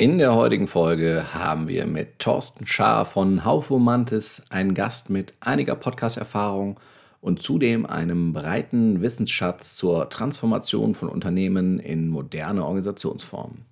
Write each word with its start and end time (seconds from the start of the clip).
In 0.00 0.16
der 0.16 0.34
heutigen 0.34 0.66
Folge 0.66 1.26
haben 1.34 1.68
wir 1.68 1.84
mit 1.84 2.20
Thorsten 2.20 2.66
Schaar 2.66 3.04
von 3.04 3.44
Haufomantis 3.44 4.42
einen 4.48 4.72
Gast 4.72 5.10
mit 5.10 5.34
einiger 5.40 5.74
Podcast-Erfahrung 5.74 6.80
und 7.20 7.42
zudem 7.42 7.84
einem 7.84 8.32
breiten 8.32 9.02
Wissensschatz 9.02 9.76
zur 9.76 10.08
Transformation 10.08 10.94
von 10.94 11.10
Unternehmen 11.10 11.78
in 11.80 12.08
moderne 12.08 12.64
Organisationsformen. 12.64 13.66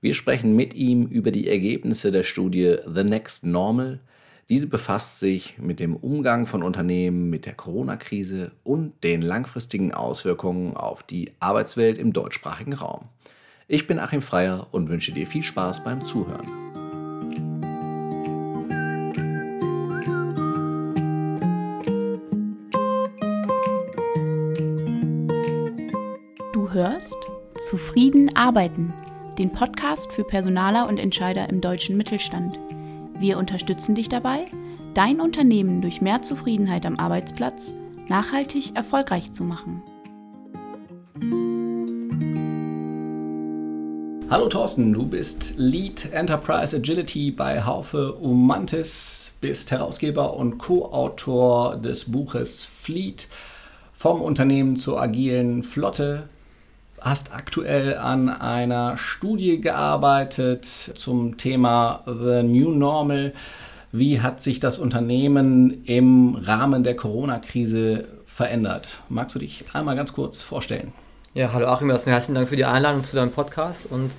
Wir 0.00 0.14
sprechen 0.14 0.56
mit 0.56 0.72
ihm 0.72 1.04
über 1.08 1.30
die 1.30 1.46
Ergebnisse 1.46 2.10
der 2.10 2.22
Studie 2.22 2.76
The 2.86 3.04
Next 3.04 3.44
Normal. 3.44 4.00
Diese 4.48 4.66
befasst 4.66 5.20
sich 5.20 5.58
mit 5.58 5.78
dem 5.78 5.94
Umgang 5.94 6.46
von 6.46 6.62
Unternehmen 6.62 7.28
mit 7.28 7.44
der 7.44 7.52
Corona-Krise 7.52 8.52
und 8.64 9.04
den 9.04 9.20
langfristigen 9.20 9.92
Auswirkungen 9.92 10.74
auf 10.74 11.02
die 11.02 11.32
Arbeitswelt 11.38 11.98
im 11.98 12.14
deutschsprachigen 12.14 12.72
Raum. 12.72 13.10
Ich 13.72 13.86
bin 13.86 14.00
Achim 14.00 14.20
Freier 14.20 14.66
und 14.72 14.88
wünsche 14.88 15.12
dir 15.12 15.28
viel 15.28 15.44
Spaß 15.44 15.84
beim 15.84 16.04
Zuhören. 16.04 16.44
Du 26.52 26.72
hörst 26.72 27.16
Zufrieden 27.68 28.34
arbeiten, 28.34 28.92
den 29.38 29.52
Podcast 29.52 30.10
für 30.10 30.24
Personaler 30.24 30.88
und 30.88 30.98
Entscheider 30.98 31.48
im 31.48 31.60
deutschen 31.60 31.96
Mittelstand. 31.96 32.58
Wir 33.20 33.38
unterstützen 33.38 33.94
dich 33.94 34.08
dabei, 34.08 34.46
dein 34.94 35.20
Unternehmen 35.20 35.80
durch 35.80 36.00
mehr 36.00 36.22
Zufriedenheit 36.22 36.84
am 36.84 36.96
Arbeitsplatz 36.96 37.76
nachhaltig 38.08 38.74
erfolgreich 38.74 39.30
zu 39.30 39.44
machen. 39.44 39.80
Hallo 44.30 44.46
Thorsten, 44.46 44.92
du 44.92 45.06
bist 45.06 45.54
Lead 45.56 46.12
Enterprise 46.12 46.76
Agility 46.76 47.32
bei 47.32 47.64
Haufe 47.64 48.12
Umantis, 48.12 49.32
bist 49.40 49.72
Herausgeber 49.72 50.34
und 50.34 50.56
Co-Autor 50.56 51.76
des 51.78 52.12
Buches 52.12 52.64
Fleet 52.64 53.26
vom 53.92 54.22
Unternehmen 54.22 54.76
zur 54.76 55.02
agilen 55.02 55.64
Flotte, 55.64 56.28
hast 57.00 57.34
aktuell 57.34 57.96
an 57.96 58.28
einer 58.28 58.96
Studie 58.98 59.60
gearbeitet 59.60 60.64
zum 60.64 61.36
Thema 61.36 62.04
The 62.06 62.44
New 62.44 62.70
Normal. 62.70 63.32
Wie 63.90 64.20
hat 64.20 64.40
sich 64.40 64.60
das 64.60 64.78
Unternehmen 64.78 65.82
im 65.86 66.36
Rahmen 66.36 66.84
der 66.84 66.94
Corona-Krise 66.94 68.06
verändert? 68.26 69.02
Magst 69.08 69.34
du 69.34 69.40
dich 69.40 69.64
einmal 69.72 69.96
ganz 69.96 70.12
kurz 70.12 70.44
vorstellen? 70.44 70.92
Ja, 71.32 71.52
hallo 71.52 71.68
Achim, 71.68 71.88
erstmal 71.90 72.14
herzlichen 72.14 72.34
Dank 72.34 72.48
für 72.48 72.56
die 72.56 72.64
Einladung 72.64 73.04
zu 73.04 73.14
deinem 73.14 73.30
Podcast. 73.30 73.86
Und 73.88 74.10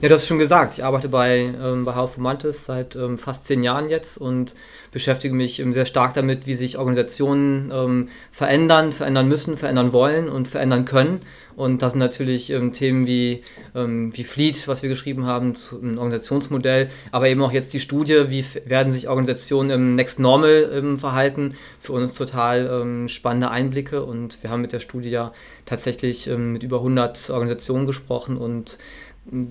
ja, 0.00 0.08
du 0.08 0.14
hast 0.14 0.26
schon 0.26 0.38
gesagt, 0.38 0.74
ich 0.74 0.84
arbeite 0.84 1.08
bei, 1.08 1.52
ähm, 1.62 1.84
bei 1.84 1.94
Haufomantis 1.94 2.64
seit 2.64 2.96
ähm, 2.96 3.18
fast 3.18 3.46
zehn 3.46 3.62
Jahren 3.62 3.90
jetzt 3.90 4.16
und 4.16 4.54
beschäftige 4.90 5.34
mich 5.34 5.60
ähm, 5.60 5.72
sehr 5.74 5.84
stark 5.84 6.14
damit, 6.14 6.46
wie 6.46 6.54
sich 6.54 6.78
Organisationen 6.78 7.70
ähm, 7.72 8.08
verändern, 8.30 8.92
verändern 8.92 9.28
müssen, 9.28 9.56
verändern 9.56 9.92
wollen 9.92 10.28
und 10.28 10.48
verändern 10.48 10.86
können. 10.86 11.20
Und 11.56 11.82
das 11.82 11.92
sind 11.92 11.98
natürlich 11.98 12.50
ähm, 12.50 12.72
Themen 12.72 13.06
wie, 13.06 13.42
ähm, 13.74 14.16
wie 14.16 14.24
Fleet, 14.24 14.66
was 14.66 14.82
wir 14.82 14.88
geschrieben 14.88 15.26
haben, 15.26 15.54
zu, 15.54 15.78
ein 15.82 15.98
Organisationsmodell, 15.98 16.88
aber 17.10 17.28
eben 17.28 17.42
auch 17.42 17.52
jetzt 17.52 17.74
die 17.74 17.80
Studie, 17.80 18.24
wie 18.28 18.44
werden 18.64 18.92
sich 18.92 19.08
Organisationen 19.08 19.70
im 19.70 19.94
Next 19.94 20.18
Normal 20.18 20.96
verhalten. 20.96 21.54
Für 21.78 21.92
uns 21.92 22.14
total 22.14 23.08
spannende 23.08 23.50
Einblicke 23.50 24.04
und 24.04 24.42
wir 24.42 24.50
haben 24.50 24.62
mit 24.62 24.72
der 24.72 24.80
Studie 24.80 25.10
ja 25.10 25.32
tatsächlich 25.66 26.28
mit 26.28 26.62
über 26.62 26.78
100 26.78 27.30
Organisationen 27.30 27.86
gesprochen 27.86 28.36
und 28.36 28.78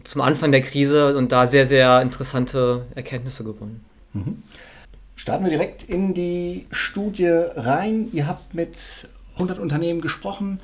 zum 0.04 0.22
Anfang 0.22 0.52
der 0.52 0.62
Krise 0.62 1.16
und 1.18 1.32
da 1.32 1.48
sehr, 1.48 1.68
sehr 1.68 2.02
interessante 2.02 2.86
Erkenntnisse 2.96 3.44
gewonnen. 3.44 3.84
Mhm. 4.14 4.44
Starten 5.16 5.46
wir 5.46 5.52
direkt 5.52 5.84
in 5.84 6.14
die 6.14 6.66
Studie 6.72 7.30
rein. 7.56 8.10
Ihr 8.12 8.28
habt 8.28 8.54
mit 8.54 8.76
100 9.36 9.60
Unternehmen 9.60 10.02
gesprochen, 10.02 10.60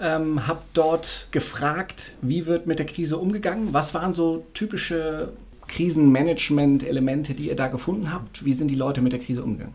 ähm, 0.00 0.46
habt 0.46 0.64
dort 0.76 1.28
gefragt, 1.30 2.14
wie 2.22 2.46
wird 2.46 2.66
mit 2.66 2.78
der 2.78 2.86
Krise 2.86 3.18
umgegangen? 3.18 3.72
Was 3.72 3.94
waren 3.94 4.14
so 4.14 4.46
typische 4.54 5.32
Krisenmanagement-Elemente, 5.66 7.34
die 7.34 7.48
ihr 7.48 7.56
da 7.56 7.68
gefunden 7.68 8.12
habt? 8.12 8.44
Wie 8.44 8.54
sind 8.54 8.68
die 8.68 8.74
Leute 8.74 9.02
mit 9.02 9.12
der 9.12 9.20
Krise 9.20 9.42
umgegangen? 9.44 9.74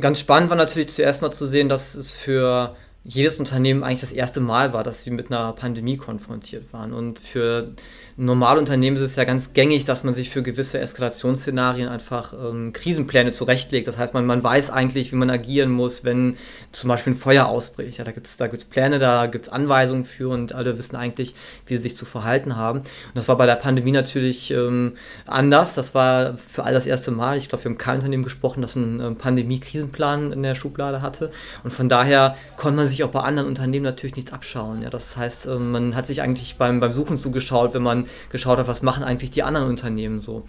Ganz 0.00 0.20
spannend 0.20 0.50
war 0.50 0.56
natürlich 0.56 0.90
zuerst 0.90 1.22
mal 1.22 1.32
zu 1.32 1.46
sehen, 1.46 1.68
dass 1.68 1.96
es 1.96 2.12
für 2.12 2.76
jedes 3.08 3.38
Unternehmen 3.38 3.82
eigentlich 3.82 4.02
das 4.02 4.12
erste 4.12 4.38
Mal 4.38 4.74
war, 4.74 4.84
dass 4.84 5.02
sie 5.02 5.10
mit 5.10 5.32
einer 5.32 5.54
Pandemie 5.54 5.96
konfrontiert 5.96 6.74
waren. 6.74 6.92
Und 6.92 7.20
für 7.20 7.72
normale 8.18 8.58
Unternehmen 8.58 8.96
ist 8.96 9.02
es 9.02 9.16
ja 9.16 9.24
ganz 9.24 9.54
gängig, 9.54 9.86
dass 9.86 10.04
man 10.04 10.12
sich 10.12 10.28
für 10.28 10.42
gewisse 10.42 10.78
Eskalationsszenarien 10.78 11.88
einfach 11.88 12.34
ähm, 12.34 12.74
Krisenpläne 12.74 13.32
zurechtlegt. 13.32 13.86
Das 13.86 13.96
heißt, 13.96 14.12
man, 14.12 14.26
man 14.26 14.42
weiß 14.42 14.68
eigentlich, 14.70 15.10
wie 15.10 15.16
man 15.16 15.30
agieren 15.30 15.70
muss, 15.70 16.04
wenn 16.04 16.36
zum 16.70 16.88
Beispiel 16.88 17.14
ein 17.14 17.16
Feuer 17.16 17.46
ausbricht. 17.46 17.96
Ja, 17.96 18.04
da 18.04 18.10
gibt 18.10 18.26
es 18.26 18.36
da 18.36 18.46
gibt's 18.46 18.66
Pläne, 18.66 18.98
da 18.98 19.26
gibt 19.26 19.46
es 19.46 19.52
Anweisungen 19.52 20.04
für 20.04 20.28
und 20.28 20.52
alle 20.52 20.76
wissen 20.76 20.96
eigentlich, 20.96 21.34
wie 21.64 21.76
sie 21.76 21.84
sich 21.84 21.96
zu 21.96 22.04
verhalten 22.04 22.56
haben. 22.56 22.80
Und 22.80 23.14
das 23.14 23.26
war 23.28 23.38
bei 23.38 23.46
der 23.46 23.56
Pandemie 23.56 23.92
natürlich 23.92 24.50
ähm, 24.50 24.96
anders. 25.24 25.74
Das 25.74 25.94
war 25.94 26.36
für 26.36 26.64
all 26.64 26.74
das 26.74 26.84
erste 26.84 27.10
Mal. 27.10 27.38
Ich 27.38 27.48
glaube, 27.48 27.64
wir 27.64 27.70
haben 27.70 27.78
kein 27.78 27.96
Unternehmen 27.96 28.24
gesprochen, 28.24 28.60
das 28.60 28.76
einen 28.76 29.00
ähm, 29.00 29.16
Pandemie-Krisenplan 29.16 30.32
in 30.32 30.42
der 30.42 30.54
Schublade 30.56 31.00
hatte. 31.00 31.30
Und 31.64 31.72
von 31.72 31.88
daher 31.88 32.36
konnte 32.56 32.76
man 32.76 32.86
sich 32.86 32.97
auch 33.04 33.10
bei 33.10 33.20
anderen 33.20 33.48
Unternehmen 33.48 33.84
natürlich 33.84 34.16
nichts 34.16 34.32
abschauen. 34.32 34.82
Ja, 34.82 34.90
das 34.90 35.16
heißt, 35.16 35.46
ähm, 35.46 35.72
man 35.72 35.94
hat 35.94 36.06
sich 36.06 36.22
eigentlich 36.22 36.56
beim, 36.56 36.80
beim 36.80 36.92
Suchen 36.92 37.18
zugeschaut, 37.18 37.74
wenn 37.74 37.82
man 37.82 38.06
geschaut 38.30 38.58
hat, 38.58 38.68
was 38.68 38.82
machen 38.82 39.04
eigentlich 39.04 39.30
die 39.30 39.42
anderen 39.42 39.68
Unternehmen 39.68 40.20
so. 40.20 40.44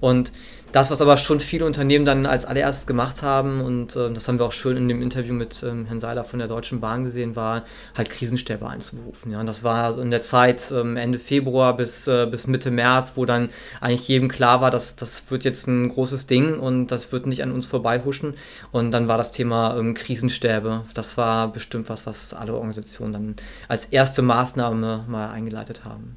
Und 0.00 0.32
das, 0.74 0.90
was 0.90 1.00
aber 1.00 1.16
schon 1.16 1.38
viele 1.38 1.66
Unternehmen 1.66 2.04
dann 2.04 2.26
als 2.26 2.46
allererstes 2.46 2.88
gemacht 2.88 3.22
haben, 3.22 3.60
und 3.60 3.94
äh, 3.94 4.12
das 4.12 4.26
haben 4.26 4.40
wir 4.40 4.44
auch 4.44 4.52
schön 4.52 4.76
in 4.76 4.88
dem 4.88 5.02
Interview 5.02 5.32
mit 5.32 5.62
ähm, 5.62 5.86
Herrn 5.86 6.00
Seiler 6.00 6.24
von 6.24 6.40
der 6.40 6.48
Deutschen 6.48 6.80
Bahn 6.80 7.04
gesehen, 7.04 7.36
war 7.36 7.62
halt 7.96 8.10
Krisenstäbe 8.10 8.68
einzuberufen. 8.68 9.30
Ja. 9.30 9.38
Und 9.38 9.46
das 9.46 9.62
war 9.62 9.96
in 9.96 10.10
der 10.10 10.20
Zeit 10.20 10.72
ähm, 10.74 10.96
Ende 10.96 11.20
Februar 11.20 11.76
bis, 11.76 12.08
äh, 12.08 12.26
bis 12.28 12.48
Mitte 12.48 12.72
März, 12.72 13.12
wo 13.14 13.24
dann 13.24 13.50
eigentlich 13.80 14.08
jedem 14.08 14.28
klar 14.28 14.60
war, 14.62 14.72
dass 14.72 14.96
das 14.96 15.30
wird 15.30 15.44
jetzt 15.44 15.68
ein 15.68 15.90
großes 15.90 16.26
Ding 16.26 16.58
und 16.58 16.88
das 16.88 17.12
wird 17.12 17.26
nicht 17.26 17.44
an 17.44 17.52
uns 17.52 17.66
vorbeihuschen. 17.66 18.34
Und 18.72 18.90
dann 18.90 19.06
war 19.06 19.16
das 19.16 19.30
Thema 19.30 19.78
ähm, 19.78 19.94
Krisenstäbe. 19.94 20.86
Das 20.92 21.16
war 21.16 21.52
bestimmt 21.52 21.88
was, 21.88 22.04
was 22.04 22.34
alle 22.34 22.52
Organisationen 22.52 23.12
dann 23.12 23.36
als 23.68 23.84
erste 23.86 24.22
Maßnahme 24.22 25.04
mal 25.06 25.30
eingeleitet 25.30 25.84
haben. 25.84 26.16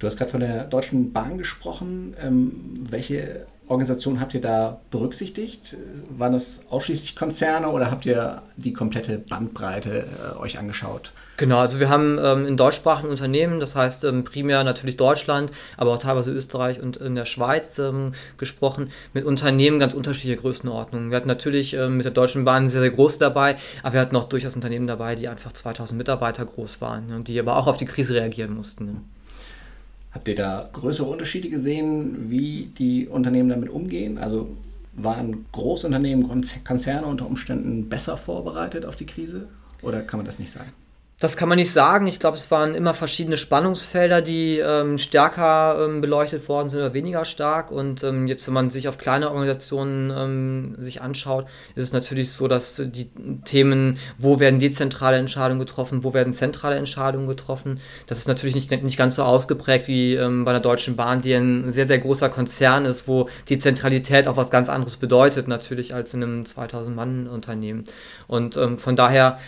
Du 0.00 0.08
hast 0.08 0.16
gerade 0.16 0.30
von 0.30 0.40
der 0.40 0.64
Deutschen 0.64 1.12
Bahn 1.12 1.38
gesprochen. 1.38 2.16
Ähm, 2.20 2.52
welche 2.90 3.46
Organisationen 3.70 4.20
habt 4.20 4.34
ihr 4.34 4.40
da 4.40 4.80
berücksichtigt? 4.90 5.76
Waren 6.10 6.32
das 6.32 6.60
ausschließlich 6.70 7.14
Konzerne 7.14 7.68
oder 7.68 7.90
habt 7.90 8.04
ihr 8.04 8.42
die 8.56 8.72
komplette 8.72 9.18
Bandbreite 9.18 10.06
äh, 10.34 10.38
euch 10.38 10.58
angeschaut? 10.58 11.12
Genau, 11.36 11.58
also 11.58 11.78
wir 11.78 11.88
haben 11.88 12.18
ähm, 12.22 12.46
in 12.46 12.56
deutschsprachigen 12.56 13.08
Unternehmen, 13.08 13.60
das 13.60 13.76
heißt 13.76 14.04
ähm, 14.04 14.24
primär 14.24 14.64
natürlich 14.64 14.96
Deutschland, 14.96 15.52
aber 15.76 15.92
auch 15.92 15.98
teilweise 15.98 16.32
Österreich 16.32 16.80
und 16.80 16.96
in 16.96 17.14
der 17.14 17.24
Schweiz 17.24 17.78
ähm, 17.78 18.12
gesprochen, 18.36 18.90
mit 19.14 19.24
Unternehmen 19.24 19.78
ganz 19.78 19.94
unterschiedlicher 19.94 20.42
Größenordnungen. 20.42 21.10
Wir 21.10 21.16
hatten 21.16 21.28
natürlich 21.28 21.72
ähm, 21.74 21.96
mit 21.96 22.04
der 22.04 22.12
Deutschen 22.12 22.44
Bahn 22.44 22.68
sehr, 22.68 22.80
sehr 22.80 22.90
groß 22.90 23.18
dabei, 23.18 23.56
aber 23.84 23.94
wir 23.94 24.00
hatten 24.00 24.16
auch 24.16 24.24
durchaus 24.24 24.56
Unternehmen 24.56 24.88
dabei, 24.88 25.14
die 25.14 25.28
einfach 25.28 25.52
2000 25.52 25.96
Mitarbeiter 25.96 26.44
groß 26.44 26.80
waren 26.80 27.12
und 27.12 27.28
die 27.28 27.38
aber 27.38 27.56
auch 27.56 27.68
auf 27.68 27.76
die 27.76 27.86
Krise 27.86 28.14
reagieren 28.14 28.54
mussten. 28.54 29.08
Habt 30.12 30.26
ihr 30.28 30.34
da 30.34 30.68
größere 30.72 31.08
Unterschiede 31.08 31.50
gesehen, 31.50 32.30
wie 32.30 32.72
die 32.76 33.06
Unternehmen 33.06 33.48
damit 33.48 33.68
umgehen? 33.68 34.18
Also 34.18 34.56
waren 34.92 35.46
Großunternehmen, 35.52 36.28
Konzerne 36.64 37.06
unter 37.06 37.26
Umständen 37.26 37.88
besser 37.88 38.16
vorbereitet 38.16 38.84
auf 38.84 38.96
die 38.96 39.06
Krise? 39.06 39.48
Oder 39.82 40.02
kann 40.02 40.18
man 40.18 40.26
das 40.26 40.38
nicht 40.38 40.50
sagen? 40.50 40.72
Das 41.20 41.36
kann 41.36 41.50
man 41.50 41.58
nicht 41.58 41.70
sagen. 41.70 42.06
Ich 42.06 42.18
glaube, 42.18 42.38
es 42.38 42.50
waren 42.50 42.74
immer 42.74 42.94
verschiedene 42.94 43.36
Spannungsfelder, 43.36 44.22
die 44.22 44.58
ähm, 44.58 44.96
stärker 44.96 45.84
ähm, 45.84 46.00
beleuchtet 46.00 46.48
worden 46.48 46.70
sind 46.70 46.80
oder 46.80 46.94
weniger 46.94 47.26
stark. 47.26 47.70
Und 47.70 48.02
ähm, 48.02 48.26
jetzt, 48.26 48.46
wenn 48.46 48.54
man 48.54 48.70
sich 48.70 48.88
auf 48.88 48.96
kleine 48.96 49.28
Organisationen 49.28 50.10
ähm, 50.16 50.76
sich 50.82 51.02
anschaut, 51.02 51.44
ist 51.74 51.84
es 51.84 51.92
natürlich 51.92 52.32
so, 52.32 52.48
dass 52.48 52.82
die 52.86 53.10
Themen, 53.44 53.98
wo 54.16 54.40
werden 54.40 54.60
dezentrale 54.60 55.18
Entscheidungen 55.18 55.60
getroffen, 55.60 56.04
wo 56.04 56.14
werden 56.14 56.32
zentrale 56.32 56.76
Entscheidungen 56.76 57.26
getroffen, 57.26 57.80
das 58.06 58.20
ist 58.20 58.28
natürlich 58.28 58.54
nicht, 58.54 58.70
nicht 58.82 58.96
ganz 58.96 59.16
so 59.16 59.22
ausgeprägt 59.22 59.88
wie 59.88 60.14
ähm, 60.14 60.46
bei 60.46 60.52
der 60.52 60.62
Deutschen 60.62 60.96
Bahn, 60.96 61.20
die 61.20 61.34
ein 61.34 61.70
sehr, 61.70 61.86
sehr 61.86 61.98
großer 61.98 62.30
Konzern 62.30 62.86
ist, 62.86 63.06
wo 63.08 63.28
die 63.50 63.58
Zentralität 63.58 64.26
auch 64.26 64.38
was 64.38 64.50
ganz 64.50 64.70
anderes 64.70 64.96
bedeutet, 64.96 65.48
natürlich 65.48 65.92
als 65.94 66.14
in 66.14 66.22
einem 66.22 66.42
2000-Mann-Unternehmen. 66.44 67.84
Und 68.26 68.56
ähm, 68.56 68.78
von 68.78 68.96
daher 68.96 69.38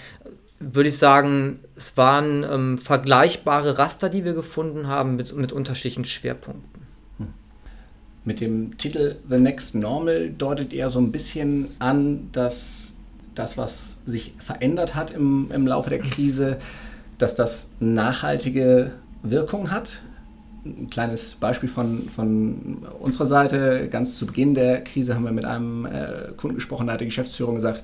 würde 0.63 0.89
ich 0.89 0.99
sagen, 0.99 1.59
es 1.77 1.97
waren 1.97 2.45
ähm, 2.45 2.79
vergleichbare 2.79 3.79
Raster, 3.79 4.09
die 4.09 4.25
wir 4.25 4.35
gefunden 4.35 4.89
haben 4.89 5.17
mit, 5.17 5.35
mit 5.35 5.53
unterschiedlichen 5.53 6.05
Schwerpunkten. 6.05 6.83
Hm. 7.19 7.29
Mit 8.25 8.41
dem 8.41 8.79
Titel 8.79 9.17
The 9.29 9.39
Next 9.39 9.75
Normal 9.75 10.31
deutet 10.31 10.73
er 10.73 10.91
so 10.91 11.01
ein 11.01 11.13
bisschen 11.13 11.69
an, 11.79 12.29
dass 12.33 12.97
das, 13.35 13.57
was 13.57 13.99
sich 14.07 14.35
verändert 14.39 14.95
hat 14.95 15.11
im, 15.11 15.51
im 15.53 15.67
Laufe 15.67 15.91
der 15.91 15.99
Krise, 15.99 16.59
dass 17.19 17.35
das 17.35 17.71
nachhaltige 17.81 18.93
Wirkung 19.23 19.71
hat. 19.71 20.03
ein 20.65 20.91
kleines 20.91 21.35
Beispiel 21.35 21.69
von, 21.69 22.09
von 22.09 22.87
unserer 23.01 23.27
Seite. 23.27 23.89
Ganz 23.89 24.17
zu 24.17 24.27
Beginn 24.27 24.55
der 24.55 24.85
Krise 24.85 25.15
haben 25.15 25.25
wir 25.25 25.33
mit 25.33 25.45
einem 25.45 25.87
äh, 25.87 26.33
Kunden 26.37 26.57
gesprochen, 26.57 26.87
da 26.87 26.95
hat 26.95 27.01
die 27.01 27.07
Geschäftsführung 27.07 27.55
gesagt, 27.55 27.83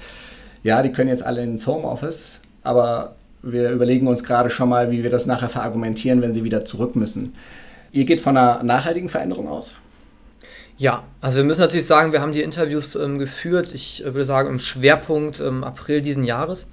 ja, 0.62 0.82
die 0.82 0.90
können 0.90 1.08
jetzt 1.08 1.22
alle 1.22 1.42
ins 1.42 1.66
Homeoffice, 1.66 2.40
aber 2.68 3.16
wir 3.42 3.70
überlegen 3.70 4.06
uns 4.06 4.22
gerade 4.22 4.50
schon 4.50 4.68
mal, 4.68 4.90
wie 4.90 5.02
wir 5.02 5.10
das 5.10 5.24
nachher 5.24 5.48
verargumentieren, 5.48 6.20
wenn 6.20 6.34
sie 6.34 6.44
wieder 6.44 6.64
zurück 6.66 6.96
müssen. 6.96 7.32
Ihr 7.92 8.04
geht 8.04 8.20
von 8.20 8.36
einer 8.36 8.62
nachhaltigen 8.62 9.08
Veränderung 9.08 9.48
aus? 9.48 9.74
Ja, 10.76 11.02
also 11.20 11.38
wir 11.38 11.44
müssen 11.44 11.62
natürlich 11.62 11.86
sagen, 11.86 12.12
wir 12.12 12.20
haben 12.20 12.34
die 12.34 12.42
Interviews 12.42 12.94
ähm, 12.94 13.18
geführt, 13.18 13.74
ich 13.74 14.04
äh, 14.04 14.14
würde 14.14 14.26
sagen 14.26 14.50
im 14.50 14.58
Schwerpunkt 14.58 15.40
im 15.40 15.64
April 15.64 16.02
diesen 16.02 16.24
Jahres. 16.24 16.68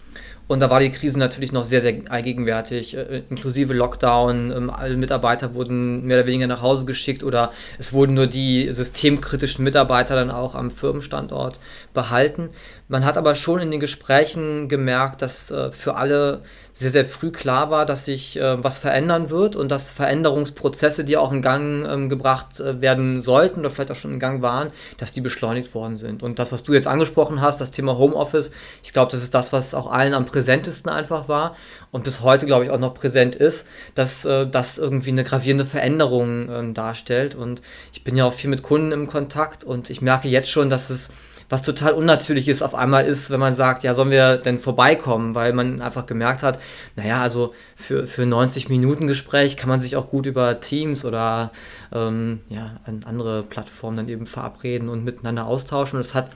Und 0.47 0.59
da 0.59 0.69
war 0.69 0.80
die 0.80 0.92
Krise 0.92 1.18
natürlich 1.18 1.51
noch 1.51 1.63
sehr, 1.63 1.81
sehr 1.81 1.95
allgegenwärtig, 2.09 2.95
äh, 2.95 3.24
inklusive 3.30 3.74
Lockdown. 3.74 4.51
Ähm, 4.51 4.69
alle 4.69 4.95
Mitarbeiter 4.95 5.56
wurden 5.56 6.06
mehr 6.06 6.18
oder 6.18 6.27
weniger 6.27 6.45
nach 6.45 6.62
Hause 6.62 6.86
geschickt 6.86 7.24
oder 7.24 7.51
es 7.80 7.94
wurden 7.94 8.13
nur 8.13 8.27
die 8.27 8.71
systemkritischen 8.71 9.63
Mitarbeiter 9.63 10.15
dann 10.15 10.30
auch 10.30 10.53
am 10.53 10.69
Firmenstandort 10.69 11.59
behalten. 11.95 12.51
Man 12.88 13.06
hat 13.06 13.18
aber 13.18 13.33
schon 13.33 13.59
in 13.59 13.71
den 13.71 13.80
Gesprächen 13.80 14.69
gemerkt, 14.69 15.24
dass 15.24 15.50
äh, 15.50 15.71
für 15.71 15.95
alle 15.95 16.44
sehr, 16.77 16.89
sehr 16.89 17.06
früh 17.06 17.31
klar 17.31 17.72
war, 17.72 17.86
dass 17.86 18.04
sich 18.04 18.38
äh, 18.38 18.62
was 18.62 18.77
verändern 18.77 19.30
wird 19.30 19.56
und 19.56 19.69
dass 19.69 19.92
Veränderungsprozesse, 19.92 21.06
die 21.06 21.16
auch 21.16 21.31
in 21.31 21.42
Gang 21.42 21.88
ähm, 21.88 22.10
gebracht 22.10 22.60
äh, 22.60 22.81
werden 22.81 23.22
sollten 23.22 23.62
oder 23.62 23.69
vielleicht 23.69 23.92
auch 23.92 23.95
schon 23.95 24.12
in 24.12 24.19
Gang 24.19 24.42
waren, 24.42 24.72
dass 24.98 25.13
die 25.13 25.22
beschleunigt 25.22 25.74
worden 25.74 25.95
sind. 25.95 26.22
Und 26.22 26.38
das, 26.38 26.51
was 26.51 26.63
du 26.63 26.74
jetzt 26.74 26.88
angesprochen 26.88 27.42
hast, 27.42 27.62
das 27.62 27.72
Thema 27.72 27.98
Homeoffice, 27.98 28.51
ich 28.83 28.92
glaube, 28.92 29.10
das 29.10 29.24
ist 29.24 29.33
das, 29.33 29.54
was 29.54 29.74
auch 29.74 29.89
allen 29.89 30.13
am 30.13 30.25
präsentesten 30.25 30.92
einfach 30.92 31.30
war 31.30 31.56
und 31.92 32.04
bis 32.04 32.19
heute, 32.19 32.45
glaube 32.45 32.66
ich, 32.66 32.72
auch 32.72 32.80
noch 32.80 32.94
präsent 32.94 33.36
ist, 33.36 33.68
dass 33.95 34.25
äh, 34.25 34.45
das 34.45 34.77
irgendwie 34.77 35.12
eine 35.12 35.24
gravierende 35.24 35.66
Veränderung 35.66 36.50
ähm, 36.51 36.74
darstellt. 36.74 37.36
Und 37.36 37.62
ich 37.94 38.04
bin 38.04 38.18
ja 38.18 38.25
auch 38.25 38.33
viel 38.33 38.50
mit 38.50 38.63
Kunden 38.63 38.92
im 38.92 39.07
Kontakt 39.07 39.63
und 39.63 39.89
ich 39.89 40.01
merke 40.01 40.27
jetzt 40.27 40.50
schon, 40.50 40.69
dass 40.69 40.89
es 40.89 41.10
was 41.50 41.62
total 41.62 41.94
unnatürlich 41.94 42.47
ist, 42.47 42.62
auf 42.62 42.74
einmal 42.74 43.06
ist, 43.06 43.30
wenn 43.30 43.39
man 43.39 43.53
sagt, 43.53 43.83
ja, 43.83 43.94
sollen 43.94 44.09
wir 44.09 44.38
denn 44.38 44.57
vorbeikommen, 44.57 45.36
weil 45.36 45.53
man 45.53 45.81
einfach 45.81 46.06
gemerkt 46.06 46.44
hat, 46.44 46.59
naja, 46.95 47.21
also 47.21 47.53
für, 47.75 48.07
für 48.07 48.25
90 48.25 48.69
Minuten 48.69 49.07
Gespräch 49.07 49.56
kann 49.57 49.69
man 49.69 49.80
sich 49.80 49.95
auch 49.95 50.07
gut 50.07 50.25
über 50.25 50.59
Teams 50.59 51.06
oder 51.06 51.51
ähm, 51.94 52.42
ja, 52.50 52.77
an 52.86 53.01
andere 53.06 53.44
Plattformen 53.44 53.97
dann 53.97 54.09
eben 54.09 54.25
verabreden 54.25 54.89
und 54.89 55.03
miteinander 55.03 55.45
austauschen. 55.45 55.97
Und 55.97 56.06
es 56.06 56.15
hat 56.15 56.31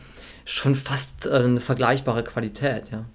schon 0.46 0.76
fast 0.76 1.26
äh, 1.26 1.32
eine 1.32 1.60
vergleichbare 1.60 2.24
Qualität, 2.24 2.92
ja. 2.92 3.06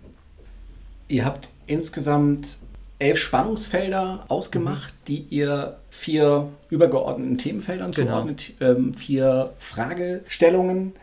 Ihr 1.06 1.26
habt 1.26 1.49
insgesamt 1.67 2.56
elf 2.99 3.19
Spannungsfelder 3.19 4.25
ausgemacht, 4.29 4.93
mhm. 4.93 5.05
die 5.06 5.26
ihr 5.31 5.76
vier 5.90 6.49
übergeordneten 6.70 7.38
Themenfeldern 7.38 7.93
genau. 7.93 8.11
zuordnet, 8.12 8.52
ähm, 8.61 8.94
vier 8.94 9.52
Fragestellungen 9.58 10.94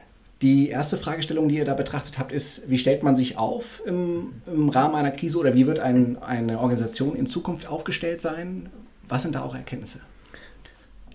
die 0.41 0.69
erste 0.69 0.97
Fragestellung, 0.97 1.49
die 1.49 1.57
ihr 1.57 1.65
da 1.65 1.73
betrachtet 1.73 2.17
habt, 2.17 2.31
ist, 2.31 2.69
wie 2.69 2.77
stellt 2.77 3.03
man 3.03 3.15
sich 3.15 3.37
auf 3.37 3.83
im, 3.85 4.33
im 4.47 4.69
Rahmen 4.69 4.95
einer 4.95 5.11
Krise 5.11 5.37
oder 5.37 5.53
wie 5.53 5.67
wird 5.67 5.79
ein, 5.79 6.17
eine 6.21 6.59
Organisation 6.59 7.15
in 7.15 7.27
Zukunft 7.27 7.67
aufgestellt 7.67 8.21
sein? 8.21 8.69
Was 9.07 9.21
sind 9.21 9.35
da 9.35 9.41
auch 9.41 9.53
Erkenntnisse? 9.53 9.99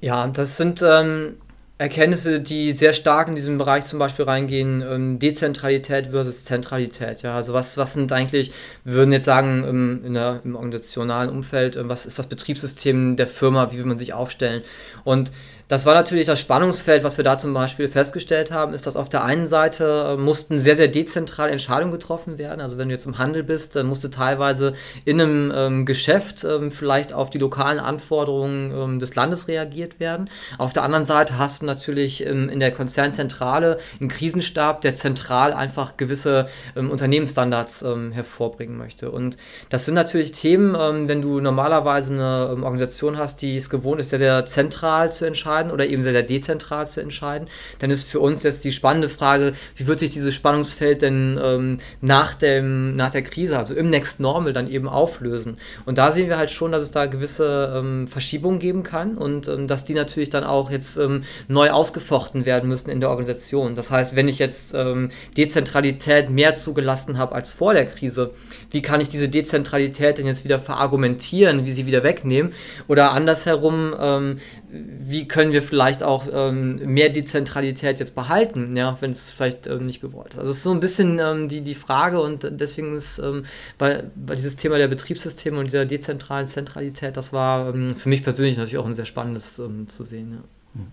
Ja, 0.01 0.29
das 0.29 0.57
sind 0.57 0.83
ähm, 0.87 1.37
Erkenntnisse, 1.79 2.41
die 2.41 2.73
sehr 2.73 2.95
stark 2.95 3.29
in 3.29 3.35
diesem 3.35 3.59
Bereich 3.59 3.85
zum 3.85 3.99
Beispiel 3.99 4.25
reingehen, 4.25 4.83
ähm, 4.83 5.19
Dezentralität 5.19 6.09
versus 6.09 6.45
Zentralität. 6.45 7.21
Ja, 7.21 7.35
also 7.35 7.53
was, 7.53 7.77
was 7.77 7.93
sind 7.93 8.13
eigentlich, 8.13 8.53
wir 8.85 8.95
würden 8.95 9.13
jetzt 9.13 9.27
sagen, 9.27 9.65
im, 9.65 10.05
in 10.05 10.15
der, 10.15 10.41
im 10.45 10.55
organisationalen 10.55 11.29
Umfeld, 11.29 11.77
äh, 11.77 11.87
was 11.89 12.07
ist 12.07 12.19
das 12.19 12.29
Betriebssystem 12.29 13.17
der 13.17 13.27
Firma, 13.27 13.73
wie 13.73 13.79
will 13.79 13.85
man 13.85 13.99
sich 13.99 14.15
aufstellen? 14.15 14.63
Und 15.05 15.31
das 15.69 15.85
war 15.85 15.95
natürlich 15.95 16.27
das 16.27 16.39
Spannungsfeld, 16.39 17.03
was 17.03 17.17
wir 17.17 17.25
da 17.25 17.39
zum 17.39 17.53
Beispiel 17.53 17.89
festgestellt 17.89 18.53
haben, 18.53 18.73
ist, 18.73 18.87
dass 18.87 18.95
auf 18.95 19.09
der 19.09 19.25
einen 19.25 19.49
Seite 19.49 20.15
äh, 20.15 20.17
mussten 20.17 20.61
sehr, 20.61 20.77
sehr 20.77 20.87
dezentral 20.87 21.51
Entscheidungen 21.51 21.91
getroffen 21.91 22.39
werden. 22.39 22.61
Also 22.61 22.79
wenn 22.79 22.89
du 22.89 22.95
jetzt 22.95 23.07
im 23.07 23.19
Handel 23.19 23.43
bist, 23.43 23.75
dann 23.75 23.87
musste 23.87 24.11
teilweise 24.11 24.75
in 25.05 25.21
einem 25.21 25.53
ähm, 25.55 25.85
Geschäft 25.85 26.45
ähm, 26.45 26.71
vielleicht 26.71 27.13
auf 27.13 27.31
die 27.31 27.39
lokalen 27.39 27.81
Anforderungen 27.81 28.71
ähm, 28.71 28.99
des 29.01 29.17
Landes 29.17 29.49
reagiert 29.49 29.99
werden. 29.99 30.31
Auf 30.57 30.73
der 30.73 30.85
anderen 30.85 31.05
Seite 31.05 31.37
hast 31.37 31.63
du 31.63 31.67
natürlich 31.67 32.25
ähm, 32.25 32.49
in 32.49 32.61
der 32.61 32.71
Konzernzentrale 32.71 33.79
einen 33.99 34.09
Krisenstab, 34.09 34.83
der 34.83 34.95
zentral 34.95 35.53
einfach 35.53 35.97
gewisse 35.97 36.47
ähm, 36.77 36.91
Unternehmensstandards 36.93 37.83
ähm, 37.83 38.13
hervorbringen 38.13 38.79
möchte. 38.79 39.11
Und 39.11 39.37
das 39.71 39.85
sind 39.85 39.95
natürlich 39.95 40.31
Themen, 40.31 40.77
wenn 41.09 41.23
du 41.23 41.41
normalerweise 41.41 42.13
eine 42.13 42.63
Organisation 42.65 43.19
hast, 43.19 43.43
die 43.43 43.57
es 43.57 43.71
gewohnt 43.71 44.01
ist, 44.01 44.11
sehr, 44.11 44.19
sehr 44.19 44.47
zentral 44.47 45.11
zu 45.11 45.25
entscheiden 45.25 45.56
entscheiden 45.57 45.73
oder 45.73 45.87
eben 45.87 46.03
sehr, 46.03 46.13
sehr 46.13 46.23
dezentral 46.23 46.87
zu 46.87 47.01
entscheiden, 47.01 47.49
dann 47.79 47.91
ist 47.91 48.09
für 48.09 48.21
uns 48.21 48.43
jetzt 48.43 48.65
die 48.65 48.73
spannende 48.73 49.09
Frage, 49.09 49.53
wie 49.77 49.87
wird 49.87 49.99
sich 49.99 50.11
dieses 50.11 50.35
Spannungsfeld 50.35 51.03
denn 51.03 51.39
ähm, 51.43 51.79
nach, 52.01 52.35
dem, 52.35 52.97
nach 52.97 53.11
der 53.11 53.23
Krise, 53.23 53.59
also 53.59 53.75
im 53.75 53.91
Next 53.91 54.21
Normal, 54.21 54.53
dann 54.53 54.71
eben 54.71 54.89
auflösen. 54.89 55.57
Und 55.85 55.99
da 55.99 56.13
sehen 56.13 56.29
wir 56.29 56.39
halt 56.39 56.51
schon, 56.51 56.73
dass 56.73 56.83
es 56.83 56.91
da 56.91 57.07
gewisse 57.07 57.75
ähm, 57.77 58.07
Verschiebungen 58.09 58.59
geben 58.59 58.83
kann 58.83 59.17
und 59.17 59.49
ähm, 59.49 59.67
dass 59.67 59.85
die 59.85 59.95
natürlich 59.95 60.31
dann 60.31 60.45
auch 60.45 60.71
jetzt 60.71 60.97
ähm, 60.97 61.25
neu 61.49 61.71
ausgefochten 61.71 62.47
werden 62.47 62.69
müssen 62.69 62.91
in 62.91 63.01
der 63.01 63.11
Organisation. 63.11 63.75
Das 63.75 63.91
heißt, 63.91 64.17
wenn 64.17 64.29
ich 64.29 64.39
jetzt 64.39 64.75
ähm, 64.75 65.11
Dezentralität 65.37 66.31
mehr 66.31 66.55
zugelassen 66.55 67.19
habe 67.19 67.35
als 67.35 67.53
vor 67.53 67.75
der 67.75 67.87
Krise, 67.87 68.31
wie 68.71 68.83
kann 68.83 69.01
ich 69.01 69.09
diese 69.09 69.29
Dezentralität 69.29 70.19
denn 70.19 70.27
jetzt 70.27 70.45
wieder 70.45 70.61
verargumentieren, 70.61 71.65
wie 71.65 71.73
sie 71.73 71.87
wieder 71.87 72.03
wegnehmen? 72.03 72.53
Oder 72.89 73.13
andersherum, 73.13 73.95
ähm, 73.99 74.39
wie 74.69 75.29
können 75.29 75.53
wir 75.53 75.63
vielleicht 75.63 76.03
auch 76.03 76.27
ähm, 76.33 76.77
mehr 76.85 77.09
Dezentralität 77.09 77.99
jetzt 77.99 78.15
behalten, 78.15 78.77
ja, 78.77 78.97
wenn 79.01 79.13
es 79.13 79.31
vielleicht 79.31 79.67
ähm, 79.67 79.87
nicht 79.87 80.01
gewollt 80.01 80.35
ist. 80.35 80.39
Also 80.41 80.51
es 80.51 80.59
ist 80.59 80.65
so 80.65 80.73
ein 80.73 80.81
bisschen 80.81 81.19
ähm, 81.19 81.49
die, 81.49 81.61
die 81.61 81.75
Frage 81.75 82.21
und 82.21 82.47
deswegen 82.51 82.97
ist 82.97 83.19
ähm, 83.19 83.45
bei, 83.79 84.05
bei 84.15 84.35
dieses 84.35 84.57
Thema 84.57 84.79
der 84.79 84.89
Betriebssysteme 84.89 85.59
und 85.59 85.67
dieser 85.67 85.87
dezentralen 85.87 86.47
Zentralität, 86.47 87.17
das 87.17 87.33
war 87.33 87.75
ähm, 87.75 87.95
für 87.95 88.09
mich 88.09 88.23
persönlich 88.23 88.57
natürlich 88.57 88.79
auch 88.79 88.87
ein 88.87 88.95
sehr 88.95 89.07
spannendes 89.07 89.59
ähm, 89.59 89.89
zu 89.89 90.05
sehen. 90.05 90.33
Ja. 90.33 90.81
Hm. 90.81 90.87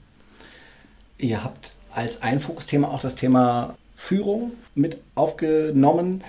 Ihr 1.18 1.44
habt 1.44 1.74
als 1.92 2.22
ein 2.22 2.40
Fokusthema 2.40 2.88
auch 2.88 3.02
das 3.02 3.16
Thema 3.16 3.76
Führung 3.94 4.52
mit 4.76 4.98
aufgenommen 5.16 6.24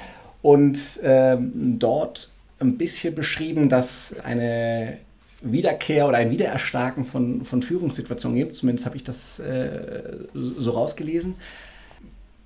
und 0.45 1.01
dort 1.03 2.31
ein 2.61 2.77
bisschen 2.77 3.15
beschrieben, 3.15 3.69
dass 3.71 4.15
eine 4.23 4.99
Wiederkehr 5.41 6.07
oder 6.07 6.19
ein 6.19 6.31
Wiedererstarken 6.31 7.05
von, 7.05 7.43
von 7.43 7.63
Führungssituationen 7.63 8.39
gibt. 8.39 8.55
Zumindest 8.55 8.87
habe 8.87 8.97
ich 8.97 9.05
das 9.05 9.39
äh, 9.39 10.17
so 10.35 10.73
rausgelesen. 10.73 11.35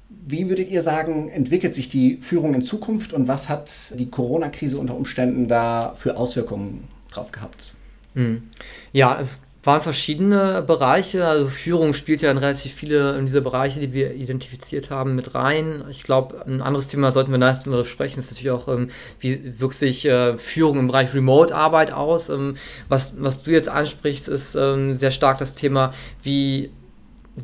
Wie 0.09 0.49
würdet 0.49 0.71
ihr 0.71 0.83
sagen, 0.83 1.29
entwickelt 1.29 1.75
sich 1.75 1.89
die 1.89 2.19
Führung 2.21 2.55
in 2.55 2.63
Zukunft 2.63 3.13
und 3.13 3.29
was 3.29 3.49
hat 3.49 3.71
die 3.99 4.09
Corona-Krise 4.11 4.79
unter 4.79 4.97
Umständen 4.97 5.49
da 5.49 5.93
für 5.97 6.17
Auswirkungen 6.17 6.85
drauf 7.11 7.33
gehabt? 7.33 7.73
Hm. 8.15 8.43
Ja, 8.93 9.19
es 9.21 9.43
waren 9.63 9.83
verschiedene 9.83 10.63
Bereiche. 10.63 11.27
Also 11.27 11.49
Führung 11.49 11.95
spielt 11.95 12.23
ja 12.23 12.31
in 12.31 12.39
relativ 12.39 12.73
viele 12.73 13.19
in 13.19 13.27
diese 13.27 13.43
Bereiche, 13.43 13.81
die 13.81 13.93
wir 13.93 14.15
identifiziert 14.15 14.91
haben, 14.91 15.15
mit 15.15 15.35
rein. 15.35 15.85
Ich 15.91 16.05
glaube, 16.05 16.45
ein 16.47 16.63
anderes 16.63 16.89
Thema 16.89 17.13
sollten 17.13 17.31
wir 17.33 17.39
nachher 17.39 17.65
darüber 17.65 17.85
sprechen, 17.85 18.21
ist 18.21 18.31
natürlich 18.31 18.53
auch, 18.53 18.69
ähm, 18.69 18.91
wie 19.21 19.61
wirkt 19.61 19.75
sich 19.75 20.05
äh, 20.05 20.39
Führung 20.39 20.79
im 20.79 20.87
Bereich 20.87 21.13
Remote-Arbeit 21.15 21.93
aus. 21.93 22.29
Ähm, 22.29 22.57
was, 22.89 23.15
was 23.19 23.43
du 23.43 23.51
jetzt 23.51 23.69
ansprichst, 23.69 24.29
ist 24.29 24.55
ähm, 24.55 24.95
sehr 24.95 25.11
stark 25.11 25.39
das 25.39 25.55
Thema, 25.55 25.93
wie 26.23 26.71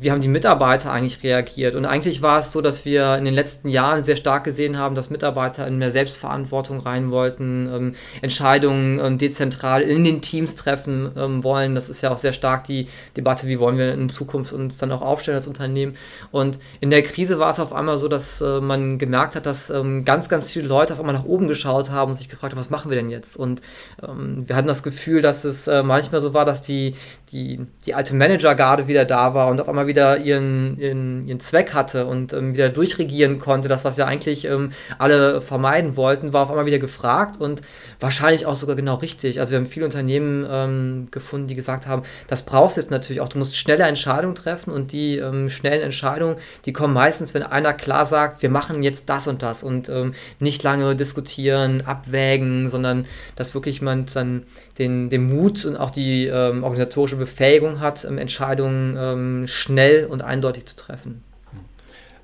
wie 0.01 0.11
haben 0.11 0.21
die 0.21 0.27
Mitarbeiter 0.27 0.91
eigentlich 0.91 1.23
reagiert? 1.23 1.75
Und 1.75 1.85
eigentlich 1.85 2.21
war 2.21 2.39
es 2.39 2.51
so, 2.51 2.61
dass 2.61 2.85
wir 2.85 3.17
in 3.17 3.25
den 3.25 3.33
letzten 3.33 3.69
Jahren 3.69 4.03
sehr 4.03 4.15
stark 4.15 4.43
gesehen 4.43 4.77
haben, 4.77 4.95
dass 4.95 5.09
Mitarbeiter 5.09 5.67
in 5.67 5.77
mehr 5.77 5.91
Selbstverantwortung 5.91 6.79
rein 6.79 7.11
wollten, 7.11 7.69
ähm, 7.73 7.95
Entscheidungen 8.21 8.99
ähm, 8.99 9.17
dezentral 9.17 9.81
in 9.81 10.03
den 10.03 10.21
Teams 10.21 10.55
treffen 10.55 11.11
ähm, 11.17 11.43
wollen. 11.43 11.75
Das 11.75 11.89
ist 11.89 12.01
ja 12.01 12.11
auch 12.11 12.17
sehr 12.17 12.33
stark 12.33 12.65
die 12.65 12.87
Debatte, 13.15 13.47
wie 13.47 13.59
wollen 13.59 13.77
wir 13.77 13.93
in 13.93 14.09
Zukunft 14.09 14.53
uns 14.53 14.77
dann 14.77 14.91
auch 14.91 15.01
aufstellen 15.01 15.37
als 15.37 15.47
Unternehmen. 15.47 15.95
Und 16.31 16.59
in 16.81 16.89
der 16.89 17.03
Krise 17.03 17.39
war 17.39 17.49
es 17.49 17.59
auf 17.59 17.73
einmal 17.73 17.97
so, 17.97 18.07
dass 18.07 18.41
äh, 18.41 18.61
man 18.61 18.97
gemerkt 18.97 19.35
hat, 19.35 19.45
dass 19.45 19.69
ähm, 19.69 20.05
ganz, 20.05 20.29
ganz 20.29 20.51
viele 20.51 20.67
Leute 20.67 20.93
auf 20.93 20.99
einmal 20.99 21.15
nach 21.15 21.25
oben 21.25 21.47
geschaut 21.47 21.89
haben 21.89 22.11
und 22.11 22.15
sich 22.15 22.29
gefragt 22.29 22.53
haben, 22.53 22.59
was 22.59 22.69
machen 22.69 22.91
wir 22.91 22.97
denn 22.97 23.09
jetzt? 23.09 23.37
Und 23.37 23.61
ähm, 24.05 24.43
wir 24.47 24.55
hatten 24.55 24.67
das 24.67 24.83
Gefühl, 24.83 25.21
dass 25.21 25.43
es 25.45 25.67
äh, 25.67 25.83
manchmal 25.83 26.21
so 26.21 26.33
war, 26.33 26.45
dass 26.45 26.61
die, 26.61 26.95
die, 27.35 27.59
die 27.85 27.93
alte 27.93 28.15
Managergarde 28.15 28.87
wieder 28.87 29.05
da 29.05 29.33
war 29.33 29.47
und 29.49 29.61
auf 29.61 29.69
einmal 29.69 29.85
mal 29.85 29.87
wieder 29.87 30.17
ihren, 30.17 30.79
ihren, 30.79 31.27
ihren 31.27 31.39
Zweck 31.39 31.73
hatte 31.73 32.05
und 32.05 32.33
ähm, 32.33 32.53
wieder 32.53 32.69
durchregieren 32.69 33.39
konnte, 33.39 33.67
das, 33.67 33.85
was 33.85 33.97
ja 33.97 34.05
eigentlich 34.05 34.45
ähm, 34.45 34.71
alle 34.97 35.41
vermeiden 35.41 35.95
wollten, 35.95 36.33
war 36.33 36.43
auf 36.43 36.49
einmal 36.49 36.65
wieder 36.65 36.79
gefragt 36.79 37.39
und 37.39 37.61
wahrscheinlich 37.99 38.45
auch 38.45 38.55
sogar 38.55 38.75
genau 38.75 38.95
richtig. 38.95 39.39
Also 39.39 39.51
wir 39.51 39.59
haben 39.59 39.67
viele 39.67 39.85
Unternehmen 39.85 40.45
ähm, 40.49 41.07
gefunden, 41.11 41.47
die 41.47 41.55
gesagt 41.55 41.87
haben, 41.87 42.03
das 42.27 42.43
brauchst 42.43 42.77
du 42.77 42.81
jetzt 42.81 42.91
natürlich 42.91 43.21
auch. 43.21 43.29
Du 43.29 43.37
musst 43.37 43.55
schnelle 43.55 43.83
Entscheidungen 43.83 44.35
treffen 44.35 44.71
und 44.71 44.91
die 44.91 45.17
ähm, 45.17 45.49
schnellen 45.49 45.81
Entscheidungen, 45.81 46.37
die 46.65 46.73
kommen 46.73 46.93
meistens, 46.93 47.33
wenn 47.33 47.43
einer 47.43 47.73
klar 47.73 48.05
sagt, 48.05 48.41
wir 48.41 48.49
machen 48.49 48.83
jetzt 48.83 49.09
das 49.09 49.27
und 49.27 49.41
das 49.41 49.63
und 49.63 49.89
ähm, 49.89 50.13
nicht 50.39 50.63
lange 50.63 50.95
diskutieren, 50.95 51.83
abwägen, 51.85 52.69
sondern 52.69 53.05
dass 53.35 53.53
wirklich 53.53 53.81
man 53.81 54.05
dann 54.13 54.43
den, 54.77 55.09
den 55.09 55.29
Mut 55.29 55.65
und 55.65 55.77
auch 55.77 55.91
die 55.91 56.27
ähm, 56.27 56.63
organisatorische 56.63 57.15
Befähigung 57.25 57.79
hat, 57.79 58.05
ähm, 58.05 58.17
Entscheidungen 58.17 58.95
ähm, 58.97 59.47
schnell 59.47 60.05
und 60.05 60.21
eindeutig 60.21 60.65
zu 60.65 60.75
treffen. 60.75 61.23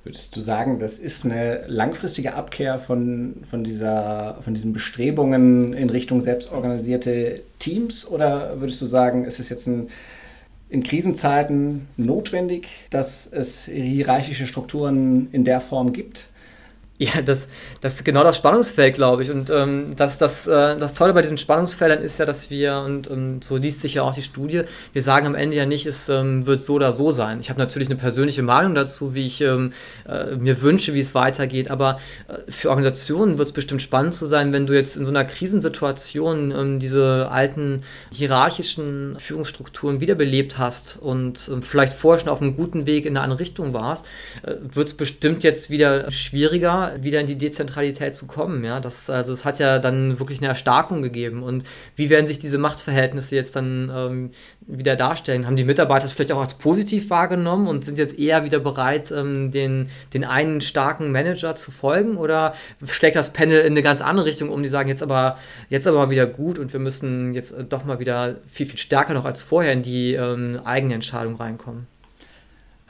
Würdest 0.04 0.34
du 0.34 0.40
sagen, 0.40 0.80
das 0.80 0.98
ist 0.98 1.24
eine 1.24 1.64
langfristige 1.68 2.34
Abkehr 2.34 2.78
von, 2.78 3.36
von, 3.48 3.62
dieser, 3.62 4.38
von 4.40 4.52
diesen 4.52 4.72
Bestrebungen 4.72 5.74
in 5.74 5.90
Richtung 5.90 6.20
selbstorganisierte 6.20 7.40
Teams? 7.60 8.06
Oder 8.06 8.60
würdest 8.60 8.82
du 8.82 8.86
sagen, 8.86 9.24
es 9.24 9.38
ist 9.38 9.48
jetzt 9.48 9.68
ein, 9.68 9.90
in 10.68 10.82
Krisenzeiten 10.82 11.86
notwendig, 11.96 12.68
dass 12.90 13.28
es 13.28 13.66
hierarchische 13.66 14.48
Strukturen 14.48 15.28
in 15.30 15.44
der 15.44 15.60
Form 15.60 15.92
gibt? 15.92 16.26
Ja, 17.02 17.20
das, 17.20 17.48
das 17.80 17.94
ist 17.94 18.04
genau 18.04 18.22
das 18.22 18.36
Spannungsfeld, 18.36 18.94
glaube 18.94 19.24
ich. 19.24 19.30
Und 19.32 19.50
ähm, 19.50 19.96
das, 19.96 20.18
das, 20.18 20.46
äh, 20.46 20.76
das 20.78 20.94
Tolle 20.94 21.12
bei 21.12 21.22
diesen 21.22 21.36
Spannungsfeldern 21.36 22.00
ist 22.00 22.16
ja, 22.20 22.26
dass 22.26 22.48
wir, 22.48 22.76
und 22.86 23.10
ähm, 23.10 23.42
so 23.42 23.56
liest 23.56 23.80
sich 23.80 23.94
ja 23.94 24.04
auch 24.04 24.14
die 24.14 24.22
Studie, 24.22 24.62
wir 24.92 25.02
sagen 25.02 25.26
am 25.26 25.34
Ende 25.34 25.56
ja 25.56 25.66
nicht, 25.66 25.84
es 25.86 26.08
ähm, 26.08 26.46
wird 26.46 26.60
so 26.60 26.74
oder 26.74 26.92
so 26.92 27.10
sein. 27.10 27.40
Ich 27.40 27.50
habe 27.50 27.58
natürlich 27.58 27.88
eine 27.88 27.98
persönliche 27.98 28.44
Meinung 28.44 28.76
dazu, 28.76 29.16
wie 29.16 29.26
ich 29.26 29.40
ähm, 29.40 29.72
äh, 30.08 30.36
mir 30.36 30.62
wünsche, 30.62 30.94
wie 30.94 31.00
es 31.00 31.12
weitergeht. 31.12 31.72
Aber 31.72 31.98
äh, 32.28 32.52
für 32.52 32.68
Organisationen 32.68 33.36
wird 33.36 33.48
es 33.48 33.52
bestimmt 33.52 33.82
spannend 33.82 34.14
zu 34.14 34.26
sein, 34.26 34.52
wenn 34.52 34.68
du 34.68 34.74
jetzt 34.74 34.96
in 34.96 35.04
so 35.04 35.10
einer 35.10 35.24
Krisensituation 35.24 36.52
ähm, 36.52 36.78
diese 36.78 37.30
alten 37.32 37.82
hierarchischen 38.12 39.16
Führungsstrukturen 39.18 40.00
wiederbelebt 40.00 40.56
hast 40.58 40.98
und 41.00 41.50
ähm, 41.52 41.62
vielleicht 41.64 41.94
vorher 41.94 42.20
schon 42.20 42.28
auf 42.28 42.40
einem 42.40 42.54
guten 42.54 42.86
Weg 42.86 43.06
in 43.06 43.16
eine 43.16 43.24
andere 43.24 43.40
Richtung 43.40 43.74
warst, 43.74 44.06
äh, 44.44 44.54
wird 44.62 44.86
es 44.86 44.94
bestimmt 44.94 45.42
jetzt 45.42 45.68
wieder 45.68 46.08
schwieriger 46.12 46.91
wieder 47.00 47.20
in 47.20 47.26
die 47.26 47.38
Dezentralität 47.38 48.16
zu 48.16 48.26
kommen. 48.26 48.64
Ja? 48.64 48.80
Das, 48.80 49.08
also 49.08 49.32
es 49.32 49.44
hat 49.44 49.58
ja 49.58 49.78
dann 49.78 50.18
wirklich 50.18 50.40
eine 50.40 50.48
Erstarkung 50.48 51.02
gegeben. 51.02 51.42
Und 51.42 51.64
wie 51.96 52.10
werden 52.10 52.26
sich 52.26 52.38
diese 52.38 52.58
Machtverhältnisse 52.58 53.36
jetzt 53.36 53.56
dann 53.56 53.90
ähm, 53.94 54.30
wieder 54.60 54.96
darstellen? 54.96 55.46
Haben 55.46 55.56
die 55.56 55.64
Mitarbeiter 55.64 56.06
es 56.06 56.12
vielleicht 56.12 56.32
auch 56.32 56.40
als 56.40 56.54
positiv 56.54 57.10
wahrgenommen 57.10 57.66
und 57.66 57.84
sind 57.84 57.98
jetzt 57.98 58.18
eher 58.18 58.44
wieder 58.44 58.58
bereit, 58.58 59.10
ähm, 59.10 59.50
den, 59.50 59.88
den 60.14 60.24
einen 60.24 60.60
starken 60.60 61.12
Manager 61.12 61.56
zu 61.56 61.70
folgen? 61.70 62.16
Oder 62.16 62.54
schlägt 62.84 63.16
das 63.16 63.32
Panel 63.32 63.60
in 63.60 63.72
eine 63.72 63.82
ganz 63.82 64.00
andere 64.00 64.26
Richtung 64.26 64.50
um, 64.50 64.62
die 64.62 64.68
sagen 64.68 64.88
jetzt 64.88 65.02
aber, 65.02 65.38
jetzt 65.68 65.86
aber 65.86 66.10
wieder 66.10 66.26
gut 66.26 66.58
und 66.58 66.72
wir 66.72 66.80
müssen 66.80 67.34
jetzt 67.34 67.52
äh, 67.52 67.64
doch 67.64 67.84
mal 67.84 67.98
wieder 67.98 68.36
viel, 68.46 68.66
viel 68.66 68.78
stärker 68.78 69.14
noch 69.14 69.24
als 69.24 69.42
vorher 69.42 69.72
in 69.72 69.82
die 69.82 70.14
ähm, 70.14 70.60
eigene 70.64 70.94
Entscheidung 70.94 71.36
reinkommen? 71.36 71.86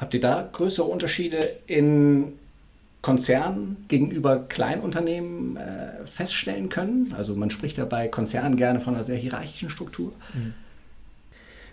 Habt 0.02 0.14
ihr 0.14 0.20
da 0.20 0.48
größere 0.52 0.86
Unterschiede 0.86 1.48
in 1.68 2.32
Konzernen 3.02 3.84
gegenüber 3.88 4.38
Kleinunternehmen 4.38 5.56
äh, 5.56 6.06
feststellen 6.06 6.68
können? 6.68 7.12
Also 7.16 7.34
man 7.34 7.50
spricht 7.50 7.76
ja 7.76 7.84
bei 7.84 8.08
Konzernen 8.08 8.56
gerne 8.56 8.80
von 8.80 8.94
einer 8.94 9.04
sehr 9.04 9.16
hierarchischen 9.16 9.68
Struktur. 9.68 10.12
Mhm. 10.32 10.54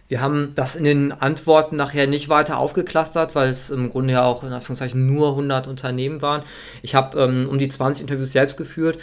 Wir 0.09 0.21
haben 0.21 0.53
das 0.55 0.75
in 0.75 0.85
den 0.85 1.11
Antworten 1.11 1.75
nachher 1.75 2.07
nicht 2.07 2.29
weiter 2.29 2.57
aufgeklustert, 2.57 3.35
weil 3.35 3.49
es 3.49 3.69
im 3.69 3.91
Grunde 3.91 4.13
ja 4.13 4.23
auch 4.25 4.43
in 4.43 4.51
Anführungszeichen 4.51 5.05
nur 5.05 5.29
100 5.29 5.67
Unternehmen 5.67 6.23
waren. 6.23 6.41
Ich 6.81 6.95
habe 6.95 7.21
ähm, 7.21 7.47
um 7.47 7.59
die 7.59 7.69
20 7.69 8.01
Interviews 8.01 8.31
selbst 8.31 8.57
geführt, 8.57 8.97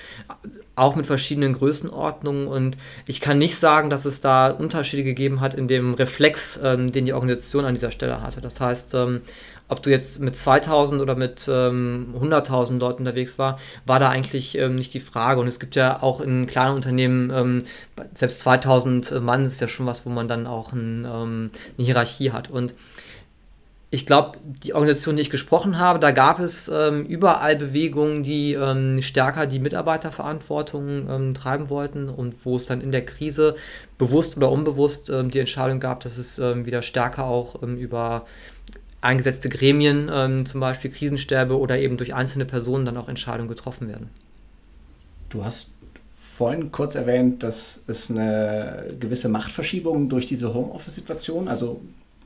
auch 0.74 0.96
mit 0.96 1.06
verschiedenen 1.06 1.52
Größenordnungen 1.52 2.48
und 2.48 2.76
ich 3.06 3.20
kann 3.20 3.38
nicht 3.38 3.56
sagen, 3.56 3.88
dass 3.88 4.04
es 4.04 4.20
da 4.20 4.50
Unterschiede 4.50 5.04
gegeben 5.04 5.40
hat 5.40 5.54
in 5.54 5.68
dem 5.68 5.94
Reflex, 5.94 6.58
ähm, 6.62 6.90
den 6.90 7.06
die 7.06 7.12
Organisation 7.12 7.64
an 7.64 7.74
dieser 7.74 7.92
Stelle 7.92 8.20
hatte. 8.20 8.40
Das 8.40 8.60
heißt, 8.60 8.94
ähm, 8.94 9.20
ob 9.68 9.82
du 9.82 9.90
jetzt 9.90 10.20
mit 10.20 10.36
2000 10.36 11.02
oder 11.02 11.16
mit 11.16 11.48
ähm, 11.52 12.14
100.000 12.18 12.78
Leuten 12.78 13.02
unterwegs 13.02 13.38
war, 13.38 13.58
war 13.84 13.98
da 13.98 14.08
eigentlich 14.10 14.56
ähm, 14.56 14.76
nicht 14.76 14.94
die 14.94 15.00
Frage. 15.00 15.40
Und 15.40 15.48
es 15.48 15.58
gibt 15.58 15.74
ja 15.74 16.02
auch 16.02 16.20
in 16.20 16.46
kleinen 16.46 16.76
Unternehmen, 16.76 17.32
ähm, 17.34 17.64
selbst 18.14 18.40
2000 18.40 19.20
Mann 19.22 19.44
ist 19.44 19.60
ja 19.60 19.68
schon 19.68 19.86
was, 19.86 20.06
wo 20.06 20.10
man 20.10 20.28
dann 20.28 20.46
auch 20.46 20.72
ein, 20.72 21.04
ähm, 21.04 21.50
eine 21.76 21.84
Hierarchie 21.84 22.30
hat. 22.30 22.48
Und 22.48 22.74
ich 23.90 24.06
glaube, 24.06 24.38
die 24.44 24.74
Organisation, 24.74 25.16
die 25.16 25.22
ich 25.22 25.30
gesprochen 25.30 25.78
habe, 25.78 25.98
da 25.98 26.10
gab 26.12 26.38
es 26.38 26.68
ähm, 26.68 27.04
überall 27.04 27.56
Bewegungen, 27.56 28.22
die 28.22 28.54
ähm, 28.54 29.00
stärker 29.02 29.46
die 29.46 29.58
Mitarbeiterverantwortung 29.58 31.34
treiben 31.34 31.70
wollten 31.70 32.08
und 32.08 32.44
wo 32.44 32.56
es 32.56 32.66
dann 32.66 32.80
in 32.80 32.92
der 32.92 33.04
Krise 33.04 33.56
bewusst 33.98 34.36
oder 34.36 34.50
unbewusst 34.50 35.08
die 35.08 35.38
Entscheidung 35.38 35.80
gab, 35.80 36.00
dass 36.00 36.18
es 36.18 36.38
wieder 36.38 36.82
stärker 36.82 37.24
auch 37.24 37.62
über 37.62 38.26
eingesetzte 39.00 39.48
Gremien, 39.48 40.10
ähm, 40.12 40.46
zum 40.46 40.60
Beispiel 40.60 40.90
Krisenstäbe 40.90 41.58
oder 41.58 41.78
eben 41.78 41.96
durch 41.96 42.14
einzelne 42.14 42.44
Personen 42.44 42.84
dann 42.86 42.96
auch 42.96 43.08
Entscheidungen 43.08 43.48
getroffen 43.48 43.88
werden. 43.88 44.10
Du 45.28 45.44
hast 45.44 45.72
vorhin 46.14 46.70
kurz 46.72 46.94
erwähnt, 46.94 47.42
dass 47.42 47.80
es 47.86 48.10
eine 48.10 48.94
gewisse 49.00 49.28
Machtverschiebung 49.28 50.08
durch 50.08 50.26
diese 50.26 50.52
Homeoffice-Situation, 50.52 51.48
also 51.48 51.80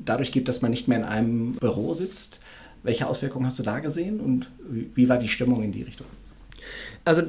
dadurch 0.05 0.33
gibt, 0.33 0.49
dass 0.49 0.63
man 0.63 0.71
nicht 0.71 0.89
mehr 0.89 0.99
in 0.99 1.05
einem 1.05 1.53
Büro 1.55 1.95
sitzt. 1.95 2.41
Welche 2.83 3.07
Auswirkungen 3.07 3.47
hast 3.47 3.59
du 3.59 3.63
da 3.63 3.81
gesehen 3.81 4.21
und 4.21 4.51
wie 4.69 5.09
war 5.09 5.19
die 5.19 5.29
Stimmung 5.29 5.63
in 5.63 5.71
die 5.71 5.83
Richtung? 5.83 6.07
Also 7.05 7.23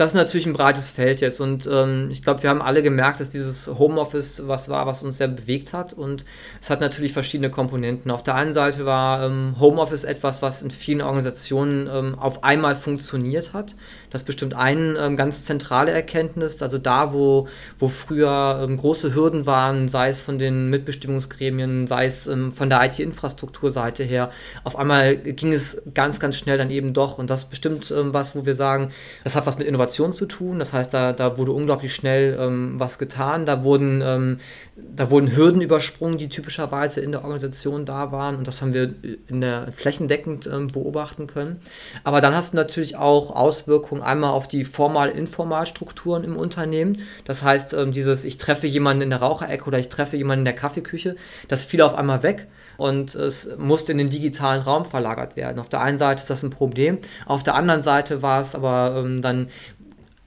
das 0.00 0.12
ist 0.12 0.16
natürlich 0.16 0.46
ein 0.46 0.54
breites 0.54 0.88
Feld 0.88 1.20
jetzt 1.20 1.42
und 1.42 1.68
ähm, 1.70 2.08
ich 2.10 2.22
glaube, 2.22 2.42
wir 2.42 2.48
haben 2.48 2.62
alle 2.62 2.82
gemerkt, 2.82 3.20
dass 3.20 3.28
dieses 3.28 3.68
Homeoffice 3.78 4.48
was 4.48 4.70
war, 4.70 4.86
was 4.86 5.02
uns 5.02 5.18
sehr 5.18 5.28
bewegt 5.28 5.74
hat 5.74 5.92
und 5.92 6.24
es 6.58 6.70
hat 6.70 6.80
natürlich 6.80 7.12
verschiedene 7.12 7.50
Komponenten. 7.50 8.10
Auf 8.10 8.22
der 8.22 8.34
einen 8.34 8.54
Seite 8.54 8.86
war 8.86 9.22
ähm, 9.26 9.56
Homeoffice 9.60 10.04
etwas, 10.04 10.40
was 10.40 10.62
in 10.62 10.70
vielen 10.70 11.02
Organisationen 11.02 11.86
ähm, 11.92 12.18
auf 12.18 12.44
einmal 12.44 12.76
funktioniert 12.76 13.52
hat. 13.52 13.74
Das 14.10 14.22
ist 14.22 14.26
bestimmt 14.26 14.54
eine 14.54 14.98
ähm, 14.98 15.16
ganz 15.16 15.44
zentrale 15.44 15.92
Erkenntnis. 15.92 16.62
Also 16.62 16.78
da, 16.78 17.12
wo, 17.12 17.48
wo 17.78 17.88
früher 17.88 18.60
ähm, 18.62 18.76
große 18.76 19.14
Hürden 19.14 19.46
waren, 19.46 19.88
sei 19.88 20.08
es 20.08 20.20
von 20.20 20.38
den 20.38 20.68
Mitbestimmungsgremien, 20.68 21.86
sei 21.86 22.06
es 22.06 22.26
ähm, 22.26 22.50
von 22.50 22.68
der 22.68 22.84
IT-Infrastrukturseite 22.84 24.02
her, 24.02 24.30
auf 24.64 24.76
einmal 24.76 25.16
ging 25.16 25.52
es 25.52 25.82
ganz, 25.94 26.18
ganz 26.18 26.36
schnell 26.36 26.58
dann 26.58 26.70
eben 26.70 26.92
doch. 26.92 27.18
Und 27.18 27.30
das 27.30 27.44
ist 27.44 27.50
bestimmt 27.50 27.90
ähm, 27.96 28.12
was, 28.12 28.34
wo 28.34 28.46
wir 28.46 28.56
sagen, 28.56 28.90
das 29.22 29.36
hat 29.36 29.46
was 29.46 29.58
mit 29.58 29.68
Innovation 29.68 30.12
zu 30.12 30.26
tun. 30.26 30.58
Das 30.58 30.72
heißt, 30.72 30.92
da, 30.92 31.12
da 31.12 31.38
wurde 31.38 31.52
unglaublich 31.52 31.94
schnell 31.94 32.36
ähm, 32.38 32.74
was 32.78 32.98
getan. 32.98 33.46
Da 33.46 33.62
wurden, 33.62 34.02
ähm, 34.04 34.38
da 34.76 35.10
wurden 35.10 35.36
Hürden 35.36 35.60
übersprungen, 35.60 36.18
die 36.18 36.28
typischerweise 36.28 37.00
in 37.00 37.12
der 37.12 37.22
Organisation 37.22 37.86
da 37.86 38.10
waren. 38.10 38.36
Und 38.36 38.48
das 38.48 38.60
haben 38.60 38.74
wir 38.74 38.92
in 39.28 39.40
der 39.40 39.70
flächendeckend 39.72 40.48
beobachten 40.72 41.26
können. 41.26 41.60
Aber 42.02 42.20
dann 42.20 42.34
hast 42.34 42.52
du 42.52 42.56
natürlich 42.56 42.96
auch 42.96 43.30
Auswirkungen 43.30 43.99
Auswirkungen 44.00 44.02
einmal 44.02 44.30
auf 44.30 44.48
die 44.48 44.64
formal-informal-Strukturen 44.64 46.24
im 46.24 46.36
Unternehmen. 46.36 47.02
Das 47.24 47.42
heißt, 47.42 47.74
ähm, 47.74 47.92
dieses, 47.92 48.24
ich 48.24 48.38
treffe 48.38 48.66
jemanden 48.66 49.02
in 49.02 49.10
der 49.10 49.20
Raucherecke 49.20 49.66
oder 49.66 49.78
ich 49.78 49.88
treffe 49.88 50.16
jemanden 50.16 50.40
in 50.40 50.44
der 50.46 50.54
Kaffeeküche, 50.54 51.16
das 51.48 51.64
fiel 51.64 51.82
auf 51.82 51.94
einmal 51.94 52.22
weg 52.22 52.48
und 52.76 53.14
es 53.14 53.56
musste 53.58 53.92
in 53.92 53.98
den 53.98 54.10
digitalen 54.10 54.62
Raum 54.62 54.84
verlagert 54.84 55.36
werden. 55.36 55.58
Auf 55.58 55.68
der 55.68 55.80
einen 55.80 55.98
Seite 55.98 56.22
ist 56.22 56.30
das 56.30 56.42
ein 56.42 56.50
Problem, 56.50 56.98
auf 57.26 57.42
der 57.42 57.54
anderen 57.54 57.82
Seite 57.82 58.22
war 58.22 58.40
es 58.40 58.54
aber 58.54 59.02
ähm, 59.04 59.22
dann 59.22 59.48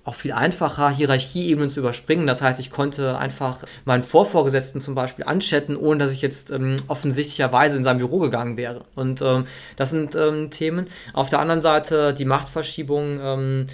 auch 0.05 0.15
viel 0.15 0.33
einfacher, 0.33 0.89
Hierarchieebenen 0.89 1.69
zu 1.69 1.79
überspringen. 1.79 2.27
Das 2.27 2.41
heißt, 2.41 2.60
ich 2.60 2.72
konnte 2.72 3.17
einfach 3.17 3.60
meinen 3.86 4.03
Vorvorgesetzten 4.03 4.81
zum 4.81 4.95
Beispiel 4.95 5.25
anchatten, 5.25 5.77
ohne 5.77 6.00
dass 6.00 6.13
ich 6.13 6.22
jetzt 6.22 6.51
ähm, 6.51 6.75
offensichtlicherweise 6.88 7.77
in 7.77 7.83
sein 7.83 8.00
Büro 8.00 8.19
gegangen 8.19 8.57
wäre. 8.57 8.83
Und 8.95 9.22
ähm, 9.22 9.45
das 9.77 9.91
sind 9.91 10.15
ähm, 10.15 10.51
Themen. 10.51 10.88
Auf 11.13 11.29
der 11.29 11.39
anderen 11.39 11.62
Seite 11.62 12.13
die 12.13 12.25
Machtverschiebung 12.25 13.19
ähm, 13.22 13.67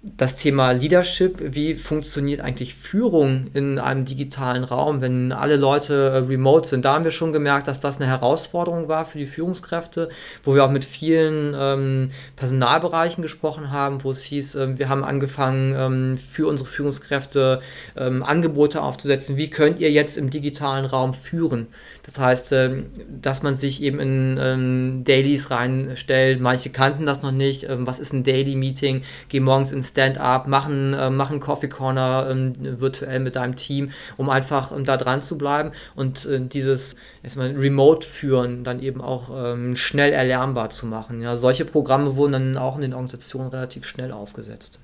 das 0.00 0.36
Thema 0.36 0.70
Leadership, 0.70 1.38
wie 1.40 1.74
funktioniert 1.74 2.40
eigentlich 2.40 2.74
Führung 2.74 3.48
in 3.52 3.80
einem 3.80 4.04
digitalen 4.04 4.62
Raum, 4.62 5.00
wenn 5.00 5.32
alle 5.32 5.56
Leute 5.56 5.94
äh, 5.94 6.16
remote 6.18 6.68
sind. 6.68 6.84
Da 6.84 6.94
haben 6.94 7.04
wir 7.04 7.10
schon 7.10 7.32
gemerkt, 7.32 7.66
dass 7.66 7.80
das 7.80 8.00
eine 8.00 8.06
Herausforderung 8.06 8.86
war 8.86 9.06
für 9.06 9.18
die 9.18 9.26
Führungskräfte, 9.26 10.08
wo 10.44 10.54
wir 10.54 10.64
auch 10.64 10.70
mit 10.70 10.84
vielen 10.84 11.52
ähm, 11.58 12.08
Personalbereichen 12.36 13.22
gesprochen 13.22 13.72
haben, 13.72 14.04
wo 14.04 14.12
es 14.12 14.22
hieß, 14.22 14.54
äh, 14.54 14.78
wir 14.78 14.88
haben 14.88 15.02
angefangen, 15.02 15.74
ähm, 15.76 16.16
für 16.16 16.46
unsere 16.46 16.68
Führungskräfte 16.68 17.60
ähm, 17.96 18.22
Angebote 18.22 18.82
aufzusetzen. 18.82 19.36
Wie 19.36 19.50
könnt 19.50 19.80
ihr 19.80 19.90
jetzt 19.90 20.16
im 20.16 20.30
digitalen 20.30 20.84
Raum 20.84 21.12
führen? 21.12 21.66
Das 22.08 22.18
heißt, 22.18 22.52
ähm, 22.52 22.86
dass 23.20 23.42
man 23.42 23.54
sich 23.54 23.82
eben 23.82 24.00
in 24.00 24.38
ähm, 24.40 25.04
Dailies 25.04 25.50
reinstellt. 25.50 26.40
Manche 26.40 26.70
kannten 26.70 27.04
das 27.04 27.20
noch 27.20 27.32
nicht. 27.32 27.68
Ähm, 27.68 27.86
was 27.86 27.98
ist 27.98 28.14
ein 28.14 28.24
Daily 28.24 28.56
Meeting? 28.56 29.02
Geh 29.28 29.40
morgens 29.40 29.72
ins 29.72 29.90
Stand-up, 29.90 30.46
mach 30.46 30.64
einen, 30.64 30.94
äh, 30.94 31.10
mach 31.10 31.30
einen 31.30 31.40
Coffee 31.40 31.68
Corner 31.68 32.34
virtuell 32.58 33.20
mit 33.20 33.36
deinem 33.36 33.56
Team, 33.56 33.90
um 34.16 34.30
einfach 34.30 34.72
da 34.84 34.96
dran 34.96 35.20
zu 35.20 35.36
bleiben 35.36 35.72
und 35.96 36.24
äh, 36.24 36.40
dieses 36.40 36.96
erstmal 37.22 37.50
Remote-Führen 37.50 38.64
dann 38.64 38.80
eben 38.82 39.02
auch 39.02 39.28
schnell 39.74 40.12
erlernbar 40.12 40.70
zu 40.70 40.86
machen. 40.86 41.20
Ja, 41.20 41.36
solche 41.36 41.64
Programme 41.64 42.16
wurden 42.16 42.32
dann 42.32 42.56
auch 42.56 42.76
in 42.76 42.82
den 42.82 42.94
Organisationen 42.94 43.50
relativ 43.50 43.84
schnell 43.84 44.12
aufgesetzt. 44.12 44.80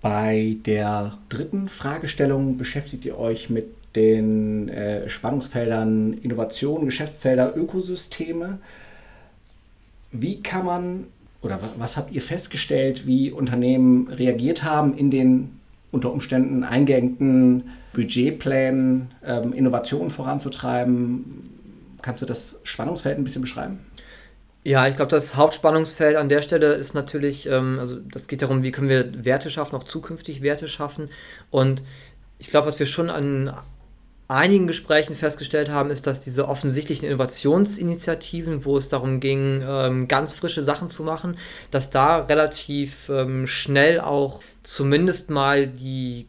Bei 0.00 0.56
der 0.66 1.16
dritten 1.28 1.68
Fragestellung 1.68 2.56
beschäftigt 2.56 3.04
ihr 3.04 3.18
euch 3.18 3.50
mit 3.50 3.66
den 3.96 4.68
äh, 4.68 5.08
Spannungsfeldern 5.08 6.14
Innovation, 6.14 6.84
Geschäftsfelder, 6.84 7.56
Ökosysteme. 7.56 8.58
Wie 10.10 10.42
kann 10.42 10.66
man 10.66 11.06
oder 11.44 11.60
was 11.76 11.96
habt 11.98 12.10
ihr 12.12 12.22
festgestellt, 12.22 13.06
wie 13.06 13.30
Unternehmen 13.30 14.08
reagiert 14.08 14.64
haben 14.64 14.96
in 14.96 15.10
den 15.10 15.60
unter 15.92 16.10
Umständen 16.10 16.64
eingängten 16.64 17.70
Budgetplänen, 17.92 19.12
ähm, 19.24 19.52
Innovationen 19.52 20.10
voranzutreiben? 20.10 21.50
Kannst 22.00 22.22
du 22.22 22.26
das 22.26 22.60
Spannungsfeld 22.64 23.18
ein 23.18 23.24
bisschen 23.24 23.42
beschreiben? 23.42 23.78
Ja, 24.64 24.88
ich 24.88 24.96
glaube, 24.96 25.10
das 25.10 25.36
Hauptspannungsfeld 25.36 26.16
an 26.16 26.30
der 26.30 26.40
Stelle 26.40 26.72
ist 26.72 26.94
natürlich, 26.94 27.46
ähm, 27.46 27.78
also 27.78 28.00
das 28.00 28.26
geht 28.26 28.40
darum, 28.40 28.62
wie 28.62 28.72
können 28.72 28.88
wir 28.88 29.24
Werte 29.26 29.50
schaffen, 29.50 29.76
auch 29.76 29.84
zukünftig 29.84 30.40
Werte 30.40 30.68
schaffen. 30.68 31.10
Und 31.50 31.82
ich 32.38 32.48
glaube, 32.48 32.66
was 32.66 32.78
wir 32.78 32.86
schon 32.86 33.10
an 33.10 33.54
einigen 34.28 34.66
Gesprächen 34.66 35.14
festgestellt 35.14 35.68
haben, 35.68 35.90
ist, 35.90 36.06
dass 36.06 36.22
diese 36.22 36.48
offensichtlichen 36.48 37.06
Innovationsinitiativen, 37.06 38.64
wo 38.64 38.76
es 38.76 38.88
darum 38.88 39.20
ging, 39.20 39.62
ähm, 39.66 40.08
ganz 40.08 40.34
frische 40.34 40.62
Sachen 40.62 40.88
zu 40.88 41.02
machen, 41.02 41.36
dass 41.70 41.90
da 41.90 42.18
relativ 42.18 43.08
ähm, 43.10 43.46
schnell 43.46 44.00
auch 44.00 44.42
zumindest 44.62 45.30
mal 45.30 45.66
die 45.66 46.26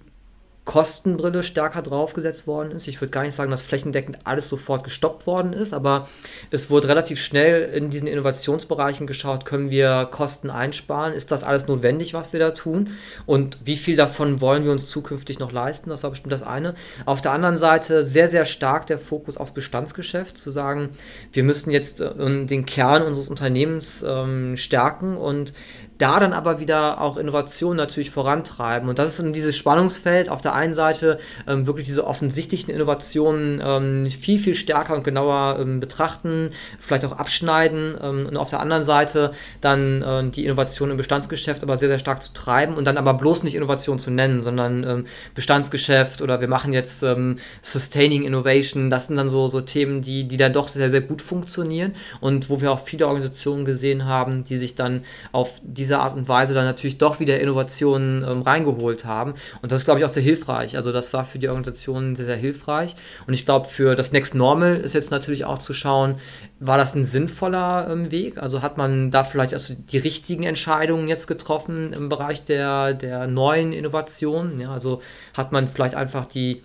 Kostenbrille 0.65 1.43
stärker 1.43 1.84
draufgesetzt 1.84 2.48
worden 2.48 2.72
ist. 2.72 2.88
Ich 2.88 3.00
würde 3.00 3.12
gar 3.12 3.22
nicht 3.22 3.36
sagen, 3.36 3.51
dass 3.51 3.62
flächendeckend 3.62 4.17
alles 4.24 4.50
sofort 4.50 4.84
gestoppt 4.84 5.27
worden 5.27 5.53
ist, 5.53 5.74
aber 5.74 6.10
es 6.50 6.72
wurde 6.72 6.88
relativ 6.88 7.22
schnell 7.22 7.72
in 7.72 7.91
diesen 7.91 8.07
Innovationsbereichen 8.07 9.05
geschaut, 9.05 9.45
können 9.45 9.69
wir 9.69 10.10
Kosten 10.10 10.50
einsparen? 10.50 11.13
Ist 11.13 11.31
das 11.31 11.43
alles 11.43 11.67
notwendig, 11.67 12.15
was 12.15 12.34
wir 12.34 12.39
da 12.39 12.50
tun? 12.50 12.89
Und 13.27 13.60
wie 13.63 13.77
viel 13.77 13.95
davon 13.95 14.41
wollen 14.41 14.63
wir 14.63 14.72
uns 14.72 14.89
zukünftig 14.89 15.38
noch 15.38 15.51
leisten? 15.51 15.91
Das 15.91 16.01
war 16.01 16.10
bestimmt 16.10 16.34
das 16.34 16.43
eine. 16.43 16.74
Auf 17.05 17.22
der 17.22 17.31
anderen 17.31 17.57
Seite 17.57 18.03
sehr, 18.03 18.27
sehr 18.27 18.45
stark 18.45 18.88
der 18.88 18.98
Fokus 18.98 19.38
aufs 19.38 19.53
Bestandsgeschäft, 19.53 20.38
zu 20.38 20.50
sagen, 20.50 20.89
wir 21.31 21.43
müssen 21.43 21.69
jetzt 21.69 22.01
äh, 22.01 22.45
den 22.45 22.65
Kern 22.65 23.03
unseres 23.03 23.27
Unternehmens 23.27 24.03
ähm, 24.07 24.57
stärken 24.57 25.15
und 25.15 25.53
da 25.98 26.20
dann 26.20 26.34
aber 26.34 26.60
wieder 26.60 27.00
auch 27.00 27.18
Innovation 27.18 27.78
natürlich 27.78 28.12
vorantreiben. 28.12 28.90
Und 28.90 29.00
das 29.00 29.20
ist 29.20 29.36
dieses 29.36 29.56
Spannungsfeld. 29.56 30.30
Auf 30.30 30.42
der 30.42 30.54
einen 30.54 30.74
Seite 30.74 31.20
ähm, 31.48 31.68
wirklich 31.68 31.88
diese 31.88 32.06
offensichtlichen 32.06 32.74
Innovationen 32.74 33.62
ähm, 33.66 34.12
viel, 34.12 34.40
viel 34.40 34.56
stärker 34.56 34.96
und 34.96 35.04
genauer 35.04 35.58
ähm, 35.60 35.80
betrachten, 35.80 36.50
vielleicht 36.80 37.06
auch 37.06 37.14
abschneiden. 37.14 37.98
Ähm, 38.02 38.25
und 38.28 38.38
auf 38.38 38.50
der 38.50 38.60
anderen 38.60 38.84
Seite 38.84 39.32
dann 39.62 40.02
äh, 40.02 40.30
die 40.30 40.46
Innovation 40.46 40.92
im 40.92 40.98
Bestandsgeschäft 40.98 41.64
aber 41.64 41.78
sehr, 41.78 41.90
sehr 41.90 42.00
stark 42.00 42.22
zu 42.22 42.34
treiben 42.34 42.75
und 42.75 42.86
dann 42.86 42.98
aber 42.98 43.14
bloß 43.14 43.44
nicht 43.44 43.56
Innovation 43.56 44.00
zu 44.00 44.12
nennen, 44.12 44.44
sondern 44.44 44.84
ähm, 44.84 45.06
Bestandsgeschäft 45.34 46.22
oder 46.22 46.42
wir 46.42 46.50
machen 46.50 46.74
jetzt 46.74 47.04
ähm, 47.04 47.38
Sustaining 47.62 48.24
Innovation. 48.24 48.90
Das 48.90 49.08
sind 49.08 49.16
dann 49.16 49.30
so, 49.30 49.48
so 49.48 49.62
Themen, 49.62 50.02
die, 50.02 50.28
die 50.28 50.38
dann 50.38 50.52
doch 50.52 50.68
sehr, 50.68 50.92
sehr 50.92 51.02
gut 51.02 51.22
funktionieren 51.22 51.94
und 52.20 52.50
wo 52.50 52.60
wir 52.60 52.72
auch 52.72 52.80
viele 52.80 53.08
Organisationen 53.08 53.64
gesehen 53.64 54.06
haben, 54.06 54.44
die 54.44 54.58
sich 54.58 54.75
dann 54.75 55.04
auf 55.32 55.62
die 55.64 55.85
dieser 55.86 56.01
Art 56.01 56.15
und 56.15 56.27
Weise 56.27 56.54
dann 56.54 56.65
natürlich 56.65 56.98
doch 56.98 57.20
wieder 57.20 57.39
Innovationen 57.39 58.24
ähm, 58.27 58.42
reingeholt 58.42 59.06
haben. 59.06 59.36
Und 59.62 59.72
das 59.72 59.80
ist, 59.80 59.86
glaube 59.86 60.00
ich, 60.00 60.06
auch 60.06 60.10
sehr 60.10 60.24
hilfreich. 60.24 60.77
Also 60.77 60.92
das 60.92 61.13
war 61.13 61.25
für 61.25 61.39
die 61.39 61.48
Organisation 61.48 62.15
sehr, 62.15 62.25
sehr 62.25 62.36
hilfreich. 62.36 62.96
Und 63.27 63.34
ich 63.34 63.46
glaube, 63.46 63.68
für 63.68 63.96
das 63.96 64.12
Next 64.12 64.36
Normal 64.36 64.77
ist 64.77 64.94
jetzt 64.94 65.12
natürlich 65.12 65.46
auch 65.46 65.60
zu 65.60 65.74
schauen, 65.74 66.15
war 66.60 66.77
das 66.77 66.96
ein 66.96 67.06
sinnvoller 67.06 67.88
ähm, 67.92 68.12
Weg? 68.12 68.38
Also 68.38 68.62
hat 68.62 68.77
man 68.77 69.12
da 69.12 69.24
vielleicht 69.24 69.54
also 69.54 69.74
die 69.74 69.98
richtigen 69.98 70.44
Entscheidungen 70.44 71.08
jetzt 71.08 71.27
getroffen 71.27 71.94
im 71.94 72.10
Bereich 72.10 72.46
der, 72.46 72.94
der 72.94 73.27
neuen 73.27 73.72
Innovationen? 73.72 74.60
Ja, 74.60 74.72
also 74.72 75.01
hat 75.36 75.51
man 75.51 75.68
vielleicht 75.68 75.96
einfach 75.96 76.25
die 76.25 76.62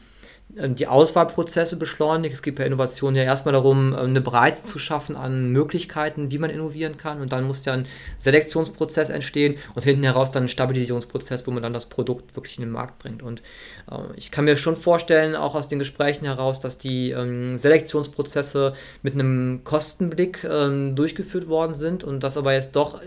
die 0.57 0.87
Auswahlprozesse 0.87 1.77
beschleunigt. 1.77 2.35
Es 2.35 2.43
geht 2.43 2.57
bei 2.57 2.67
Innovation 2.67 3.15
ja 3.15 3.23
erstmal 3.23 3.53
darum, 3.53 3.93
ähm, 3.93 3.99
eine 3.99 4.21
Breite 4.21 4.63
zu 4.63 4.79
schaffen 4.79 5.17
an 5.17 5.51
Möglichkeiten, 5.51 6.31
wie 6.31 6.39
man 6.39 6.51
innovieren 6.51 6.97
kann. 6.97 7.21
Und 7.21 7.33
dann 7.33 7.45
muss 7.45 7.65
ja 7.65 7.73
ein 7.73 7.87
Selektionsprozess 8.19 9.11
entstehen 9.11 9.57
und 9.75 9.85
hinten 9.85 10.03
heraus 10.03 10.33
dann 10.33 10.45
ein 10.45 10.49
Stabilisierungsprozess, 10.49 11.47
wo 11.47 11.53
man 11.53 11.63
dann 11.63 11.73
das 11.73 11.87
Produkt 11.87 12.35
wirklich 12.37 12.59
in 12.59 12.65
den 12.65 12.73
Markt 12.73 12.99
bringt. 12.99 13.23
Und 13.23 13.43
äh, 13.91 13.97
ich 14.17 14.31
kann 14.31 14.45
mir 14.45 14.57
schon 14.57 14.77
vorstellen, 14.77 15.37
auch 15.37 15.55
aus 15.55 15.69
den 15.69 15.79
Gesprächen 15.79 16.25
heraus, 16.25 16.61
dass 16.61 16.79
die 16.79 17.11
ähm, 17.11 17.57
Selektionsprozesse 17.57 18.75
mit 19.03 19.15
einem 19.15 19.63
Kostenblick 19.63 20.45
ähm, 20.45 20.97
durchgeführt 20.97 21.49
worden 21.49 21.75
sind 21.75 22.03
und 22.03 22.25
dass 22.25 22.37
aber 22.37 22.53
jetzt 22.53 22.75
doch 22.77 23.01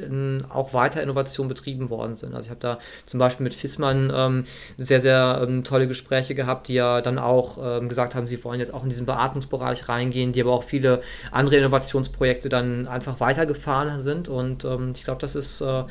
auch 0.49 0.73
weiter 0.73 1.01
Innovationen 1.01 1.49
betrieben 1.49 1.89
worden 1.89 2.15
sind. 2.15 2.33
Also 2.33 2.45
ich 2.45 2.49
habe 2.49 2.59
da 2.59 2.79
zum 3.05 3.19
Beispiel 3.19 3.43
mit 3.43 3.53
Fissmann 3.53 4.11
ähm, 4.15 4.43
sehr, 4.77 4.99
sehr 4.99 5.41
ähm, 5.43 5.63
tolle 5.63 5.87
Gespräche 5.87 6.35
gehabt, 6.35 6.67
die 6.67 6.75
ja 6.75 7.01
dann 7.01 7.19
auch 7.19 7.32
ähm, 7.61 7.89
gesagt 7.89 8.15
haben, 8.15 8.27
sie 8.27 8.43
wollen 8.43 8.59
jetzt 8.59 8.73
auch 8.73 8.83
in 8.83 8.89
diesen 8.89 9.05
Beatmungsbereich 9.05 9.89
reingehen, 9.89 10.31
die 10.31 10.41
aber 10.41 10.51
auch 10.51 10.63
viele 10.63 11.01
andere 11.31 11.57
Innovationsprojekte 11.57 12.49
dann 12.49 12.87
einfach 12.87 13.19
weitergefahren 13.19 13.99
sind. 13.99 14.29
Und 14.29 14.65
ähm, 14.65 14.93
ich 14.95 15.03
glaube, 15.03 15.21
das 15.21 15.35
ist 15.35 15.61
äh, 15.61 15.83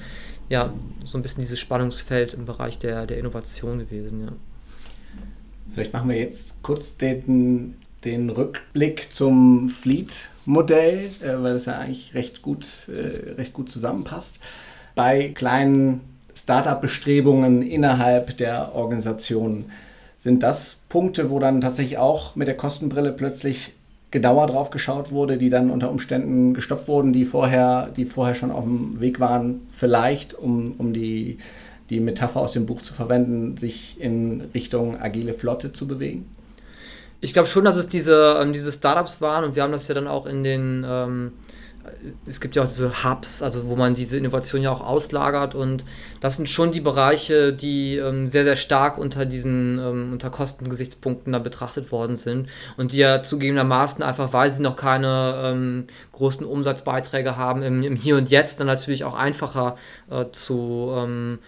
ja 0.48 0.72
so 1.04 1.18
ein 1.18 1.22
bisschen 1.22 1.42
dieses 1.42 1.58
Spannungsfeld 1.58 2.34
im 2.34 2.44
Bereich 2.44 2.78
der, 2.78 3.06
der 3.06 3.18
Innovation 3.18 3.78
gewesen. 3.78 4.24
Ja. 4.24 4.32
Vielleicht 5.72 5.92
machen 5.92 6.10
wir 6.10 6.18
jetzt 6.18 6.62
kurz 6.62 6.96
den, 6.96 7.76
den 8.04 8.28
Rückblick 8.30 9.08
zum 9.12 9.68
Fleet-Modell, 9.68 11.10
äh, 11.20 11.42
weil 11.42 11.54
das 11.54 11.64
ja 11.66 11.78
eigentlich 11.78 12.14
recht 12.14 12.42
gut, 12.42 12.66
äh, 12.88 13.32
recht 13.32 13.54
gut 13.54 13.70
zusammenpasst. 13.70 14.40
Bei 14.94 15.28
kleinen 15.28 16.00
Startup-Bestrebungen 16.34 17.62
innerhalb 17.62 18.36
der 18.36 18.74
Organisation 18.74 19.66
sind 20.18 20.42
das 20.42 20.81
Punkte, 20.92 21.30
wo 21.30 21.38
dann 21.38 21.62
tatsächlich 21.62 21.96
auch 21.96 22.36
mit 22.36 22.48
der 22.48 22.56
Kostenbrille 22.56 23.12
plötzlich 23.12 23.72
genauer 24.10 24.46
drauf 24.48 24.68
geschaut 24.68 25.10
wurde, 25.10 25.38
die 25.38 25.48
dann 25.48 25.70
unter 25.70 25.90
Umständen 25.90 26.52
gestoppt 26.52 26.86
wurden, 26.86 27.14
die 27.14 27.24
vorher, 27.24 27.88
die 27.96 28.04
vorher 28.04 28.34
schon 28.34 28.50
auf 28.50 28.64
dem 28.64 29.00
Weg 29.00 29.18
waren, 29.18 29.62
vielleicht, 29.70 30.34
um, 30.34 30.74
um 30.76 30.92
die 30.92 31.38
die 31.88 31.98
Metapher 32.00 32.40
aus 32.40 32.52
dem 32.52 32.66
Buch 32.66 32.82
zu 32.82 32.92
verwenden, 32.92 33.56
sich 33.56 33.98
in 34.00 34.42
Richtung 34.54 35.00
agile 35.00 35.32
Flotte 35.32 35.72
zu 35.72 35.86
bewegen? 35.86 36.26
Ich 37.22 37.32
glaube 37.32 37.48
schon, 37.48 37.64
dass 37.64 37.76
es 37.76 37.88
diese, 37.88 38.38
ähm, 38.38 38.52
diese 38.52 38.70
Startups 38.70 39.22
waren 39.22 39.44
und 39.44 39.56
wir 39.56 39.62
haben 39.62 39.72
das 39.72 39.88
ja 39.88 39.94
dann 39.94 40.06
auch 40.06 40.26
in 40.26 40.44
den, 40.44 40.84
ähm, 40.86 41.32
es 42.26 42.40
gibt 42.40 42.56
ja 42.56 42.62
auch 42.62 42.68
diese 42.68 43.04
Hubs, 43.04 43.42
also 43.42 43.68
wo 43.68 43.76
man 43.76 43.94
diese 43.94 44.18
Innovation 44.18 44.62
ja 44.62 44.72
auch 44.72 44.80
auslagert 44.80 45.54
und 45.54 45.84
das 46.20 46.36
sind 46.36 46.48
schon 46.48 46.72
die 46.72 46.80
Bereiche, 46.80 47.52
die 47.52 47.96
ähm, 47.96 48.28
sehr, 48.28 48.44
sehr 48.44 48.56
stark 48.56 48.98
unter 48.98 49.24
diesen, 49.24 49.78
ähm, 49.78 50.12
unter 50.12 50.30
Kostengesichtspunkten 50.30 51.32
da 51.32 51.38
betrachtet 51.38 51.92
worden 51.92 52.16
sind 52.16 52.48
und 52.76 52.92
die 52.92 52.98
ja 52.98 53.22
zugegebenermaßen 53.22 54.02
einfach, 54.02 54.32
weil 54.32 54.52
sie 54.52 54.62
noch 54.62 54.76
keine 54.76 55.34
ähm, 55.44 55.86
großen 56.12 56.46
Umsatzbeiträge 56.46 57.36
haben, 57.36 57.62
im, 57.62 57.82
im, 57.82 57.96
Hier 57.96 58.16
und 58.16 58.30
Jetzt 58.30 58.60
dann 58.60 58.66
natürlich 58.66 59.04
auch 59.04 59.16
einfacher 59.16 59.76
äh, 60.10 60.24
zu 60.32 60.92
ähm, 60.96 61.38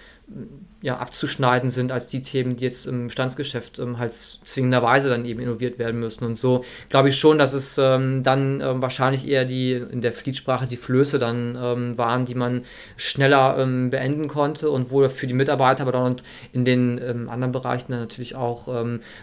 ja, 0.85 0.99
abzuschneiden 0.99 1.71
sind 1.71 1.91
als 1.93 2.09
die 2.09 2.21
Themen, 2.21 2.57
die 2.57 2.65
jetzt 2.65 2.87
im 2.87 3.07
Bestandsgeschäft 3.07 3.79
ähm, 3.79 3.99
halt 3.99 4.13
zwingenderweise 4.13 5.09
dann 5.09 5.25
eben 5.25 5.41
innoviert 5.41 5.79
werden 5.79 5.99
müssen. 5.99 6.27
Und 6.27 6.39
so 6.39 6.63
glaube 6.91 7.09
ich 7.09 7.19
schon, 7.19 7.39
dass 7.39 7.55
es 7.55 7.79
ähm, 7.79 8.23
dann 8.23 8.61
ähm, 8.61 8.83
wahrscheinlich 8.83 9.27
eher 9.27 9.47
die 9.47 9.73
in 9.73 10.03
der 10.03 10.13
Fließsprache 10.13 10.67
die 10.67 10.77
Flöße 10.77 11.19
dann 11.19 11.57
ähm, 11.59 11.97
waren, 11.97 12.27
die 12.27 12.35
man 12.35 12.65
schneller 12.99 13.57
ähm, 13.59 13.89
beenden 13.89 14.29
konnte 14.29 14.69
und 14.69 14.91
wo 14.91 15.09
für 15.09 15.27
die 15.27 15.33
Mitarbeiter, 15.33 15.85
aber 15.85 15.93
dann 15.93 16.17
in 16.53 16.67
den 16.67 17.01
ähm, 17.03 17.31
anderen 17.31 17.53
Bereichen 17.53 17.93
dann 17.93 18.01
natürlich 18.01 18.37
auch 18.37 18.69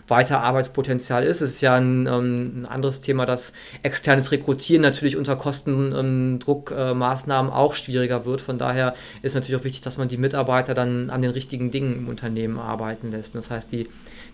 weiter 0.08 0.41
Arbeitspotenzial 0.41 1.24
ist. 1.24 1.41
Es 1.41 1.54
ist 1.54 1.62
ja 1.62 1.76
ein, 1.76 2.08
ein, 2.08 2.65
anderes 2.65 3.02
Thema, 3.02 3.26
dass 3.26 3.52
externes 3.84 4.32
Rekrutieren 4.32 4.82
natürlich 4.82 5.17
unter 5.17 5.36
Kostendruckmaßnahmen 5.36 7.52
äh, 7.52 7.56
auch 7.56 7.74
schwieriger 7.74 8.26
wird. 8.26 8.39
Von 8.41 8.58
daher 8.58 8.95
ist 9.21 9.36
natürlich 9.36 9.60
auch 9.60 9.65
wichtig, 9.65 9.82
dass 9.82 9.97
man 9.97 10.08
die 10.08 10.15
Mitarbeiter 10.17 10.74
dann 10.74 11.10
an 11.10 11.21
den 11.21 11.32
richtigen 11.32 11.51
richtigen 11.52 11.70
Dingen 11.70 11.98
im 11.98 12.08
Unternehmen 12.08 12.60
arbeiten 12.60 13.12
lässt. 13.12 13.36
Das 13.36 13.50
heißt, 13.50 13.74
die, 13.74 13.88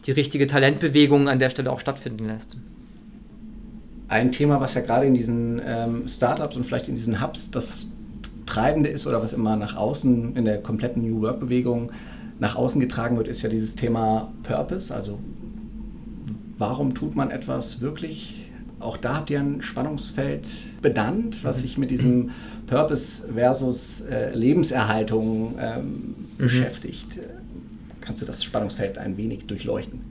die 0.05 0.11
richtige 0.11 0.45
Talentbewegung 0.45 1.27
an 1.27 1.39
der 1.39 1.49
Stelle 1.49 1.71
auch 1.71 1.79
stattfinden 1.79 2.25
lässt. 2.25 2.57
Ein 4.07 4.31
Thema, 4.31 4.61
was 4.61 4.75
ja 4.75 4.81
gerade 4.81 5.07
in 5.07 5.15
diesen 5.15 5.59
ähm, 5.65 6.07
Startups 6.07 6.55
und 6.55 6.63
vielleicht 6.63 6.87
in 6.87 6.95
diesen 6.95 7.19
Hubs 7.21 7.49
das 7.49 7.87
Treibende 8.45 8.89
ist 8.89 9.07
oder 9.07 9.19
was 9.21 9.33
immer 9.33 9.55
nach 9.55 9.75
außen 9.75 10.35
in 10.35 10.45
der 10.45 10.61
kompletten 10.61 11.01
New 11.01 11.21
Work-Bewegung 11.21 11.91
nach 12.39 12.55
außen 12.55 12.79
getragen 12.79 13.17
wird, 13.17 13.27
ist 13.27 13.41
ja 13.41 13.49
dieses 13.49 13.75
Thema 13.75 14.31
Purpose. 14.43 14.93
Also 14.93 15.17
warum 16.57 16.93
tut 16.93 17.15
man 17.15 17.31
etwas 17.31 17.81
wirklich? 17.81 18.46
Auch 18.79 18.97
da 18.97 19.15
habt 19.15 19.29
ihr 19.29 19.39
ein 19.39 19.61
Spannungsfeld 19.61 20.47
benannt, 20.81 21.43
was 21.43 21.61
sich 21.61 21.77
mit 21.77 21.91
diesem 21.91 22.31
Purpose 22.67 23.27
versus 23.33 24.01
äh, 24.01 24.33
Lebenserhaltung 24.35 25.55
ähm, 25.59 25.83
mhm. 25.83 26.15
beschäftigt. 26.37 27.19
Kannst 28.01 28.21
du 28.21 28.25
das 28.25 28.43
Spannungsfeld 28.43 28.97
ein 28.97 29.17
wenig 29.17 29.45
durchleuchten? 29.47 30.01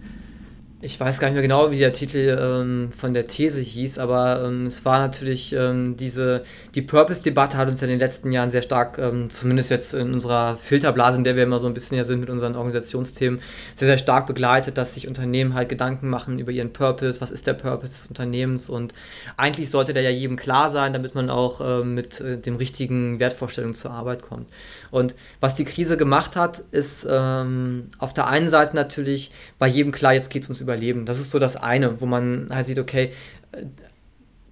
Ich 0.82 1.00
weiß 1.00 1.20
gar 1.20 1.28
nicht 1.28 1.34
mehr 1.34 1.42
genau, 1.42 1.70
wie 1.70 1.78
der 1.78 1.94
Titel 1.94 2.38
ähm, 2.38 2.92
von 2.94 3.14
der 3.14 3.26
These 3.26 3.62
hieß, 3.62 3.98
aber 3.98 4.44
ähm, 4.44 4.66
es 4.66 4.84
war 4.84 4.98
natürlich 4.98 5.54
ähm, 5.54 5.96
diese, 5.96 6.42
die 6.74 6.82
Purpose-Debatte 6.82 7.56
hat 7.56 7.68
uns 7.68 7.80
in 7.80 7.88
den 7.88 7.98
letzten 7.98 8.30
Jahren 8.30 8.50
sehr 8.50 8.60
stark, 8.60 8.98
ähm, 8.98 9.30
zumindest 9.30 9.70
jetzt 9.70 9.94
in 9.94 10.12
unserer 10.12 10.58
Filterblase, 10.58 11.16
in 11.16 11.24
der 11.24 11.34
wir 11.34 11.44
immer 11.44 11.60
so 11.60 11.66
ein 11.66 11.72
bisschen 11.72 11.96
ja 11.96 12.04
sind 12.04 12.20
mit 12.20 12.28
unseren 12.28 12.56
Organisationsthemen, 12.56 13.40
sehr, 13.74 13.88
sehr 13.88 13.96
stark 13.96 14.26
begleitet, 14.26 14.76
dass 14.76 14.92
sich 14.92 15.08
Unternehmen 15.08 15.54
halt 15.54 15.70
Gedanken 15.70 16.10
machen 16.10 16.38
über 16.38 16.52
ihren 16.52 16.74
Purpose, 16.74 17.22
was 17.22 17.30
ist 17.30 17.46
der 17.46 17.54
Purpose 17.54 17.92
des 17.92 18.06
Unternehmens 18.08 18.68
und 18.68 18.92
eigentlich 19.38 19.70
sollte 19.70 19.94
der 19.94 20.02
ja 20.02 20.10
jedem 20.10 20.36
klar 20.36 20.68
sein, 20.68 20.92
damit 20.92 21.14
man 21.14 21.30
auch 21.30 21.62
äh, 21.62 21.84
mit 21.84 22.20
äh, 22.20 22.36
dem 22.36 22.56
richtigen 22.56 23.18
Wertvorstellungen 23.18 23.74
zur 23.74 23.92
Arbeit 23.92 24.20
kommt. 24.20 24.50
Und 24.90 25.14
was 25.40 25.54
die 25.54 25.64
Krise 25.64 25.96
gemacht 25.96 26.36
hat, 26.36 26.58
ist 26.70 27.06
ähm, 27.10 27.88
auf 27.96 28.12
der 28.12 28.26
einen 28.26 28.50
Seite 28.50 28.76
natürlich 28.76 29.30
bei 29.58 29.68
jedem 29.68 29.90
klar, 29.90 30.12
jetzt 30.12 30.28
geht 30.28 30.42
es 30.42 30.50
ums 30.50 30.65
Überleben. 30.66 31.06
Das 31.06 31.20
ist 31.20 31.30
so 31.30 31.38
das 31.38 31.56
eine, 31.56 32.00
wo 32.00 32.06
man 32.06 32.48
halt 32.50 32.66
sieht, 32.66 32.80
okay, 32.80 33.12
äh, 33.52 33.66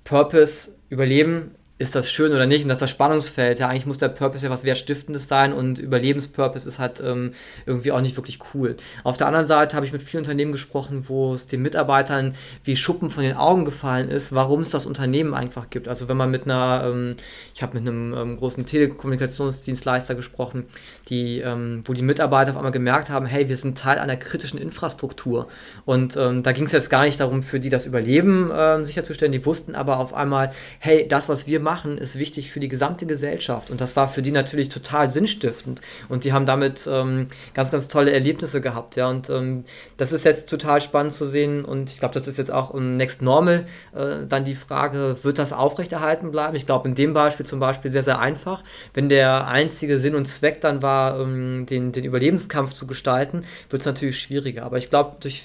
Purpose, 0.05 0.77
Überleben 0.91 1.57
ist 1.77 1.97
das 1.97 2.11
schön 2.11 2.33
oder 2.33 2.47
nicht? 2.47 2.63
Und 2.63 2.69
das 2.69 2.77
ist 2.77 2.83
das 2.83 2.91
Spannungsfeld. 2.91 3.59
Ja, 3.59 3.69
eigentlich 3.69 3.87
muss 3.87 3.99
der 3.99 4.09
Purpose 4.09 4.45
ja 4.45 4.51
was 4.51 4.63
Wertstiftendes 4.63 5.27
sein 5.27 5.53
und 5.53 5.81
Überlebenspurpose 5.81 6.69
ist 6.69 6.79
halt 6.79 7.03
ähm, 7.05 7.33
irgendwie 7.67 7.91
auch 7.91 8.01
nicht 8.01 8.17
wirklich 8.17 8.39
cool. 8.55 8.77
Auf 9.03 9.17
der 9.17 9.27
anderen 9.27 9.47
Seite 9.47 9.75
habe 9.75 9.85
ich 9.85 9.93
mit 9.93 10.01
vielen 10.01 10.23
Unternehmen 10.23 10.53
gesprochen, 10.53 11.09
wo 11.09 11.35
es 11.35 11.49
den 11.49 11.63
Mitarbeitern 11.63 12.37
wie 12.63 12.77
Schuppen 12.77 13.11
von 13.11 13.25
den 13.25 13.35
Augen 13.35 13.65
gefallen 13.65 14.09
ist, 14.09 14.33
warum 14.33 14.61
es 14.61 14.71
das 14.71 14.87
Unternehmen 14.87 15.35
einfach 15.35 15.69
gibt. 15.69 15.89
Also 15.89 16.09
wenn 16.09 16.17
man 16.17 16.31
mit 16.31 16.45
einer, 16.45 16.85
ähm, 16.87 17.17
ich 17.53 17.63
habe 17.63 17.77
mit 17.77 17.89
einem 17.89 18.15
ähm, 18.15 18.37
großen 18.37 18.67
Telekommunikationsdienstleister 18.67 20.15
gesprochen, 20.15 20.67
die, 21.09 21.41
ähm, 21.41 21.83
wo 21.87 21.93
die 21.93 22.03
Mitarbeiter 22.03 22.53
auf 22.53 22.57
einmal 22.57 22.71
gemerkt 22.71 23.11
haben, 23.11 23.27
hey, 23.27 23.49
wir 23.49 23.57
sind 23.57 23.77
Teil 23.77 23.99
einer 23.99 24.17
kritischen 24.17 24.61
Infrastruktur. 24.61 25.49
Und 25.85 26.17
ähm, 26.17 26.45
da 26.45 26.53
ging 26.53 26.67
es 26.67 26.73
jetzt 26.73 26.89
gar 26.89 27.03
nicht 27.03 27.19
darum, 27.19 27.43
für 27.43 27.59
die 27.59 27.69
das 27.69 27.85
Überleben 27.87 28.53
ähm, 28.55 28.85
sicherzustellen. 28.85 29.33
Die 29.33 29.45
wussten 29.45 29.75
aber 29.75 29.99
auf 29.99 30.15
einmal, 30.15 30.53
hey, 30.79 31.09
das, 31.09 31.29
was 31.29 31.49
wir 31.49 31.64
machen, 31.65 31.99
ist 31.99 32.19
wichtig 32.19 32.53
für 32.53 32.61
die 32.61 32.69
gesamte 32.69 33.07
Gesellschaft. 33.07 33.71
Und 33.71 33.81
das 33.81 33.97
war 33.97 34.09
für 34.09 34.23
die 34.23 34.31
natürlich 34.31 34.69
total 34.69 35.11
sinnstiftend. 35.11 35.81
Und 36.09 36.23
die 36.23 36.33
haben 36.33 36.47
damit 36.47 36.89
ähm, 36.89 37.27
ganz, 37.55 37.73
ganz 37.73 37.89
tolle 37.89 38.13
Erlebnisse 38.13 38.61
gehabt. 38.61 38.95
Ja. 38.95 39.09
Und 39.09 39.29
ähm, 39.31 39.65
das 39.97 40.13
ist 40.13 40.25
jetzt 40.25 40.49
total 40.49 40.81
spannend 40.81 41.13
zu 41.13 41.27
sehen. 41.27 41.65
Und 41.65 41.91
ich 41.91 41.99
glaube, 41.99 42.15
das 42.15 42.29
ist 42.29 42.39
jetzt 42.39 42.53
auch 42.53 42.73
im 42.73 42.97
Next 42.97 43.23
Normal 43.23 43.67
äh, 43.95 44.27
dann 44.29 44.45
die 44.45 44.55
Frage, 44.55 45.17
wird 45.23 45.41
das 45.41 45.53
aufrechterhalten 45.53 46.31
bleiben? 46.31 46.55
Ich 46.55 46.67
glaube, 46.67 46.89
in 46.89 46.95
dem 46.95 47.15
Beispiel 47.15 47.47
zum 47.47 47.59
Beispiel 47.59 47.91
sehr, 47.91 48.05
sehr 48.05 48.21
einfach. 48.21 48.63
Wenn 48.93 49.09
der 49.09 49.49
einzige 49.49 49.99
Sinn 49.99 50.15
und 50.15 50.27
Zweck 50.27 50.61
dann 50.61 50.83
war, 50.83 51.19
ähm, 51.19 51.67
den, 51.67 51.91
den 51.91 52.05
Überlebenskampf 52.05 52.75
zu 52.75 52.87
gestalten, 52.87 53.43
wird 53.71 53.83
es 53.83 53.87
natürlich 53.87 54.21
schwieriger. 54.21 54.65
Aber 54.65 54.79
ich 54.79 54.91
glaube, 54.91 55.17
durch 55.21 55.45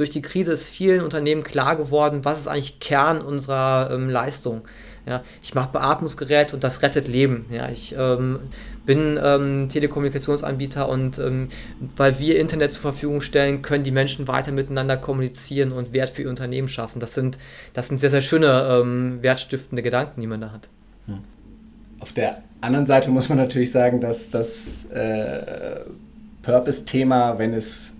durch 0.00 0.10
die 0.10 0.22
Krise 0.22 0.52
ist 0.52 0.66
vielen 0.66 1.02
Unternehmen 1.02 1.44
klar 1.44 1.76
geworden, 1.76 2.24
was 2.24 2.40
ist 2.40 2.48
eigentlich 2.48 2.80
Kern 2.80 3.20
unserer 3.20 3.90
ähm, 3.92 4.08
Leistung. 4.08 4.62
Ja, 5.06 5.22
ich 5.42 5.54
mache 5.54 5.72
Beatmungsgerät 5.72 6.52
und 6.52 6.62
das 6.62 6.82
rettet 6.82 7.08
Leben. 7.08 7.46
Ja, 7.50 7.68
ich 7.70 7.94
ähm, 7.98 8.40
bin 8.84 9.18
ähm, 9.22 9.68
Telekommunikationsanbieter 9.68 10.88
und 10.88 11.18
ähm, 11.18 11.48
weil 11.96 12.18
wir 12.18 12.38
Internet 12.38 12.72
zur 12.72 12.82
Verfügung 12.82 13.20
stellen, 13.20 13.62
können 13.62 13.84
die 13.84 13.90
Menschen 13.90 14.28
weiter 14.28 14.52
miteinander 14.52 14.96
kommunizieren 14.96 15.72
und 15.72 15.92
Wert 15.92 16.10
für 16.10 16.22
ihr 16.22 16.28
Unternehmen 16.28 16.68
schaffen. 16.68 17.00
Das 17.00 17.14
sind, 17.14 17.38
das 17.72 17.88
sind 17.88 18.00
sehr, 18.00 18.10
sehr 18.10 18.20
schöne 18.20 18.68
ähm, 18.70 19.18
wertstiftende 19.22 19.82
Gedanken, 19.82 20.20
die 20.20 20.26
man 20.26 20.40
da 20.40 20.52
hat. 20.52 20.68
Auf 22.00 22.12
der 22.14 22.42
anderen 22.62 22.86
Seite 22.86 23.10
muss 23.10 23.28
man 23.28 23.38
natürlich 23.38 23.70
sagen, 23.70 24.00
dass 24.00 24.30
das 24.30 24.86
äh, 24.86 25.80
Purpose-Thema, 26.42 27.38
wenn 27.38 27.52
es 27.52 27.92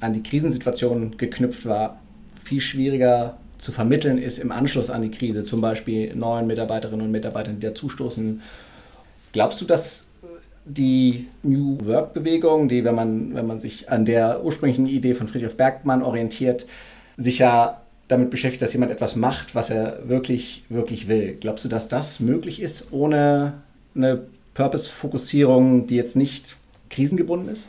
an 0.00 0.12
die 0.12 0.22
Krisensituation 0.22 1.16
geknüpft 1.16 1.66
war, 1.66 2.00
viel 2.40 2.60
schwieriger 2.60 3.36
zu 3.58 3.72
vermitteln 3.72 4.18
ist 4.18 4.38
im 4.38 4.52
Anschluss 4.52 4.90
an 4.90 5.02
die 5.02 5.10
Krise, 5.10 5.44
zum 5.44 5.60
Beispiel 5.60 6.14
neuen 6.14 6.46
Mitarbeiterinnen 6.46 7.06
und 7.06 7.12
Mitarbeitern, 7.12 7.60
die 7.60 7.66
dazustoßen. 7.66 8.40
Glaubst 9.32 9.60
du, 9.60 9.64
dass 9.64 10.08
die 10.64 11.26
New 11.42 11.78
Work-Bewegung, 11.82 12.68
die, 12.68 12.84
wenn 12.84 12.94
man, 12.94 13.34
wenn 13.34 13.46
man 13.46 13.58
sich 13.58 13.90
an 13.90 14.04
der 14.04 14.44
ursprünglichen 14.44 14.86
Idee 14.86 15.14
von 15.14 15.26
Friedrich 15.26 15.56
Bergmann 15.56 16.02
orientiert, 16.02 16.66
sich 17.16 17.38
ja 17.38 17.80
damit 18.06 18.30
beschäftigt, 18.30 18.62
dass 18.62 18.72
jemand 18.72 18.92
etwas 18.92 19.16
macht, 19.16 19.54
was 19.54 19.70
er 19.70 20.08
wirklich, 20.08 20.64
wirklich 20.68 21.08
will. 21.08 21.36
Glaubst 21.40 21.64
du, 21.64 21.68
dass 21.68 21.88
das 21.88 22.20
möglich 22.20 22.60
ist 22.60 22.88
ohne 22.92 23.54
eine 23.94 24.22
Purpose-Fokussierung, 24.54 25.86
die 25.86 25.96
jetzt 25.96 26.16
nicht 26.16 26.56
krisengebunden 26.90 27.48
ist? 27.50 27.68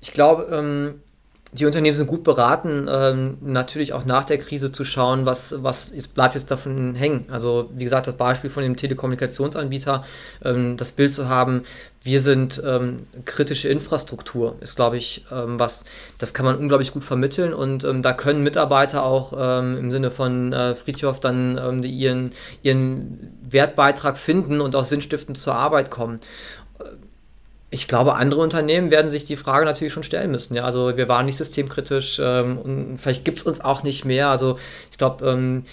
Ich 0.00 0.12
glaube, 0.12 0.48
ähm, 0.52 1.00
die 1.58 1.66
Unternehmen 1.66 1.96
sind 1.96 2.06
gut 2.06 2.22
beraten, 2.22 2.86
ähm, 2.90 3.38
natürlich 3.40 3.92
auch 3.92 4.04
nach 4.04 4.24
der 4.24 4.38
Krise 4.38 4.72
zu 4.72 4.84
schauen, 4.84 5.26
was, 5.26 5.62
was 5.62 5.94
jetzt 5.94 6.14
bleibt 6.14 6.34
jetzt 6.34 6.50
davon 6.50 6.94
hängen. 6.94 7.26
Also 7.30 7.70
wie 7.74 7.84
gesagt, 7.84 8.06
das 8.06 8.16
Beispiel 8.16 8.50
von 8.50 8.62
dem 8.62 8.76
Telekommunikationsanbieter, 8.76 10.04
ähm, 10.44 10.76
das 10.76 10.92
Bild 10.92 11.12
zu 11.12 11.28
haben, 11.28 11.64
wir 12.02 12.20
sind 12.20 12.62
ähm, 12.64 13.06
kritische 13.24 13.68
Infrastruktur, 13.68 14.56
ist, 14.60 14.76
glaube 14.76 14.96
ich, 14.96 15.24
ähm, 15.32 15.58
was, 15.58 15.84
das 16.18 16.34
kann 16.34 16.46
man 16.46 16.56
unglaublich 16.56 16.92
gut 16.92 17.02
vermitteln 17.02 17.52
und 17.52 17.82
ähm, 17.82 18.02
da 18.02 18.12
können 18.12 18.44
Mitarbeiter 18.44 19.02
auch 19.02 19.32
ähm, 19.36 19.76
im 19.76 19.90
Sinne 19.90 20.12
von 20.12 20.52
äh, 20.52 20.76
Friedhof 20.76 21.18
dann 21.18 21.82
ihren, 21.82 22.30
ihren 22.62 23.36
Wertbeitrag 23.42 24.18
finden 24.18 24.60
und 24.60 24.76
auch 24.76 24.84
sinnstiftend 24.84 25.36
zur 25.36 25.56
Arbeit 25.56 25.90
kommen 25.90 26.20
ich 27.76 27.88
glaube, 27.88 28.14
andere 28.14 28.40
Unternehmen 28.40 28.90
werden 28.90 29.10
sich 29.10 29.24
die 29.24 29.36
Frage 29.36 29.66
natürlich 29.66 29.92
schon 29.92 30.02
stellen 30.02 30.30
müssen. 30.30 30.54
Ja, 30.54 30.64
also 30.64 30.96
wir 30.96 31.08
waren 31.08 31.26
nicht 31.26 31.36
systemkritisch 31.36 32.18
ähm, 32.24 32.56
und 32.56 32.98
vielleicht 32.98 33.26
gibt 33.26 33.38
es 33.38 33.44
uns 33.44 33.60
auch 33.60 33.82
nicht 33.82 34.06
mehr. 34.06 34.28
Also 34.28 34.58
ich 34.90 34.96
glaube, 34.96 35.28
ähm, 35.28 35.64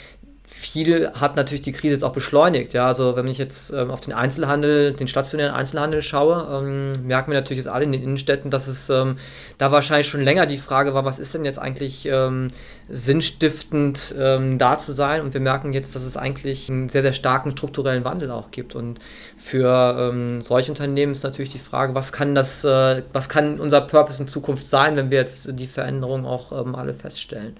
viel 0.56 1.12
hat 1.14 1.36
natürlich 1.36 1.64
die 1.64 1.72
Krise 1.72 1.96
jetzt 1.96 2.04
auch 2.04 2.14
beschleunigt. 2.14 2.74
Ja, 2.74 2.86
also 2.86 3.16
wenn 3.16 3.28
ich 3.28 3.40
jetzt 3.40 3.74
ähm, 3.74 3.90
auf 3.90 4.02
den 4.02 4.14
Einzelhandel, 4.14 4.94
den 4.94 5.08
stationären 5.08 5.54
Einzelhandel 5.54 6.04
schaue, 6.04 6.62
ähm, 6.62 7.08
merken 7.08 7.32
wir 7.32 7.40
natürlich 7.40 7.64
jetzt 7.64 7.74
alle 7.74 7.86
in 7.86 7.92
den 7.92 8.04
Innenstädten, 8.04 8.52
dass 8.52 8.68
es 8.68 8.88
ähm, 8.90 9.18
da 9.58 9.72
wahrscheinlich 9.72 10.08
schon 10.08 10.22
länger 10.22 10.46
die 10.46 10.60
Frage 10.60 10.94
war, 10.94 11.06
was 11.06 11.18
ist 11.18 11.34
denn 11.34 11.44
jetzt 11.44 11.58
eigentlich 11.58 12.06
ähm, 12.06 12.52
sinnstiftend 12.88 14.14
ähm, 14.18 14.60
da 14.60 14.78
zu 14.78 14.94
sein? 14.94 15.22
Und 15.22 15.34
wir 15.34 15.42
merken 15.42 15.74
jetzt, 15.74 15.96
dass 15.96 16.04
es 16.04 16.18
eigentlich 16.18 16.70
einen 16.70 16.88
sehr, 16.88 17.02
sehr 17.02 17.14
starken 17.14 17.52
strukturellen 17.52 18.06
Wandel 18.06 18.30
auch 18.30 18.52
gibt. 18.52 18.76
Und 18.76 19.00
für 19.36 19.98
ähm, 20.00 20.42
solche 20.42 20.72
Unternehmen 20.72 21.14
ist 21.14 21.24
natürlich 21.24 21.52
die 21.52 21.60
Frage, 21.60 21.96
was 21.96 22.14
kann 22.14 22.36
das, 22.36 22.64
äh, 22.64 23.02
was 23.12 23.28
kann 23.28 23.60
unser 23.60 23.82
Purpose 23.82 24.22
in 24.22 24.28
Zukunft 24.28 24.68
sein, 24.68 24.96
wenn 24.98 25.10
wir 25.10 25.18
jetzt 25.18 25.50
die 25.60 25.68
Veränderungen 25.68 26.26
auch 26.26 26.52
alle 26.52 26.94
feststellen? 26.94 27.58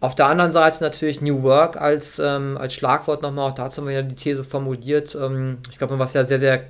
Auf 0.00 0.14
der 0.14 0.26
anderen 0.26 0.50
Seite 0.50 0.82
natürlich 0.82 1.20
New 1.20 1.42
Work 1.42 1.78
als, 1.78 2.18
ähm, 2.18 2.56
als 2.58 2.72
Schlagwort 2.72 3.20
nochmal, 3.20 3.50
auch 3.50 3.54
dazu 3.54 3.82
haben 3.82 3.88
wir 3.88 3.96
ja 3.96 4.02
die 4.02 4.14
These 4.14 4.44
formuliert. 4.44 5.14
Ähm, 5.14 5.58
ich 5.70 5.76
glaube, 5.76 5.98
was 5.98 6.14
ja 6.14 6.24
sehr, 6.24 6.40
sehr 6.40 6.64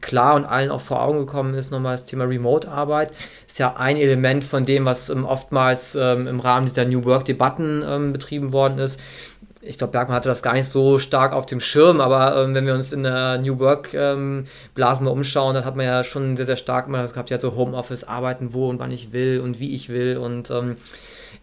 klar 0.00 0.34
und 0.34 0.46
allen 0.46 0.70
auch 0.70 0.80
vor 0.80 1.02
Augen 1.02 1.18
gekommen 1.18 1.54
ist, 1.54 1.70
nochmal 1.70 1.92
das 1.92 2.06
Thema 2.06 2.24
Remote-Arbeit. 2.24 3.12
Ist 3.46 3.58
ja 3.58 3.76
ein 3.76 3.98
Element 3.98 4.44
von 4.44 4.64
dem, 4.64 4.86
was 4.86 5.10
ähm, 5.10 5.26
oftmals 5.26 5.94
ähm, 5.94 6.26
im 6.26 6.40
Rahmen 6.40 6.66
dieser 6.66 6.86
New 6.86 7.04
Work-Debatten 7.04 7.84
ähm, 7.86 8.12
betrieben 8.14 8.54
worden 8.54 8.78
ist. 8.78 8.98
Ich 9.60 9.76
glaube, 9.76 9.92
Bergmann 9.92 10.16
hatte 10.16 10.30
das 10.30 10.42
gar 10.42 10.54
nicht 10.54 10.70
so 10.70 10.98
stark 10.98 11.34
auf 11.34 11.44
dem 11.44 11.60
Schirm, 11.60 12.00
aber 12.00 12.42
ähm, 12.42 12.54
wenn 12.54 12.64
wir 12.64 12.72
uns 12.72 12.94
in 12.94 13.02
der 13.02 13.36
New 13.36 13.58
Work-Blasen 13.58 15.04
mal 15.04 15.10
umschauen, 15.10 15.54
dann 15.54 15.66
hat 15.66 15.76
man 15.76 15.84
ja 15.84 16.02
schon 16.02 16.38
sehr, 16.38 16.46
sehr 16.46 16.56
stark 16.56 16.86
immer 16.86 17.02
das 17.02 17.12
gehabt, 17.12 17.28
ja, 17.28 17.38
so 17.38 17.54
Homeoffice, 17.54 18.04
arbeiten 18.04 18.54
wo 18.54 18.70
und 18.70 18.78
wann 18.78 18.90
ich 18.90 19.12
will 19.12 19.38
und 19.40 19.60
wie 19.60 19.74
ich 19.74 19.90
will 19.90 20.16
und 20.16 20.50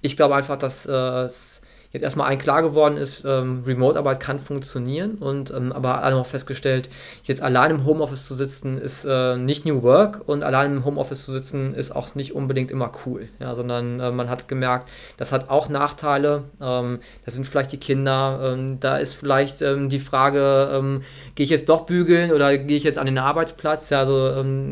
ich 0.02 0.18
glaube 0.18 0.36
einfach, 0.36 0.58
dass 0.58 0.86
äh, 0.86 0.92
es 0.92 1.62
jetzt 1.92 2.04
erstmal 2.04 2.28
ein 2.28 2.38
klar 2.38 2.62
geworden 2.62 2.98
ist, 2.98 3.24
ähm, 3.26 3.64
Remote-Arbeit 3.66 4.20
kann 4.20 4.40
funktionieren 4.40 5.16
und 5.16 5.52
ähm, 5.52 5.72
aber 5.72 6.04
alle 6.04 6.16
noch 6.16 6.26
festgestellt, 6.26 6.90
jetzt 7.24 7.42
allein 7.42 7.72
im 7.72 7.86
Homeoffice 7.86 8.28
zu 8.28 8.36
sitzen 8.36 8.78
ist 8.78 9.06
äh, 9.06 9.38
nicht 9.38 9.66
New 9.66 9.84
Work 9.84 10.22
und 10.26 10.44
allein 10.44 10.76
im 10.76 10.86
Homeoffice 10.86 11.26
zu 11.26 11.32
sitzen 11.32 11.74
ist 11.74 11.96
auch 11.96 12.14
nicht 12.16 12.34
unbedingt 12.34 12.72
immer 12.72 12.92
cool, 13.06 13.30
ja, 13.40 13.56
sondern 13.56 14.00
äh, 14.00 14.12
man 14.12 14.30
hat 14.30 14.48
gemerkt, 14.48 14.90
das 15.18 15.32
hat 15.32 15.50
auch 15.50 15.70
Nachteile, 15.70 16.44
ähm, 16.62 17.00
da 17.26 17.32
sind 17.32 17.48
vielleicht 17.48 17.72
die 17.72 17.80
Kinder, 17.80 18.54
ähm, 18.54 18.80
da 18.80 18.98
ist 18.98 19.14
vielleicht 19.14 19.62
ähm, 19.62 19.90
die 19.90 20.00
Frage, 20.00 20.70
ähm, 20.74 21.04
gehe 21.36 21.46
ich 21.46 21.50
jetzt 21.50 21.70
doch 21.70 21.86
bügeln 21.86 22.32
oder 22.32 22.58
gehe 22.58 22.78
ich 22.78 22.84
jetzt 22.84 23.00
an 23.00 23.06
den 23.06 23.18
Arbeitsplatz, 23.18 23.90
ja, 23.90 24.00
also 24.00 24.28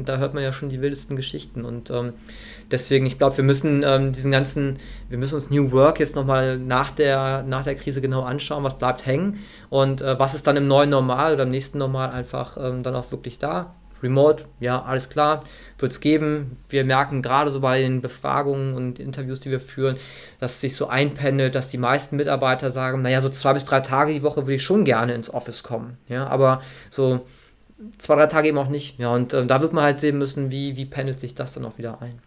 da 0.06 0.18
hört 0.18 0.34
man 0.34 0.44
ja 0.44 0.54
schon 0.54 0.70
die 0.70 0.82
wildesten 0.82 1.16
Geschichten 1.16 1.66
und 1.66 1.92
Deswegen, 2.72 3.06
ich 3.06 3.18
glaube, 3.18 3.38
wir 3.38 3.44
müssen 3.44 3.84
ähm, 3.86 4.12
diesen 4.12 4.32
ganzen, 4.32 4.78
wir 5.10 5.18
müssen 5.18 5.36
uns 5.36 5.50
New 5.50 5.72
Work 5.72 6.00
jetzt 6.00 6.16
nochmal 6.16 6.58
nach 6.58 6.92
der, 6.92 7.44
nach 7.44 7.64
der 7.64 7.76
Krise 7.76 8.02
genau 8.02 8.24
anschauen, 8.24 8.64
was 8.64 8.78
bleibt 8.78 9.06
hängen 9.06 9.40
und 9.70 10.02
äh, 10.02 10.18
was 10.20 10.34
ist 10.36 10.48
dann 10.48 10.58
im 10.58 10.68
neuen 10.68 10.90
Normal 10.90 11.34
oder 11.34 11.44
im 11.44 11.52
nächsten 11.52 11.78
Normal 11.78 12.10
einfach 12.12 12.58
ähm, 12.58 12.84
dann 12.84 12.96
auch 12.96 13.12
wirklich 13.12 13.40
da. 13.40 13.76
Remote, 14.04 14.46
ja, 14.60 14.84
alles 14.84 15.10
klar, 15.10 15.42
wird 15.80 15.92
es 15.92 16.00
geben. 16.00 16.58
Wir 16.70 16.84
merken 16.84 17.22
gerade 17.22 17.50
so 17.50 17.62
bei 17.62 17.82
den 17.82 18.02
Befragungen 18.02 18.76
und 18.76 19.00
Interviews, 19.00 19.40
die 19.40 19.52
wir 19.52 19.60
führen, 19.60 19.98
dass 20.40 20.56
es 20.56 20.62
sich 20.62 20.76
so 20.76 20.88
einpendelt, 20.88 21.56
dass 21.56 21.70
die 21.70 21.78
meisten 21.78 22.16
Mitarbeiter 22.16 22.72
sagen, 22.72 23.02
naja, 23.02 23.22
so 23.22 23.30
zwei 23.30 23.54
bis 23.54 23.66
drei 23.66 23.80
Tage 23.80 24.14
die 24.14 24.24
Woche 24.24 24.44
würde 24.44 24.56
ich 24.56 24.64
schon 24.64 24.86
gerne 24.86 25.14
ins 25.14 25.34
Office 25.34 25.64
kommen. 25.64 25.98
Ja, 26.08 26.28
aber 26.28 26.62
so 26.90 27.26
zwei, 27.98 28.16
drei 28.16 28.28
Tage 28.28 28.50
eben 28.50 28.58
auch 28.58 28.70
nicht. 28.70 29.00
Ja, 29.00 29.14
und 29.14 29.34
äh, 29.34 29.46
da 29.46 29.62
wird 29.62 29.74
man 29.74 29.84
halt 29.84 30.00
sehen 30.00 30.18
müssen, 30.18 30.52
wie, 30.52 30.78
wie 30.78 30.86
pendelt 30.86 31.20
sich 31.20 31.36
das 31.36 31.54
dann 31.54 31.66
auch 31.66 31.78
wieder 31.78 32.02
ein. 32.02 32.20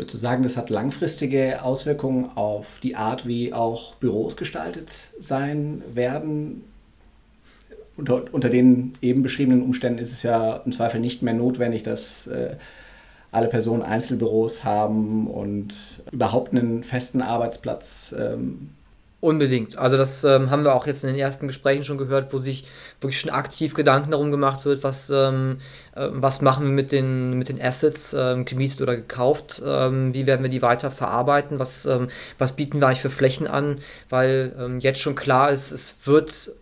Würdest 0.00 0.14
du 0.14 0.18
sagen, 0.18 0.42
das 0.44 0.56
hat 0.56 0.70
langfristige 0.70 1.62
Auswirkungen 1.62 2.30
auf 2.34 2.80
die 2.82 2.96
Art, 2.96 3.26
wie 3.26 3.52
auch 3.52 3.96
Büros 3.96 4.34
gestaltet 4.34 4.88
sein 5.18 5.82
werden? 5.92 6.64
Unter, 7.98 8.32
unter 8.32 8.48
den 8.48 8.94
eben 9.02 9.22
beschriebenen 9.22 9.60
Umständen 9.62 9.98
ist 9.98 10.12
es 10.12 10.22
ja 10.22 10.56
im 10.64 10.72
Zweifel 10.72 11.02
nicht 11.02 11.20
mehr 11.20 11.34
notwendig, 11.34 11.82
dass 11.82 12.26
äh, 12.28 12.56
alle 13.30 13.48
Personen 13.48 13.82
Einzelbüros 13.82 14.64
haben 14.64 15.26
und 15.26 16.02
überhaupt 16.10 16.54
einen 16.54 16.82
festen 16.82 17.20
Arbeitsplatz 17.20 18.14
ähm, 18.18 18.70
Unbedingt. 19.20 19.76
Also 19.76 19.98
das 19.98 20.24
ähm, 20.24 20.50
haben 20.50 20.64
wir 20.64 20.74
auch 20.74 20.86
jetzt 20.86 21.04
in 21.04 21.08
den 21.08 21.18
ersten 21.18 21.46
Gesprächen 21.46 21.84
schon 21.84 21.98
gehört, 21.98 22.32
wo 22.32 22.38
sich 22.38 22.64
wirklich 23.02 23.20
schon 23.20 23.30
aktiv 23.30 23.74
Gedanken 23.74 24.12
darum 24.12 24.30
gemacht 24.30 24.64
wird, 24.64 24.82
was, 24.82 25.10
ähm, 25.10 25.58
äh, 25.94 26.08
was 26.10 26.40
machen 26.40 26.64
wir 26.64 26.72
mit 26.72 26.90
den, 26.90 27.34
mit 27.38 27.50
den 27.50 27.60
Assets, 27.60 28.14
ähm, 28.14 28.46
gemietet 28.46 28.80
oder 28.80 28.96
gekauft, 28.96 29.60
ähm, 29.62 30.14
wie 30.14 30.26
werden 30.26 30.42
wir 30.42 30.48
die 30.48 30.62
weiter 30.62 30.90
verarbeiten, 30.90 31.58
was, 31.58 31.84
ähm, 31.84 32.08
was 32.38 32.56
bieten 32.56 32.80
wir 32.80 32.86
eigentlich 32.86 33.02
für 33.02 33.10
Flächen 33.10 33.46
an, 33.46 33.80
weil 34.08 34.56
ähm, 34.58 34.80
jetzt 34.80 35.00
schon 35.00 35.16
klar 35.16 35.52
ist, 35.52 35.70
es 35.70 35.98
wird 36.04 36.52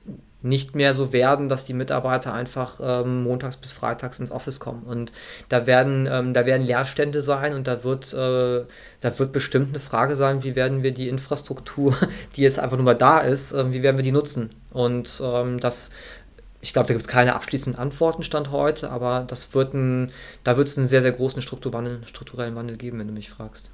nicht 0.40 0.76
mehr 0.76 0.94
so 0.94 1.12
werden, 1.12 1.48
dass 1.48 1.64
die 1.64 1.72
Mitarbeiter 1.72 2.32
einfach 2.32 2.78
ähm, 2.80 3.24
montags 3.24 3.56
bis 3.56 3.72
freitags 3.72 4.20
ins 4.20 4.30
Office 4.30 4.60
kommen. 4.60 4.84
Und 4.84 5.10
da 5.48 5.66
werden, 5.66 6.08
ähm, 6.10 6.32
da 6.32 6.46
werden 6.46 6.64
Leerstände 6.64 7.22
sein 7.22 7.54
und 7.54 7.66
da 7.66 7.82
wird, 7.82 8.12
äh, 8.12 8.64
da 9.00 9.18
wird 9.18 9.32
bestimmt 9.32 9.70
eine 9.70 9.80
Frage 9.80 10.14
sein, 10.14 10.44
wie 10.44 10.54
werden 10.54 10.82
wir 10.82 10.92
die 10.92 11.08
Infrastruktur, 11.08 11.96
die 12.36 12.42
jetzt 12.42 12.60
einfach 12.60 12.76
nur 12.76 12.84
mal 12.84 12.94
da 12.94 13.20
ist, 13.20 13.52
äh, 13.52 13.72
wie 13.72 13.82
werden 13.82 13.96
wir 13.96 14.04
die 14.04 14.12
nutzen? 14.12 14.50
Und 14.70 15.20
ähm, 15.24 15.58
das 15.58 15.90
ich 16.60 16.72
glaube, 16.72 16.88
da 16.88 16.94
gibt 16.94 17.06
es 17.06 17.08
keine 17.08 17.34
abschließenden 17.34 17.80
Antworten 17.80 18.22
Stand 18.22 18.50
heute, 18.50 18.90
aber 18.90 19.24
das 19.28 19.54
wird 19.54 19.74
ein, 19.74 20.10
da 20.44 20.56
wird 20.56 20.68
es 20.68 20.76
einen 20.76 20.88
sehr, 20.88 21.02
sehr 21.02 21.12
großen 21.12 21.40
strukturellen 21.40 22.56
Wandel 22.56 22.76
geben, 22.76 22.98
wenn 22.98 23.06
du 23.06 23.12
mich 23.12 23.30
fragst. 23.30 23.70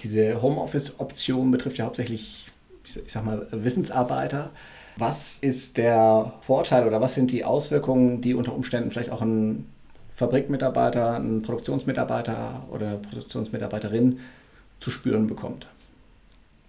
Diese 0.00 0.40
Homeoffice-Option 0.42 1.50
betrifft 1.50 1.78
ja 1.78 1.86
hauptsächlich, 1.86 2.46
ich 2.84 3.00
sag 3.06 3.24
mal, 3.24 3.46
Wissensarbeiter. 3.50 4.50
Was 4.98 5.38
ist 5.38 5.78
der 5.78 6.32
Vorteil 6.40 6.84
oder 6.84 7.00
was 7.00 7.14
sind 7.14 7.30
die 7.30 7.44
Auswirkungen, 7.44 8.20
die 8.20 8.34
unter 8.34 8.52
Umständen 8.52 8.90
vielleicht 8.90 9.10
auch 9.10 9.22
ein 9.22 9.66
Fabrikmitarbeiter, 10.12 11.14
ein 11.14 11.42
Produktionsmitarbeiter 11.42 12.66
oder 12.72 12.96
Produktionsmitarbeiterin 12.96 14.18
zu 14.80 14.90
spüren 14.90 15.28
bekommt? 15.28 15.68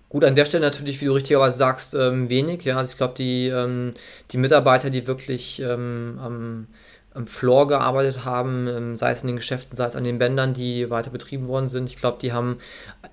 Gut, 0.10 0.24
an 0.24 0.36
der 0.36 0.46
Stelle 0.46 0.66
natürlich, 0.66 1.02
wie 1.02 1.06
du 1.06 1.14
richtigerweise 1.14 1.58
sagst, 1.58 1.96
ähm, 1.96 2.30
wenig. 2.30 2.64
Ja, 2.66 2.78
also 2.78 2.92
ich 2.92 2.98
glaube, 2.98 3.16
die, 3.18 3.48
ähm, 3.48 3.96
die 4.32 4.38
Mitarbeiter, 4.38 4.92
die 4.92 5.08
wirklich 5.08 5.60
ähm, 5.62 6.20
am 6.22 6.68
am 7.14 7.26
Floor 7.26 7.68
gearbeitet 7.68 8.24
haben, 8.24 8.68
ähm, 8.68 8.98
sei 8.98 9.12
es 9.12 9.22
in 9.22 9.28
den 9.28 9.36
Geschäften, 9.38 9.76
sei 9.76 9.86
es 9.86 9.96
an 9.96 10.04
den 10.04 10.20
Bändern, 10.20 10.54
die 10.54 10.90
weiter 10.92 11.10
betrieben 11.10 11.48
worden 11.48 11.68
sind. 11.68 11.90
Ich 11.90 11.98
glaube, 11.98 12.20
die 12.22 12.34
haben, 12.34 12.60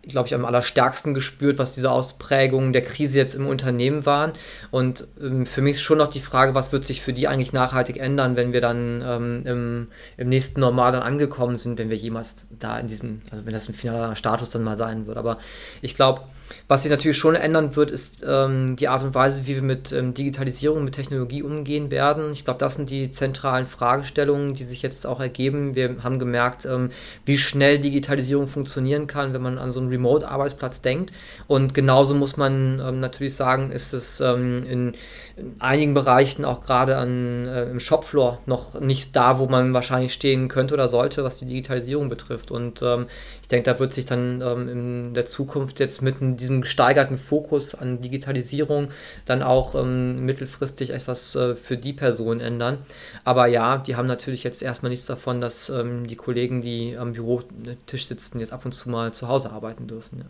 glaube 0.03 0.29
ich, 0.29 0.35
am 0.35 0.45
allerstärksten 0.45 1.15
gespürt, 1.15 1.59
was 1.59 1.75
diese 1.75 1.91
Ausprägungen 1.91 2.75
der 2.75 2.83
Krise 2.85 3.19
jetzt 3.19 3.35
im 3.35 3.47
Unternehmen 3.47 4.05
waren. 4.05 4.33
Und 4.71 5.09
ähm, 5.21 5.47
für 5.47 5.63
mich 5.63 5.77
ist 5.77 5.83
schon 5.83 5.99
noch 5.99 6.11
die 6.11 6.21
Frage, 6.21 6.55
was 6.55 6.73
wird 6.73 6.85
sich 6.85 7.01
für 7.01 7.15
die 7.15 7.27
eigentlich 7.27 7.55
nachhaltig 7.55 7.97
ändern, 7.97 8.37
wenn 8.37 8.53
wir 8.53 8.61
dann 8.61 9.03
ähm, 9.07 9.43
im, 9.47 9.89
im, 10.19 10.29
nächsten 10.29 10.61
Normal 10.61 10.93
dann 10.93 11.03
angekommen 11.03 11.57
sind, 11.57 11.79
wenn 11.79 11.89
wir 11.89 11.97
jemals 11.97 12.37
da 12.51 12.79
in 12.79 12.89
diesem, 12.89 13.23
also 13.31 13.47
wenn 13.47 13.55
das 13.55 13.69
ein 13.69 13.75
finaler 13.75 14.15
Status 14.15 14.51
dann 14.51 14.63
mal 14.63 14.77
sein 14.77 15.07
wird. 15.07 15.17
Aber 15.17 15.39
ich 15.81 15.95
glaube, 15.95 16.21
was 16.69 16.83
sich 16.83 16.91
natürlich 16.91 17.17
schon 17.17 17.35
ändern 17.35 17.77
wird, 17.77 17.91
ist 17.91 18.25
ähm, 18.27 18.77
die 18.77 18.89
Art 18.89 19.03
und 19.03 19.15
Weise, 19.15 19.47
wie 19.47 19.55
wir 19.55 19.63
mit 19.63 19.93
ähm, 19.93 20.15
Digitalisierung, 20.15 20.85
mit 20.85 20.95
Technologie 20.95 21.43
umgehen 21.43 21.91
werden. 21.91 22.33
Ich 22.33 22.45
glaube, 22.45 22.59
das 22.59 22.77
sind 22.77 22.91
die 22.91 23.11
zentralen 23.13 23.67
Fragestellungen, 23.67 24.55
die 24.55 24.65
sich 24.65 24.83
jetzt 24.83 25.07
auch 25.07 25.21
ergeben. 25.21 25.75
Wir 25.75 25.97
haben 26.03 26.19
gemerkt, 26.19 26.65
ähm, 26.65 26.91
wie 27.25 27.39
schnell 27.39 27.79
Digitalisierung 27.79 28.49
funktionieren 28.49 29.07
kann, 29.07 29.33
wenn 29.33 29.43
man 29.43 29.59
an 29.59 29.71
so 29.71 29.81
einen 29.81 29.89
Remote-Arbeitsplatz 29.89 30.83
denkt. 30.83 31.13
Und 31.47 31.75
genauso 31.75 32.15
muss 32.15 32.37
man 32.37 32.83
ähm, 32.85 32.99
natürlich 32.99 33.35
sagen, 33.35 33.71
ist 33.71 33.93
es 33.93 34.21
ähm, 34.21 34.65
in, 34.69 34.95
in, 35.37 35.57
einigen 35.59 35.95
Bereichen 35.95 36.45
auch 36.45 36.61
gerade 36.63 36.95
äh, 36.95 37.71
im 37.71 37.81
Shopfloor 37.81 38.39
noch 38.47 38.81
nicht 38.81 39.15
da, 39.15 39.39
wo 39.39 39.47
man 39.47 39.73
wahrscheinlich 39.73 40.13
stehen 40.13 40.49
könnte 40.49 40.75
oder 40.75 40.89
sollte, 40.89 41.25
was 41.25 41.39
die 41.39 41.47
Digitalisierung 41.47 42.09
betrifft. 42.09 42.51
Und 42.51 42.83
ähm, 42.83 43.07
ich 43.47 43.49
denke, 43.49 43.71
da 43.71 43.79
wird 43.79 43.95
sich 43.95 44.07
dann 44.07 44.41
in 44.41 45.15
der 45.15 45.25
Zukunft 45.25 45.79
jetzt 45.79 46.03
mit 46.03 46.17
diesem 46.41 46.63
gesteigerten 46.63 47.17
Fokus 47.17 47.77
an 47.77 48.01
Digitalisierung 48.01 48.89
dann 49.25 49.41
auch 49.41 49.77
ähm, 49.77 50.25
mittelfristig 50.25 50.91
etwas 50.91 51.37
äh, 51.37 51.55
für 51.55 51.77
die 51.77 51.93
Person 51.93 52.41
ändern. 52.41 52.79
Aber 53.23 53.47
ja, 53.47 53.79
die 53.79 53.95
haben 53.95 54.09
natürlich 54.09 54.43
jetzt 54.43 54.63
erstmal 54.63 54.91
nichts 54.91 55.07
davon, 55.07 55.41
dass 55.41 55.69
ähm, 55.69 56.09
die 56.09 56.17
Kollegen, 56.17 56.61
die 56.61 56.97
am 56.99 57.13
Bürotisch 57.13 58.09
sitzen, 58.09 58.41
jetzt 58.41 58.53
ab 58.53 58.65
und 58.65 58.73
zu 58.73 58.91
mal 58.91 59.15
zu 59.15 59.29
Hause 59.29 59.51
arbeiten 59.51 59.87
dürfen. 59.87 60.19
Ja. 60.19 60.27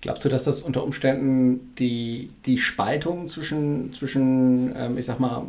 Glaubst 0.00 0.24
du, 0.24 0.30
dass 0.30 0.44
das 0.44 0.62
unter 0.62 0.84
Umständen 0.84 1.74
die, 1.78 2.30
die 2.46 2.56
Spaltung 2.56 3.28
zwischen, 3.28 3.92
zwischen 3.92 4.74
ähm, 4.74 4.96
ich 4.96 5.04
sag 5.04 5.20
mal, 5.20 5.42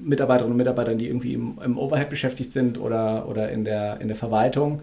Mitarbeiterinnen 0.00 0.52
und 0.52 0.58
Mitarbeitern, 0.58 0.98
die 0.98 1.08
irgendwie 1.08 1.34
im, 1.34 1.58
im 1.64 1.76
Overhead 1.76 2.08
beschäftigt 2.08 2.52
sind 2.52 2.78
oder, 2.78 3.26
oder 3.28 3.50
in, 3.50 3.64
der, 3.64 4.00
in 4.00 4.06
der 4.06 4.16
Verwaltung, 4.16 4.82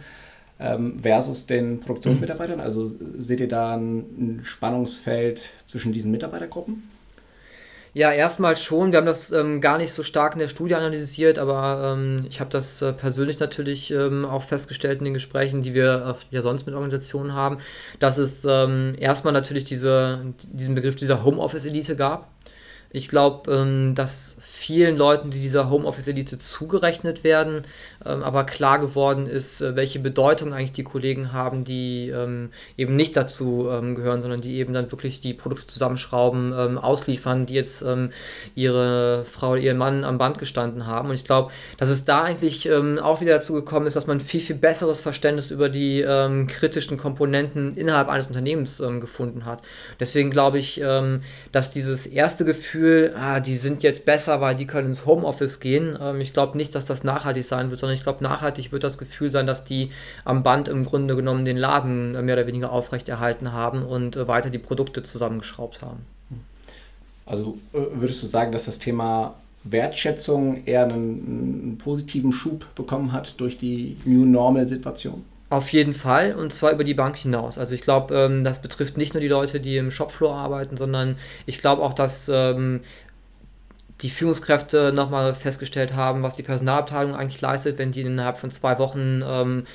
ähm, 0.59 0.99
versus 1.01 1.45
den 1.45 1.79
Produktionsmitarbeitern? 1.79 2.59
Also 2.59 2.91
seht 3.17 3.39
ihr 3.39 3.47
da 3.47 3.75
ein, 3.75 4.41
Spannungsfeld 4.43 5.49
zwischen 5.65 5.93
diesen 5.93 6.11
Mitarbeitergruppen? 6.11 6.83
Ja, 7.93 8.11
erstmal 8.11 8.55
schon. 8.55 8.91
Wir 8.91 8.99
haben 8.99 9.07
das 9.07 9.31
ähm, 9.31 9.61
gar 9.61 9.79
nicht 9.79 9.91
so 9.91 10.03
stark 10.03 10.33
in 10.33 10.39
der 10.39 10.47
Studie 10.47 10.75
analysiert, 10.75 11.39
aber 11.39 11.95
ähm, 11.97 12.25
ich 12.29 12.39
habe 12.39 12.51
das 12.51 12.83
äh, 12.83 12.93
persönlich 12.93 13.39
natürlich 13.39 13.89
ähm, 13.89 14.25
auch 14.25 14.43
festgestellt 14.43 14.99
in 14.99 15.05
den 15.05 15.15
Gesprächen, 15.15 15.63
die 15.63 15.73
wir 15.73 16.17
äh, 16.19 16.35
ja 16.35 16.43
sonst 16.43 16.67
mit 16.67 16.75
Organisationen 16.75 17.33
haben, 17.33 17.57
dass 17.97 18.19
es 18.19 18.45
ähm, 18.45 18.93
erstmal 18.99 19.33
natürlich 19.33 19.63
diese, 19.63 20.21
diesen 20.51 20.75
Begriff 20.75 20.97
dieser 20.97 21.23
Homeoffice-Elite 21.23 21.95
gab. 21.95 22.29
Ich 22.91 23.09
glaube, 23.09 23.51
ähm, 23.51 23.95
dass 23.95 24.37
vielen 24.59 24.97
Leuten, 24.97 25.31
die 25.31 25.39
dieser 25.39 25.69
Homeoffice-Elite 25.69 26.37
zugerechnet 26.37 27.23
werden, 27.23 27.63
ähm, 28.05 28.23
aber 28.23 28.43
klar 28.43 28.77
geworden 28.79 29.25
ist, 29.25 29.61
äh, 29.61 29.77
welche 29.77 29.99
Bedeutung 29.99 30.53
eigentlich 30.53 30.73
die 30.73 30.83
Kollegen 30.83 31.31
haben, 31.31 31.63
die 31.63 32.09
ähm, 32.09 32.49
eben 32.75 32.97
nicht 32.97 33.15
dazu 33.15 33.69
ähm, 33.71 33.95
gehören, 33.95 34.21
sondern 34.21 34.41
die 34.41 34.55
eben 34.55 34.73
dann 34.73 34.91
wirklich 34.91 35.21
die 35.21 35.33
Produkte 35.33 35.67
zusammenschrauben, 35.67 36.53
ähm, 36.57 36.77
ausliefern, 36.77 37.45
die 37.45 37.53
jetzt 37.53 37.83
ähm, 37.83 38.09
ihre 38.53 39.23
Frau 39.23 39.51
oder 39.51 39.61
ihren 39.61 39.77
Mann 39.77 40.03
am 40.03 40.17
Band 40.17 40.37
gestanden 40.37 40.85
haben. 40.85 41.09
Und 41.09 41.15
ich 41.15 41.23
glaube, 41.23 41.51
dass 41.77 41.89
es 41.89 42.03
da 42.03 42.23
eigentlich 42.23 42.69
auch 42.69 43.21
wieder 43.21 43.35
dazu 43.35 43.53
gekommen 43.53 43.87
ist, 43.87 43.95
dass 43.95 44.07
man 44.07 44.19
viel, 44.19 44.41
viel 44.41 44.55
besseres 44.55 44.99
Verständnis 44.99 45.51
über 45.51 45.69
die 45.69 46.03
kritischen 46.47 46.97
Komponenten 46.97 47.75
innerhalb 47.75 48.09
eines 48.09 48.27
Unternehmens 48.27 48.83
gefunden 48.99 49.45
hat. 49.45 49.61
Deswegen 49.99 50.29
glaube 50.29 50.59
ich, 50.59 50.81
dass 51.51 51.71
dieses 51.71 52.07
erste 52.07 52.45
Gefühl, 52.45 53.13
ah, 53.15 53.39
die 53.39 53.57
sind 53.57 53.83
jetzt 53.83 54.05
besser, 54.05 54.41
weil 54.41 54.55
die 54.59 54.67
können 54.67 54.89
ins 54.89 55.05
Homeoffice 55.05 55.59
gehen. 55.59 55.97
Ähm, 55.99 56.21
ich 56.21 56.33
glaube 56.33 56.57
nicht, 56.57 56.75
dass 56.75 56.85
das 56.85 57.03
nachhaltig 57.03 57.43
sein 57.43 57.69
wird, 57.69 57.79
sondern 57.79 57.97
ich 57.97 58.03
glaube, 58.03 58.23
nachhaltig 58.23 58.71
wird 58.71 58.83
das 58.83 58.97
Gefühl 58.97 59.31
sein, 59.31 59.47
dass 59.47 59.63
die 59.63 59.91
am 60.25 60.43
Band 60.43 60.67
im 60.67 60.85
Grunde 60.85 61.15
genommen 61.15 61.45
den 61.45 61.57
Laden 61.57 62.15
äh, 62.15 62.21
mehr 62.21 62.35
oder 62.35 62.47
weniger 62.47 62.71
aufrechterhalten 62.71 63.51
haben 63.51 63.83
und 63.83 64.15
äh, 64.15 64.27
weiter 64.27 64.49
die 64.49 64.59
Produkte 64.59 65.03
zusammengeschraubt 65.03 65.81
haben. 65.81 66.05
Also 67.25 67.57
äh, 67.73 67.79
würdest 67.93 68.21
du 68.23 68.27
sagen, 68.27 68.51
dass 68.51 68.65
das 68.65 68.79
Thema 68.79 69.35
Wertschätzung 69.63 70.65
eher 70.65 70.83
einen, 70.83 70.93
einen 70.93 71.77
positiven 71.77 72.31
Schub 72.31 72.65
bekommen 72.75 73.11
hat 73.11 73.39
durch 73.39 73.57
die 73.57 73.97
New 74.05 74.25
Normal-Situation? 74.25 75.23
Auf 75.51 75.71
jeden 75.73 75.95
Fall 75.95 76.35
und 76.35 76.53
zwar 76.53 76.71
über 76.71 76.83
die 76.83 76.93
Bank 76.93 77.17
hinaus. 77.17 77.57
Also 77.57 77.73
ich 77.73 77.81
glaube, 77.81 78.15
ähm, 78.15 78.43
das 78.43 78.61
betrifft 78.61 78.97
nicht 78.97 79.15
nur 79.15 79.21
die 79.21 79.27
Leute, 79.27 79.59
die 79.59 79.77
im 79.77 79.89
Shopfloor 79.89 80.35
arbeiten, 80.35 80.77
sondern 80.77 81.17
ich 81.47 81.57
glaube 81.57 81.81
auch, 81.81 81.93
dass 81.93 82.29
ähm, 82.31 82.81
die 84.01 84.09
Führungskräfte 84.09 84.91
nochmal 84.93 85.35
festgestellt 85.35 85.93
haben, 85.93 86.23
was 86.23 86.35
die 86.35 86.43
Personalabteilung 86.43 87.15
eigentlich 87.15 87.41
leistet, 87.41 87.77
wenn 87.77 87.91
die 87.91 88.01
innerhalb 88.01 88.37
von 88.37 88.49
zwei 88.49 88.79
Wochen 88.79 89.21
ähm, 89.25 89.65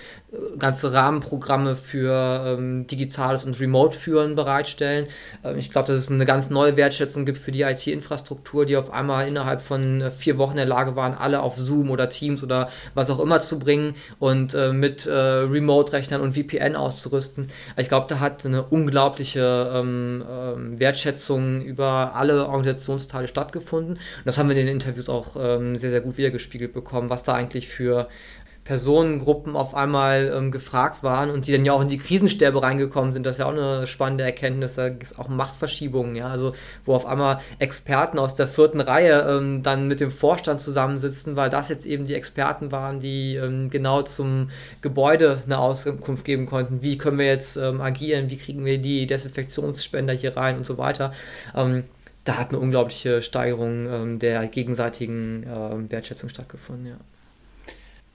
ganze 0.58 0.92
Rahmenprogramme 0.92 1.76
für 1.76 2.44
ähm, 2.46 2.86
digitales 2.86 3.44
und 3.44 3.58
Remote-Führen 3.58 4.34
bereitstellen. 4.34 5.06
Ähm, 5.42 5.58
ich 5.58 5.70
glaube, 5.70 5.88
dass 5.88 5.98
es 5.98 6.10
eine 6.10 6.24
ganz 6.24 6.50
neue 6.50 6.76
Wertschätzung 6.76 7.24
gibt 7.24 7.38
für 7.38 7.52
die 7.52 7.62
IT-Infrastruktur, 7.62 8.66
die 8.66 8.76
auf 8.76 8.92
einmal 8.92 9.28
innerhalb 9.28 9.62
von 9.62 10.00
äh, 10.00 10.10
vier 10.10 10.38
Wochen 10.38 10.52
in 10.52 10.58
der 10.58 10.66
Lage 10.66 10.96
waren, 10.96 11.14
alle 11.14 11.42
auf 11.42 11.56
Zoom 11.56 11.90
oder 11.90 12.08
Teams 12.08 12.42
oder 12.42 12.70
was 12.94 13.10
auch 13.10 13.20
immer 13.20 13.40
zu 13.40 13.58
bringen 13.58 13.94
und 14.18 14.54
äh, 14.54 14.72
mit 14.72 15.06
äh, 15.06 15.12
Remote-Rechnern 15.12 16.20
und 16.20 16.34
VPN 16.34 16.76
auszurüsten. 16.76 17.48
Ich 17.76 17.88
glaube, 17.88 18.06
da 18.08 18.20
hat 18.20 18.44
eine 18.46 18.62
unglaubliche 18.62 19.70
ähm, 19.74 20.24
ähm, 20.28 20.80
Wertschätzung 20.80 21.62
über 21.62 22.12
alle 22.14 22.46
Organisationsteile 22.46 23.28
stattgefunden. 23.28 23.94
Und 23.94 24.00
das 24.24 24.38
haben 24.38 24.48
wir 24.48 24.56
in 24.56 24.66
den 24.66 24.74
Interviews 24.74 25.08
auch 25.08 25.36
ähm, 25.38 25.76
sehr, 25.76 25.90
sehr 25.90 26.00
gut 26.00 26.16
wiedergespiegelt 26.16 26.72
bekommen, 26.72 27.10
was 27.10 27.22
da 27.22 27.34
eigentlich 27.34 27.68
für 27.68 28.08
Personengruppen 28.64 29.56
auf 29.56 29.74
einmal 29.74 30.32
ähm, 30.34 30.50
gefragt 30.50 31.02
waren 31.02 31.30
und 31.30 31.46
die 31.46 31.52
dann 31.52 31.66
ja 31.66 31.74
auch 31.74 31.82
in 31.82 31.90
die 31.90 31.98
Krisenstäbe 31.98 32.62
reingekommen 32.62 33.12
sind. 33.12 33.26
Das 33.26 33.34
ist 33.34 33.38
ja 33.40 33.46
auch 33.46 33.52
eine 33.52 33.86
spannende 33.86 34.24
Erkenntnis. 34.24 34.74
Da 34.74 34.88
gibt 34.88 35.02
es 35.02 35.18
auch 35.18 35.28
Machtverschiebungen, 35.28 36.16
ja, 36.16 36.28
also 36.28 36.54
wo 36.86 36.94
auf 36.94 37.04
einmal 37.04 37.40
Experten 37.58 38.18
aus 38.18 38.34
der 38.34 38.48
vierten 38.48 38.80
Reihe 38.80 39.20
ähm, 39.28 39.62
dann 39.62 39.86
mit 39.86 40.00
dem 40.00 40.10
Vorstand 40.10 40.62
zusammensitzen, 40.62 41.36
weil 41.36 41.50
das 41.50 41.68
jetzt 41.68 41.84
eben 41.84 42.06
die 42.06 42.14
Experten 42.14 42.72
waren, 42.72 43.00
die 43.00 43.36
ähm, 43.36 43.68
genau 43.68 44.00
zum 44.00 44.50
Gebäude 44.80 45.42
eine 45.44 45.58
Auskunft 45.58 46.24
geben 46.24 46.46
konnten. 46.46 46.82
Wie 46.82 46.96
können 46.96 47.18
wir 47.18 47.26
jetzt 47.26 47.56
ähm, 47.56 47.82
agieren? 47.82 48.30
Wie 48.30 48.38
kriegen 48.38 48.64
wir 48.64 48.78
die 48.78 49.06
Desinfektionsspender 49.06 50.14
hier 50.14 50.38
rein 50.38 50.56
und 50.56 50.66
so 50.66 50.78
weiter? 50.78 51.12
Ähm, 51.54 51.84
da 52.24 52.38
hat 52.38 52.48
eine 52.48 52.58
unglaubliche 52.60 53.20
Steigerung 53.20 53.86
ähm, 53.92 54.18
der 54.18 54.46
gegenseitigen 54.46 55.44
Wertschätzung 55.90 56.30
stattgefunden, 56.30 56.86
ja. 56.86 56.96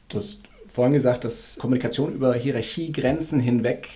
Du 0.09 0.17
hast 0.17 0.41
vorhin 0.67 0.93
gesagt, 0.93 1.23
dass 1.23 1.57
Kommunikation 1.59 2.13
über 2.13 2.33
Hierarchiegrenzen 2.33 3.39
hinweg 3.39 3.89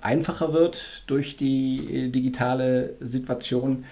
einfacher 0.00 0.52
wird 0.52 1.04
durch 1.06 1.36
die 1.36 2.06
äh, 2.06 2.08
digitale 2.08 2.94
Situation. 3.00 3.84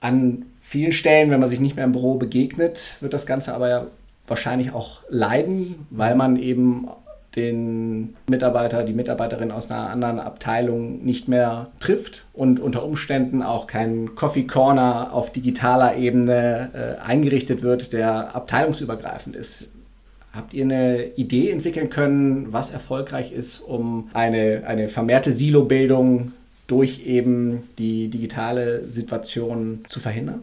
An 0.00 0.44
vielen 0.60 0.92
Stellen, 0.92 1.30
wenn 1.30 1.40
man 1.40 1.48
sich 1.48 1.60
nicht 1.60 1.76
mehr 1.76 1.84
im 1.86 1.92
Büro 1.92 2.16
begegnet, 2.16 2.96
wird 3.00 3.14
das 3.14 3.24
Ganze 3.24 3.54
aber 3.54 3.68
ja 3.68 3.86
wahrscheinlich 4.26 4.72
auch 4.72 5.00
leiden, 5.08 5.86
weil 5.90 6.14
man 6.14 6.36
eben 6.36 6.88
den 7.36 8.16
Mitarbeiter, 8.28 8.82
die 8.82 8.92
Mitarbeiterin 8.92 9.52
aus 9.52 9.70
einer 9.70 9.90
anderen 9.90 10.20
Abteilung 10.20 11.04
nicht 11.04 11.28
mehr 11.28 11.70
trifft 11.80 12.26
und 12.32 12.60
unter 12.60 12.84
Umständen 12.84 13.42
auch 13.42 13.66
kein 13.66 14.14
Coffee 14.14 14.46
Corner 14.46 15.12
auf 15.12 15.32
digitaler 15.32 15.96
Ebene 15.96 16.70
äh, 16.74 17.02
eingerichtet 17.02 17.62
wird, 17.62 17.92
der 17.92 18.34
abteilungsübergreifend 18.34 19.36
ist. 19.36 19.68
Habt 20.36 20.52
ihr 20.52 20.64
eine 20.64 21.06
Idee 21.16 21.50
entwickeln 21.50 21.88
können, 21.88 22.52
was 22.52 22.70
erfolgreich 22.70 23.32
ist, 23.32 23.60
um 23.60 24.10
eine, 24.12 24.64
eine 24.66 24.88
vermehrte 24.88 25.32
Silobildung 25.32 26.32
durch 26.66 27.06
eben 27.06 27.62
die 27.78 28.08
digitale 28.08 28.84
Situation 28.86 29.84
zu 29.88 29.98
verhindern? 29.98 30.42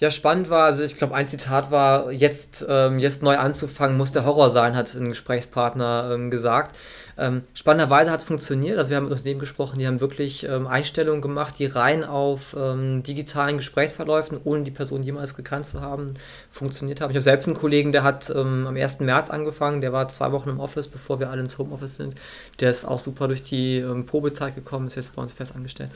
Ja, 0.00 0.10
spannend 0.10 0.48
war, 0.48 0.64
also 0.64 0.82
ich 0.82 0.96
glaube, 0.96 1.14
ein 1.14 1.26
Zitat 1.26 1.70
war, 1.70 2.10
jetzt, 2.10 2.64
ähm, 2.66 2.98
jetzt 2.98 3.22
neu 3.22 3.36
anzufangen 3.36 3.98
muss 3.98 4.12
der 4.12 4.24
Horror 4.24 4.48
sein, 4.48 4.74
hat 4.74 4.94
ein 4.94 5.10
Gesprächspartner 5.10 6.12
ähm, 6.14 6.30
gesagt. 6.30 6.74
Ähm, 7.18 7.42
spannenderweise 7.52 8.10
hat 8.10 8.20
es 8.20 8.24
funktioniert. 8.24 8.78
Also 8.78 8.88
wir 8.88 8.96
haben 8.96 9.04
mit 9.04 9.12
Unternehmen 9.12 9.40
gesprochen, 9.40 9.78
die 9.78 9.86
haben 9.86 10.00
wirklich 10.00 10.44
ähm, 10.44 10.66
Einstellungen 10.66 11.20
gemacht, 11.20 11.58
die 11.58 11.66
rein 11.66 12.02
auf 12.02 12.56
ähm, 12.58 13.02
digitalen 13.02 13.58
Gesprächsverläufen, 13.58 14.40
ohne 14.42 14.64
die 14.64 14.70
Person 14.70 15.02
jemals 15.02 15.36
gekannt 15.36 15.66
zu 15.66 15.82
haben, 15.82 16.14
funktioniert 16.48 17.02
haben. 17.02 17.10
Ich 17.10 17.16
habe 17.16 17.22
selbst 17.22 17.46
einen 17.46 17.58
Kollegen, 17.58 17.92
der 17.92 18.02
hat 18.02 18.30
ähm, 18.30 18.66
am 18.66 18.76
1. 18.76 19.00
März 19.00 19.28
angefangen, 19.28 19.82
der 19.82 19.92
war 19.92 20.08
zwei 20.08 20.32
Wochen 20.32 20.48
im 20.48 20.60
Office, 20.60 20.88
bevor 20.88 21.20
wir 21.20 21.28
alle 21.28 21.42
ins 21.42 21.58
Homeoffice 21.58 21.96
sind. 21.96 22.14
Der 22.60 22.70
ist 22.70 22.86
auch 22.86 23.00
super 23.00 23.28
durch 23.28 23.42
die 23.42 23.80
ähm, 23.80 24.06
Probezeit 24.06 24.54
gekommen, 24.54 24.86
ist 24.86 24.96
jetzt 24.96 25.14
bei 25.14 25.20
uns 25.20 25.34
fest 25.34 25.54
angestellt 25.54 25.90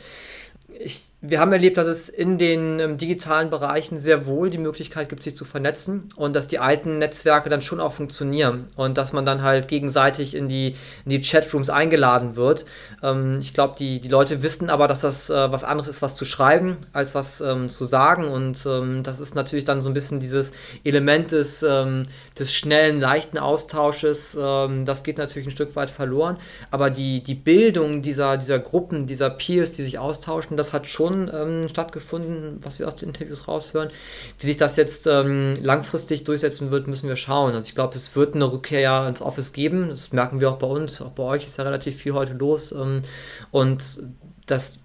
ich, 0.79 1.03
wir 1.27 1.41
haben 1.41 1.53
erlebt, 1.53 1.79
dass 1.79 1.87
es 1.87 2.11
in 2.11 2.37
den 2.37 2.79
ähm, 2.81 2.99
digitalen 2.99 3.49
Bereichen 3.49 3.99
sehr 3.99 4.27
wohl 4.27 4.51
die 4.51 4.59
Möglichkeit 4.59 5.09
gibt, 5.09 5.23
sich 5.23 5.35
zu 5.35 5.47
vernetzen 5.47 6.11
und 6.17 6.37
dass 6.37 6.49
die 6.49 6.59
alten 6.59 6.99
Netzwerke 6.99 7.49
dann 7.49 7.63
schon 7.63 7.81
auch 7.81 7.93
funktionieren 7.93 8.67
und 8.77 8.99
dass 8.99 9.15
man 9.15 9.25
dann 9.25 9.43
halt 9.43 9.69
gegenseitig 9.69 10.35
in 10.35 10.49
die, 10.49 10.77
in 11.05 11.11
die 11.11 11.23
Chatrooms 11.23 11.71
eingeladen 11.71 12.37
wird. 12.37 12.67
Ähm, 13.03 13.39
ich 13.41 13.55
glaube, 13.55 13.75
die, 13.79 14.01
die 14.01 14.09
Leute 14.09 14.43
wissen 14.43 14.69
aber, 14.69 14.87
dass 14.87 15.01
das 15.01 15.31
äh, 15.31 15.51
was 15.51 15.65
anderes 15.65 15.89
ist, 15.89 16.03
was 16.03 16.15
zu 16.15 16.27
schreiben, 16.27 16.77
als 16.93 17.15
was 17.15 17.41
ähm, 17.41 17.71
zu 17.71 17.87
sagen 17.87 18.29
und 18.29 18.67
ähm, 18.67 19.03
das 19.03 19.19
ist 19.19 19.35
natürlich 19.35 19.65
dann 19.65 19.81
so 19.81 19.89
ein 19.89 19.95
bisschen 19.95 20.21
dieses 20.21 20.53
Element 20.85 21.33
des, 21.33 21.63
ähm, 21.63 22.03
des 22.39 22.53
schnellen, 22.53 23.01
leichten 23.01 23.39
Austausches. 23.39 24.37
Ähm, 24.39 24.85
das 24.85 25.05
geht 25.05 25.17
natürlich 25.17 25.49
ein 25.49 25.53
Stück 25.53 25.75
weit 25.75 25.89
verloren, 25.89 26.37
aber 26.71 26.91
die, 26.91 27.23
die 27.23 27.35
Bildung 27.35 28.03
dieser, 28.03 28.37
dieser 28.37 28.59
Gruppen, 28.59 29.07
dieser 29.07 29.31
Peers, 29.31 29.73
die 29.73 29.83
sich 29.83 29.99
austauschen, 29.99 30.59
das 30.59 30.75
hat 30.75 30.87
schon 30.87 31.14
ähm, 31.15 31.69
stattgefunden, 31.69 32.59
was 32.63 32.79
wir 32.79 32.87
aus 32.87 32.97
den 32.97 33.09
Interviews 33.09 33.49
raushören. 33.49 33.91
Wie 34.39 34.47
sich 34.47 34.57
das 34.57 34.77
jetzt 34.77 35.07
ähm, 35.07 35.55
langfristig 35.63 36.25
durchsetzen 36.25 36.71
wird, 36.71 36.87
müssen 36.87 37.09
wir 37.09 37.17
schauen. 37.17 37.55
Also 37.55 37.69
ich 37.69 37.75
glaube, 37.75 37.97
es 37.97 38.15
wird 38.17 38.35
eine 38.35 38.51
Rückkehr 38.51 38.81
ja 38.81 39.09
ins 39.09 39.23
Office 39.23 39.53
geben. 39.53 39.89
Das 39.89 40.13
merken 40.13 40.41
wir 40.41 40.51
auch 40.51 40.59
bei 40.59 40.67
uns. 40.67 41.01
Auch 41.01 41.11
bei 41.11 41.23
euch 41.23 41.45
ist 41.47 41.59
ja 41.59 41.65
relativ 41.65 41.97
viel 41.97 42.15
heute 42.15 42.35
los. 42.35 42.73
Ähm, 42.73 43.03
und 43.51 44.03
das 44.47 44.81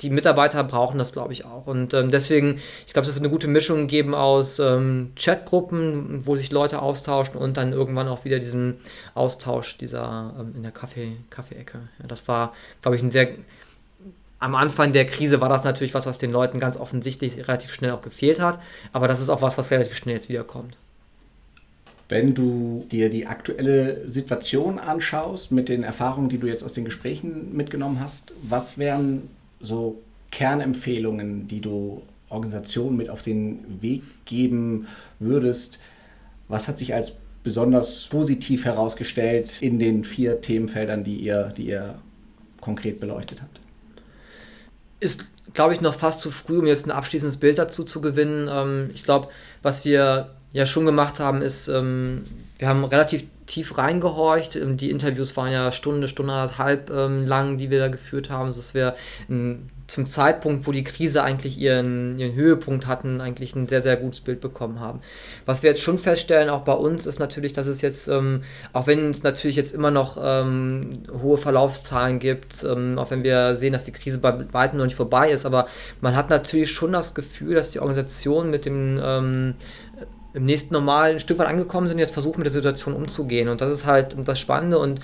die 0.00 0.10
Mitarbeiter 0.10 0.64
brauchen 0.64 0.98
das, 0.98 1.12
glaube 1.12 1.32
ich, 1.32 1.44
auch. 1.44 1.66
Und 1.66 1.94
ähm, 1.94 2.10
deswegen, 2.10 2.60
ich 2.86 2.92
glaube, 2.92 3.06
es 3.06 3.14
wird 3.14 3.22
eine 3.22 3.30
gute 3.30 3.46
Mischung 3.46 3.86
geben 3.86 4.14
aus 4.14 4.58
ähm, 4.58 5.12
Chatgruppen, 5.16 6.26
wo 6.26 6.36
sich 6.36 6.50
Leute 6.50 6.82
austauschen 6.82 7.36
und 7.36 7.56
dann 7.56 7.72
irgendwann 7.72 8.08
auch 8.08 8.24
wieder 8.24 8.38
diesen 8.38 8.78
Austausch 9.14 9.78
dieser 9.78 10.34
ähm, 10.38 10.54
in 10.56 10.62
der 10.62 10.72
Kaffee, 10.72 11.16
Kaffee-Ecke. 11.30 11.78
Ja, 12.00 12.06
das 12.08 12.26
war, 12.26 12.54
glaube 12.82 12.96
ich, 12.96 13.02
ein 13.02 13.12
sehr 13.12 13.28
am 14.44 14.54
Anfang 14.54 14.92
der 14.92 15.06
Krise 15.06 15.40
war 15.40 15.48
das 15.48 15.64
natürlich 15.64 15.94
was, 15.94 16.04
was 16.04 16.18
den 16.18 16.30
Leuten 16.30 16.60
ganz 16.60 16.76
offensichtlich 16.76 17.48
relativ 17.48 17.72
schnell 17.72 17.92
auch 17.92 18.02
gefehlt 18.02 18.40
hat. 18.40 18.58
Aber 18.92 19.08
das 19.08 19.22
ist 19.22 19.30
auch 19.30 19.40
was, 19.40 19.56
was 19.56 19.70
relativ 19.70 19.96
schnell 19.96 20.16
jetzt 20.16 20.28
wiederkommt. 20.28 20.76
Wenn 22.10 22.34
du 22.34 22.84
dir 22.92 23.08
die 23.08 23.26
aktuelle 23.26 24.06
Situation 24.06 24.78
anschaust, 24.78 25.50
mit 25.50 25.70
den 25.70 25.82
Erfahrungen, 25.82 26.28
die 26.28 26.36
du 26.36 26.46
jetzt 26.46 26.62
aus 26.62 26.74
den 26.74 26.84
Gesprächen 26.84 27.56
mitgenommen 27.56 28.00
hast, 28.00 28.32
was 28.42 28.76
wären 28.76 29.30
so 29.60 30.02
Kernempfehlungen, 30.30 31.46
die 31.46 31.62
du 31.62 32.02
Organisationen 32.28 32.98
mit 32.98 33.08
auf 33.08 33.22
den 33.22 33.80
Weg 33.80 34.02
geben 34.26 34.88
würdest? 35.20 35.78
Was 36.48 36.68
hat 36.68 36.76
sich 36.76 36.92
als 36.92 37.14
besonders 37.42 38.08
positiv 38.08 38.66
herausgestellt 38.66 39.62
in 39.62 39.78
den 39.78 40.04
vier 40.04 40.42
Themenfeldern, 40.42 41.02
die 41.02 41.16
ihr, 41.16 41.50
die 41.56 41.68
ihr 41.68 41.94
konkret 42.60 43.00
beleuchtet 43.00 43.40
habt? 43.40 43.63
Ist, 45.04 45.26
glaube 45.52 45.74
ich, 45.74 45.80
noch 45.80 45.94
fast 45.94 46.20
zu 46.20 46.30
früh, 46.30 46.58
um 46.58 46.66
jetzt 46.66 46.86
ein 46.86 46.90
abschließendes 46.90 47.38
Bild 47.38 47.58
dazu 47.58 47.84
zu 47.84 48.00
gewinnen. 48.00 48.48
Ähm, 48.50 48.90
ich 48.94 49.04
glaube, 49.04 49.28
was 49.62 49.84
wir 49.84 50.30
ja 50.52 50.66
schon 50.66 50.86
gemacht 50.86 51.20
haben, 51.20 51.42
ist, 51.42 51.68
ähm, 51.68 52.24
wir 52.58 52.68
haben 52.68 52.84
relativ 52.84 53.24
tief 53.46 53.76
reingehorcht. 53.76 54.56
Ähm, 54.56 54.76
die 54.76 54.90
Interviews 54.90 55.36
waren 55.36 55.52
ja 55.52 55.70
Stunde, 55.72 56.08
Stunde 56.08 56.32
anderthalb 56.32 56.90
ähm, 56.90 57.26
lang, 57.26 57.58
die 57.58 57.70
wir 57.70 57.78
da 57.78 57.88
geführt 57.88 58.30
haben, 58.30 58.52
sodass 58.52 58.74
wir 58.74 58.96
ein 59.28 59.70
zum 59.86 60.06
Zeitpunkt, 60.06 60.66
wo 60.66 60.72
die 60.72 60.84
Krise 60.84 61.22
eigentlich 61.22 61.58
ihren, 61.58 62.18
ihren 62.18 62.34
Höhepunkt 62.34 62.86
hatten, 62.86 63.20
eigentlich 63.20 63.54
ein 63.54 63.68
sehr, 63.68 63.82
sehr 63.82 63.96
gutes 63.96 64.20
Bild 64.20 64.40
bekommen 64.40 64.80
haben. 64.80 65.00
Was 65.44 65.62
wir 65.62 65.70
jetzt 65.70 65.82
schon 65.82 65.98
feststellen, 65.98 66.48
auch 66.48 66.62
bei 66.62 66.72
uns, 66.72 67.06
ist 67.06 67.18
natürlich, 67.18 67.52
dass 67.52 67.66
es 67.66 67.82
jetzt, 67.82 68.08
ähm, 68.08 68.42
auch 68.72 68.86
wenn 68.86 69.10
es 69.10 69.22
natürlich 69.22 69.56
jetzt 69.56 69.74
immer 69.74 69.90
noch 69.90 70.18
ähm, 70.22 71.02
hohe 71.22 71.36
Verlaufszahlen 71.36 72.18
gibt, 72.18 72.64
ähm, 72.64 72.98
auch 72.98 73.10
wenn 73.10 73.24
wir 73.24 73.56
sehen, 73.56 73.74
dass 73.74 73.84
die 73.84 73.92
Krise 73.92 74.18
bei 74.18 74.46
weitem 74.52 74.78
noch 74.78 74.86
nicht 74.86 74.96
vorbei 74.96 75.30
ist, 75.30 75.44
aber 75.44 75.66
man 76.00 76.16
hat 76.16 76.30
natürlich 76.30 76.70
schon 76.70 76.92
das 76.92 77.14
Gefühl, 77.14 77.54
dass 77.54 77.70
die 77.70 77.80
Organisation 77.80 78.50
mit 78.50 78.64
dem 78.64 78.98
ähm, 79.02 79.54
im 80.34 80.46
nächsten 80.46 80.74
Normal 80.74 81.12
ein 81.12 81.20
Stück 81.20 81.38
weit 81.38 81.46
angekommen 81.46 81.86
sind, 81.86 82.00
jetzt 82.00 82.12
versuchen 82.12 82.38
mit 82.38 82.46
der 82.46 82.52
Situation 82.52 82.94
umzugehen. 82.94 83.48
Und 83.48 83.60
das 83.60 83.72
ist 83.72 83.86
halt 83.86 84.16
das 84.26 84.40
Spannende. 84.40 84.80
Und 84.80 84.98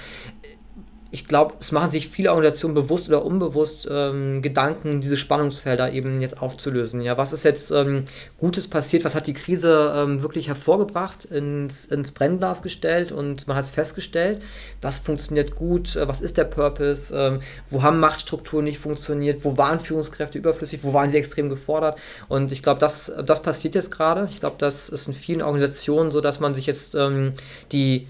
ich 1.13 1.27
glaube, 1.27 1.55
es 1.59 1.73
machen 1.73 1.91
sich 1.91 2.09
viele 2.09 2.31
Organisationen 2.31 2.75
bewusst 2.75 3.09
oder 3.09 3.25
unbewusst 3.25 3.89
ähm, 3.91 4.43
Gedanken, 4.43 5.01
diese 5.01 5.17
Spannungsfelder 5.17 5.93
eben 5.93 6.21
jetzt 6.21 6.41
aufzulösen. 6.41 7.01
Ja, 7.01 7.19
was 7.19 7.33
ist 7.33 7.45
jetzt 7.45 7.73
ähm, 7.73 8.05
Gutes 8.39 8.69
passiert? 8.69 9.05
Was 9.05 9.17
hat 9.17 9.27
die 9.27 9.35
Krise 9.35 9.93
ähm, 9.97 10.23
wirklich 10.23 10.47
hervorgebracht, 10.47 11.25
ins, 11.25 11.85
ins 11.87 12.13
Brennglas 12.13 12.63
gestellt 12.63 13.11
und 13.11 13.49
man 13.49 13.57
hat 13.57 13.65
es 13.65 13.71
festgestellt? 13.71 14.41
Was 14.83 14.99
funktioniert 14.99 15.57
gut? 15.57 15.97
Äh, 15.97 16.07
was 16.07 16.21
ist 16.21 16.39
der 16.39 16.45
Purpose? 16.45 17.13
Ähm, 17.17 17.41
wo 17.71 17.83
haben 17.83 17.99
Machtstrukturen 17.99 18.65
nicht 18.65 18.79
funktioniert? 18.79 19.45
Wo 19.45 19.57
waren 19.57 19.81
Führungskräfte 19.81 20.39
überflüssig? 20.39 20.85
Wo 20.85 20.95
waren 20.95 21.11
sie 21.11 21.19
extrem 21.19 21.49
gefordert? 21.49 21.99
Und 22.29 22.53
ich 22.53 22.63
glaube, 22.63 22.79
das, 22.79 23.13
das 23.27 23.43
passiert 23.43 23.75
jetzt 23.75 23.91
gerade. 23.91 24.29
Ich 24.31 24.39
glaube, 24.39 24.57
das 24.59 24.89
ist 24.89 25.09
in 25.09 25.15
vielen 25.15 25.43
Organisationen 25.43 26.13
so, 26.13 26.21
dass 26.21 26.39
man 26.39 26.55
sich 26.55 26.67
jetzt 26.67 26.95
ähm, 26.95 27.33
die 27.73 28.07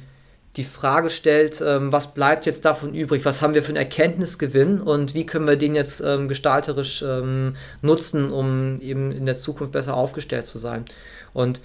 die 0.56 0.64
Frage 0.64 1.10
stellt, 1.10 1.62
ähm, 1.64 1.92
was 1.92 2.12
bleibt 2.12 2.44
jetzt 2.44 2.64
davon 2.64 2.92
übrig, 2.92 3.24
was 3.24 3.40
haben 3.40 3.54
wir 3.54 3.62
für 3.62 3.68
einen 3.68 3.76
Erkenntnisgewinn 3.76 4.80
und 4.80 5.14
wie 5.14 5.24
können 5.24 5.46
wir 5.46 5.56
den 5.56 5.76
jetzt 5.76 6.00
ähm, 6.00 6.26
gestalterisch 6.28 7.02
ähm, 7.02 7.54
nutzen, 7.82 8.32
um 8.32 8.80
eben 8.80 9.12
in 9.12 9.26
der 9.26 9.36
Zukunft 9.36 9.72
besser 9.72 9.94
aufgestellt 9.94 10.46
zu 10.46 10.58
sein. 10.58 10.84
Und 11.32 11.60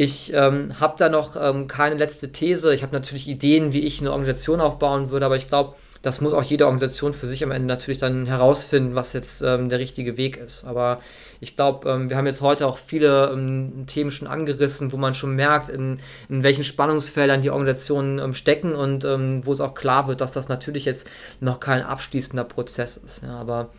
ich 0.00 0.32
ähm, 0.32 0.78
habe 0.78 0.94
da 0.96 1.08
noch 1.08 1.34
ähm, 1.34 1.66
keine 1.66 1.96
letzte 1.96 2.30
These. 2.30 2.72
Ich 2.72 2.84
habe 2.84 2.92
natürlich 2.92 3.26
Ideen, 3.26 3.72
wie 3.72 3.80
ich 3.80 4.00
eine 4.00 4.12
Organisation 4.12 4.60
aufbauen 4.60 5.10
würde, 5.10 5.26
aber 5.26 5.36
ich 5.36 5.48
glaube, 5.48 5.74
das 6.02 6.20
muss 6.20 6.34
auch 6.34 6.44
jede 6.44 6.66
Organisation 6.66 7.14
für 7.14 7.26
sich 7.26 7.42
am 7.42 7.50
Ende 7.50 7.66
natürlich 7.66 7.98
dann 7.98 8.26
herausfinden, 8.26 8.94
was 8.94 9.12
jetzt 9.12 9.42
ähm, 9.42 9.68
der 9.68 9.80
richtige 9.80 10.16
Weg 10.16 10.36
ist. 10.36 10.64
Aber 10.64 11.00
ich 11.40 11.56
glaube, 11.56 11.90
ähm, 11.90 12.10
wir 12.10 12.16
haben 12.16 12.28
jetzt 12.28 12.42
heute 12.42 12.68
auch 12.68 12.78
viele 12.78 13.32
ähm, 13.32 13.86
Themen 13.88 14.12
schon 14.12 14.28
angerissen, 14.28 14.92
wo 14.92 14.98
man 14.98 15.14
schon 15.14 15.34
merkt, 15.34 15.68
in, 15.68 15.98
in 16.28 16.44
welchen 16.44 16.62
Spannungsfeldern 16.62 17.42
die 17.42 17.50
Organisationen 17.50 18.20
ähm, 18.20 18.34
stecken 18.34 18.76
und 18.76 19.04
ähm, 19.04 19.44
wo 19.44 19.50
es 19.50 19.60
auch 19.60 19.74
klar 19.74 20.06
wird, 20.06 20.20
dass 20.20 20.30
das 20.30 20.48
natürlich 20.48 20.84
jetzt 20.84 21.08
noch 21.40 21.58
kein 21.58 21.82
abschließender 21.82 22.44
Prozess 22.44 22.98
ist. 22.98 23.24
Ja, 23.24 23.34
aber 23.40 23.70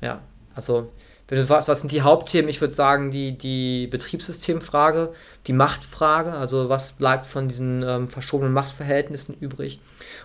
ja, 0.00 0.22
also 0.54 0.88
wenn 1.30 1.38
du 1.38 1.48
was, 1.48 1.68
was 1.68 1.80
sind 1.80 1.92
die 1.92 2.02
Hauptthemen? 2.02 2.50
Ich 2.50 2.60
würde 2.60 2.74
sagen, 2.74 3.12
die, 3.12 3.38
die 3.38 3.86
Betriebssystemfrage, 3.86 5.12
die 5.46 5.52
Machtfrage, 5.52 6.32
also 6.32 6.68
was 6.68 6.92
bleibt 6.92 7.24
von 7.24 7.46
diesen 7.46 7.84
ähm, 7.86 8.08
verschobenen 8.08 8.52
Machtverhältnissen 8.52 9.36
übrig? 9.38 9.80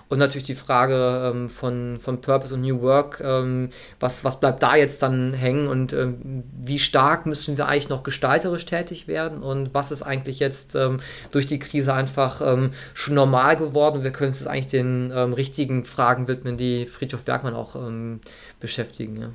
Und 0.09 0.17
natürlich 0.17 0.47
die 0.47 0.55
Frage 0.55 1.31
ähm, 1.31 1.51
von, 1.51 1.99
von 2.01 2.21
Purpose 2.21 2.55
und 2.55 2.61
New 2.61 2.81
Work, 2.81 3.21
ähm, 3.23 3.69
was, 3.99 4.23
was 4.23 4.39
bleibt 4.39 4.63
da 4.63 4.75
jetzt 4.75 5.03
dann 5.03 5.33
hängen 5.33 5.67
und 5.67 5.93
ähm, 5.93 6.43
wie 6.59 6.79
stark 6.79 7.27
müssen 7.27 7.55
wir 7.55 7.67
eigentlich 7.67 7.89
noch 7.89 8.01
gestalterisch 8.01 8.65
tätig 8.65 9.07
werden 9.07 9.43
und 9.43 9.75
was 9.75 9.91
ist 9.91 10.01
eigentlich 10.01 10.39
jetzt 10.39 10.73
ähm, 10.73 10.99
durch 11.29 11.45
die 11.45 11.59
Krise 11.59 11.93
einfach 11.93 12.41
ähm, 12.41 12.71
schon 12.95 13.13
normal 13.13 13.57
geworden 13.57 14.03
wir 14.03 14.11
können 14.11 14.29
uns 14.29 14.39
jetzt 14.39 14.49
eigentlich 14.49 14.67
den 14.67 15.11
richtigen 15.11 15.85
Fragen 15.85 16.27
widmen, 16.27 16.57
die 16.57 16.87
Friedhof 16.87 17.21
Bergmann 17.21 17.53
auch 17.53 17.75
beschäftigen. 18.59 19.21
Ja. 19.21 19.29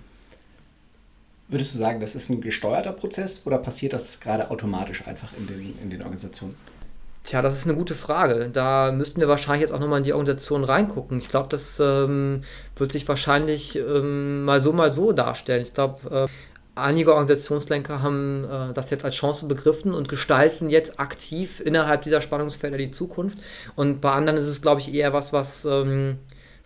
Würdest 1.51 1.75
du 1.75 1.79
sagen, 1.79 2.01
das 2.01 2.15
ist 2.15 2.31
ein 2.31 2.41
gesteuerter 2.41 2.93
Prozess 2.93 3.43
oder 3.45 3.59
passiert 3.59 3.93
das 3.93 4.21
gerade 4.21 4.51
automatisch 4.51 5.07
einfach 5.07 5.31
in 5.37 5.49
den, 5.49 5.79
in 5.83 5.91
den 5.91 6.01
Organisationen? 6.03 6.55
Tja, 7.25 7.43
das 7.43 7.59
ist 7.59 7.67
eine 7.67 7.77
gute 7.77 7.95
Frage. 7.95 8.51
Da 8.53 8.93
müssten 8.93 9.21
wir 9.21 9.29
wahrscheinlich 9.29 9.63
jetzt 9.63 9.73
auch 9.73 9.81
nochmal 9.81 9.99
in 9.99 10.05
die 10.05 10.13
Organisation 10.13 10.65
reingucken. 10.65 11.19
Ich 11.19 11.29
glaube, 11.29 11.49
das 11.49 11.79
ähm, 11.81 12.43
wird 12.77 12.93
sich 12.93 13.07
wahrscheinlich 13.09 13.77
ähm, 13.77 14.45
mal 14.45 14.61
so, 14.61 14.73
mal 14.73 14.91
so 14.91 15.13
darstellen. 15.13 15.63
Ich 15.63 15.75
glaube, 15.75 16.29
äh, 16.29 16.29
einige 16.77 17.11
Organisationslenker 17.13 18.01
haben 18.01 18.45
äh, 18.45 18.73
das 18.73 18.91
jetzt 18.91 19.05
als 19.05 19.17
Chance 19.17 19.47
begriffen 19.47 19.93
und 19.93 20.09
gestalten 20.09 20.71
jetzt 20.71 20.99
aktiv 20.99 21.61
innerhalb 21.61 22.03
dieser 22.03 22.21
Spannungsfelder 22.21 22.79
die 22.79 22.91
Zukunft. 22.91 23.39
Und 23.77 24.01
bei 24.01 24.13
anderen 24.13 24.39
ist 24.39 24.47
es, 24.47 24.63
glaube 24.63 24.81
ich, 24.81 24.95
eher 24.95 25.13
was, 25.13 25.33
was 25.33 25.65
ähm, 25.65 26.19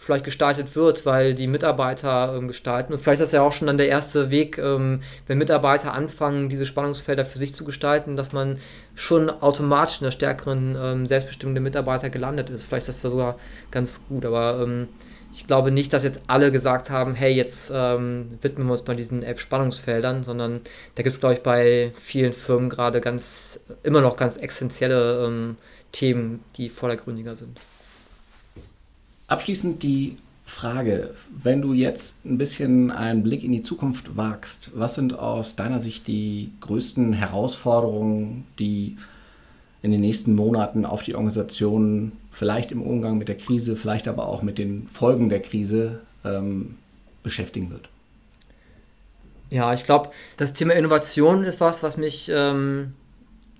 vielleicht 0.04 0.24
gestaltet 0.24 0.76
wird, 0.76 1.06
weil 1.06 1.34
die 1.34 1.46
Mitarbeiter 1.46 2.34
ähm, 2.36 2.48
gestalten. 2.48 2.92
Und 2.92 2.98
vielleicht 2.98 3.20
ist 3.20 3.28
das 3.28 3.32
ja 3.32 3.42
auch 3.42 3.52
schon 3.52 3.66
dann 3.66 3.78
der 3.78 3.88
erste 3.88 4.30
Weg, 4.30 4.58
ähm, 4.58 5.00
wenn 5.26 5.38
Mitarbeiter 5.38 5.92
anfangen, 5.92 6.48
diese 6.48 6.66
Spannungsfelder 6.66 7.24
für 7.24 7.38
sich 7.38 7.54
zu 7.54 7.64
gestalten, 7.64 8.14
dass 8.14 8.32
man 8.32 8.58
schon 8.94 9.30
automatisch 9.30 10.00
in 10.00 10.04
der 10.04 10.10
stärkeren 10.10 10.76
ähm, 10.80 11.06
Selbstbestimmung 11.06 11.54
der 11.54 11.62
Mitarbeiter 11.62 12.10
gelandet 12.10 12.50
ist. 12.50 12.64
Vielleicht 12.64 12.88
ist 12.88 13.02
das 13.02 13.10
sogar 13.10 13.38
ganz 13.70 14.06
gut, 14.06 14.24
aber 14.26 14.60
ähm, 14.62 14.88
ich 15.32 15.46
glaube 15.48 15.72
nicht, 15.72 15.92
dass 15.92 16.04
jetzt 16.04 16.22
alle 16.28 16.52
gesagt 16.52 16.90
haben, 16.90 17.14
hey, 17.14 17.32
jetzt 17.32 17.72
ähm, 17.74 18.38
widmen 18.40 18.68
wir 18.68 18.72
uns 18.72 18.82
bei 18.82 18.94
diesen 18.94 19.24
elf 19.24 19.40
Spannungsfeldern, 19.40 20.22
sondern 20.22 20.60
da 20.94 21.02
gibt 21.02 21.14
es, 21.14 21.20
glaube 21.20 21.34
ich, 21.34 21.42
bei 21.42 21.92
vielen 22.00 22.32
Firmen 22.32 22.70
gerade 22.70 23.00
ganz, 23.00 23.58
immer 23.82 24.00
noch 24.00 24.16
ganz 24.16 24.36
essentielle 24.36 25.26
ähm, 25.26 25.56
Themen, 25.90 26.44
die 26.56 26.68
vordergründiger 26.68 27.34
sind. 27.34 27.58
Abschließend 29.26 29.82
die 29.82 30.16
Frage, 30.44 31.14
wenn 31.30 31.62
du 31.62 31.72
jetzt 31.72 32.26
ein 32.26 32.36
bisschen 32.36 32.90
einen 32.90 33.22
Blick 33.22 33.42
in 33.42 33.52
die 33.52 33.62
Zukunft 33.62 34.16
wagst, 34.16 34.72
was 34.74 34.94
sind 34.94 35.18
aus 35.18 35.56
deiner 35.56 35.80
Sicht 35.80 36.06
die 36.06 36.52
größten 36.60 37.14
Herausforderungen, 37.14 38.46
die 38.58 38.96
in 39.80 39.90
den 39.90 40.02
nächsten 40.02 40.34
Monaten 40.34 40.84
auf 40.84 41.02
die 41.02 41.14
Organisation 41.14 42.12
vielleicht 42.30 42.72
im 42.72 42.82
Umgang 42.82 43.16
mit 43.16 43.28
der 43.28 43.36
Krise, 43.36 43.76
vielleicht 43.76 44.08
aber 44.08 44.28
auch 44.28 44.42
mit 44.42 44.58
den 44.58 44.86
Folgen 44.86 45.28
der 45.28 45.40
Krise 45.40 46.00
ähm, 46.24 46.76
beschäftigen 47.22 47.70
wird? 47.70 47.88
Ja, 49.50 49.72
ich 49.72 49.84
glaube, 49.84 50.10
das 50.36 50.52
Thema 50.52 50.74
Innovation 50.74 51.44
ist 51.44 51.60
was, 51.60 51.82
was 51.82 51.96
mich 51.96 52.30
ähm, 52.32 52.94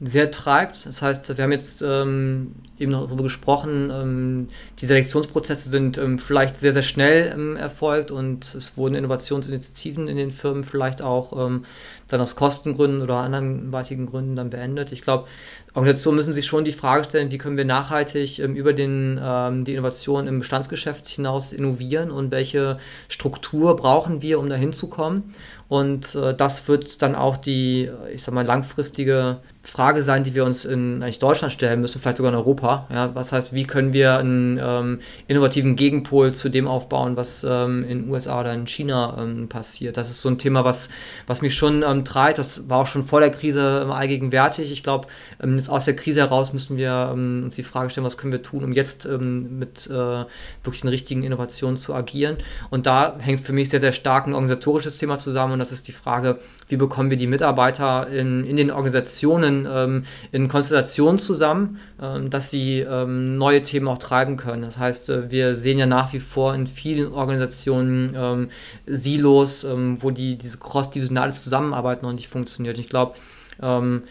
sehr 0.01 0.31
treibt. 0.31 0.87
Das 0.87 1.03
heißt, 1.03 1.37
wir 1.37 1.45
haben 1.45 1.53
jetzt 1.53 1.81
ähm, 1.83 2.55
eben 2.79 2.91
noch 2.91 3.07
darüber 3.07 3.23
gesprochen, 3.23 3.91
ähm, 3.93 4.49
die 4.81 4.87
Selektionsprozesse 4.87 5.71
sind 5.71 5.99
ähm, 5.99 6.19
vielleicht 6.19 6.59
sehr, 6.59 6.73
sehr 6.73 6.83
schnell 6.83 7.33
ähm, 7.33 7.57
erfolgt 7.57 8.11
und 8.11 8.55
es 8.55 8.77
wurden 8.77 8.97
Innovationsinitiativen 8.97 10.09
in 10.09 10.17
den 10.17 10.33
Firmen 10.33 10.65
vielleicht 10.65 11.01
auch 11.01 11.47
ähm, 11.47 11.65
dann 12.09 12.21
aus 12.21 12.35
Kostengründen 12.35 13.03
oder 13.03 13.19
anderweitigen 13.19 14.07
Gründen 14.07 14.35
dann 14.35 14.51
beendet. 14.51 14.91
Ich 14.91 15.01
glaube, 15.01 15.29
Organisationen 15.75 16.17
müssen 16.17 16.33
sich 16.33 16.47
schon 16.47 16.65
die 16.65 16.73
Frage 16.73 17.05
stellen, 17.05 17.31
wie 17.31 17.39
können 17.39 17.57
wir 17.57 17.65
nachhaltig 17.65 18.39
ähm, 18.39 18.55
über 18.57 18.73
den, 18.73 19.17
die 19.65 19.73
Innovation 19.73 20.27
im 20.27 20.39
Bestandsgeschäft 20.41 21.09
hinaus 21.09 21.53
innovieren 21.53 22.11
und 22.11 22.31
welche 22.31 22.79
Struktur 23.09 23.77
brauchen 23.77 24.23
wir, 24.23 24.39
um 24.39 24.49
dahin 24.49 24.73
zu 24.73 24.89
kommen. 24.89 25.35
Und 25.69 26.15
äh, 26.15 26.35
das 26.35 26.69
wird 26.69 27.03
dann 27.03 27.15
auch 27.15 27.37
die, 27.37 27.91
ich 28.13 28.23
sag 28.23 28.35
mal, 28.35 28.45
langfristige 28.45 29.39
Frage 29.63 30.03
sein, 30.03 30.23
die 30.23 30.35
wir 30.35 30.45
uns 30.45 30.67
in 30.67 31.03
eigentlich 31.03 31.19
Deutschland 31.21 31.53
stellen 31.53 31.81
müssen, 31.81 32.01
vielleicht 32.01 32.19
sogar 32.19 32.31
in 32.31 32.39
Europa. 32.39 32.87
Ja, 32.93 33.15
was 33.15 33.33
heißt, 33.33 33.55
wie 33.55 33.65
können 33.65 33.95
wir 33.95 34.19
einen 34.19 34.61
ähm, 34.63 35.01
innovativen 35.27 35.75
Gegenpol 35.75 36.33
zu 36.33 36.51
dem 36.51 36.69
aufbauen, 36.69 37.17
was 37.17 37.47
ähm, 37.49 37.83
in 37.83 38.03
den 38.03 38.11
USA 38.11 38.41
oder 38.41 38.53
in 38.53 38.67
China 38.67 39.17
ähm, 39.19 39.49
passiert? 39.49 39.97
Das 39.97 40.11
ist 40.11 40.21
so 40.21 40.29
ein 40.29 40.37
Thema, 40.37 40.65
was, 40.67 40.91
was 41.27 41.41
mich 41.41 41.55
schon 41.55 41.83
ähm, 41.83 42.05
treibt. 42.05 42.37
Das 42.37 42.69
war 42.69 42.81
auch 42.81 42.87
schon 42.87 43.03
vor 43.03 43.21
der 43.21 43.31
Krise 43.31 43.83
ähm, 43.85 43.91
allgegenwärtig. 43.91 44.71
Ich 44.71 44.83
glaube, 44.83 45.09
ähm, 45.43 45.59
jetzt 45.65 45.71
aus 45.71 45.87
der 45.87 45.97
Krise 45.97 46.21
heraus 46.21 46.53
müssen 46.53 46.77
wir 46.77 47.11
ähm, 47.13 47.45
uns 47.45 47.57
die 47.57 47.63
Frage 47.63 47.91
stellen, 47.91 48.05
was 48.05 48.19
können 48.19 48.33
wir 48.33 48.43
tun, 48.43 48.65
um 48.65 48.73
jetzt 48.73 49.09
mit 49.09 49.87
äh, 49.87 50.25
wirklich 50.63 50.83
den 50.83 50.91
richtigen 50.91 51.23
Innovationen 51.23 51.77
zu 51.77 51.95
agieren. 51.95 52.37
Und 52.71 52.87
da 52.87 53.17
hängt 53.19 53.41
für 53.41 53.53
mich 53.53 53.71
sehr, 53.71 53.81
sehr 53.81 53.93
stark 53.93 54.27
ein 54.27 54.35
organisatorisches 54.35 54.99
Thema 54.99 55.19
zusammen 55.19 55.55
und 55.55 55.59
das 55.59 55.73
ist 55.73 55.89
die 55.89 55.93
Frage, 55.93 56.39
wie 56.69 56.77
bekommen 56.77 57.11
wir 57.11 57.17
die 57.17 57.27
Mitarbeiter 57.27 58.09
in, 58.09 58.45
in 58.45 58.57
den 58.57 58.71
Organisationen 58.71 59.67
ähm, 59.71 60.05
in 60.33 60.49
Konstellationen 60.49 61.19
zusammen, 61.19 61.79
ähm, 62.01 62.31
dass 62.31 62.51
sie 62.51 62.81
ähm, 62.81 63.39
neue 63.39 63.63
Themen 63.63 63.89
auch 63.89 63.99
treiben 63.99 64.37
können. 64.37 64.63
Das 64.63 64.79
heißt, 64.79 65.09
äh, 65.11 65.31
wir 65.31 65.57
sehen 65.57 65.79
ja 65.79 65.87
nach 65.87 66.13
wie 66.13 66.21
vor 66.21 66.55
in 66.55 66.67
vielen 66.67 67.13
Organisationen 67.13 68.15
ähm, 68.17 68.49
Silos, 68.87 69.65
ähm, 69.65 69.99
wo 70.01 70.11
die, 70.11 70.37
diese 70.37 70.59
cross-divisionale 70.59 71.33
Zusammenarbeit 71.33 72.03
noch 72.03 72.13
nicht 72.13 72.29
funktioniert. 72.29 72.79
Ich 72.79 72.89
glaube, 72.89 73.15
ähm, 73.63 74.03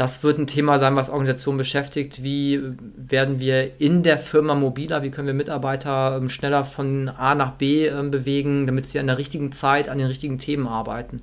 das 0.00 0.22
wird 0.22 0.38
ein 0.38 0.46
Thema 0.46 0.78
sein, 0.78 0.96
was 0.96 1.10
Organisationen 1.10 1.58
beschäftigt. 1.58 2.22
Wie 2.22 2.58
werden 2.96 3.38
wir 3.38 3.78
in 3.78 4.02
der 4.02 4.18
Firma 4.18 4.54
mobiler? 4.54 5.02
Wie 5.02 5.10
können 5.10 5.26
wir 5.26 5.34
Mitarbeiter 5.34 6.16
ähm, 6.16 6.30
schneller 6.30 6.64
von 6.64 7.10
A 7.10 7.34
nach 7.34 7.52
B 7.52 7.84
ähm, 7.84 8.10
bewegen, 8.10 8.64
damit 8.64 8.86
sie 8.86 8.98
an 8.98 9.08
der 9.08 9.18
richtigen 9.18 9.52
Zeit 9.52 9.90
an 9.90 9.98
den 9.98 10.06
richtigen 10.06 10.38
Themen 10.38 10.66
arbeiten? 10.66 11.18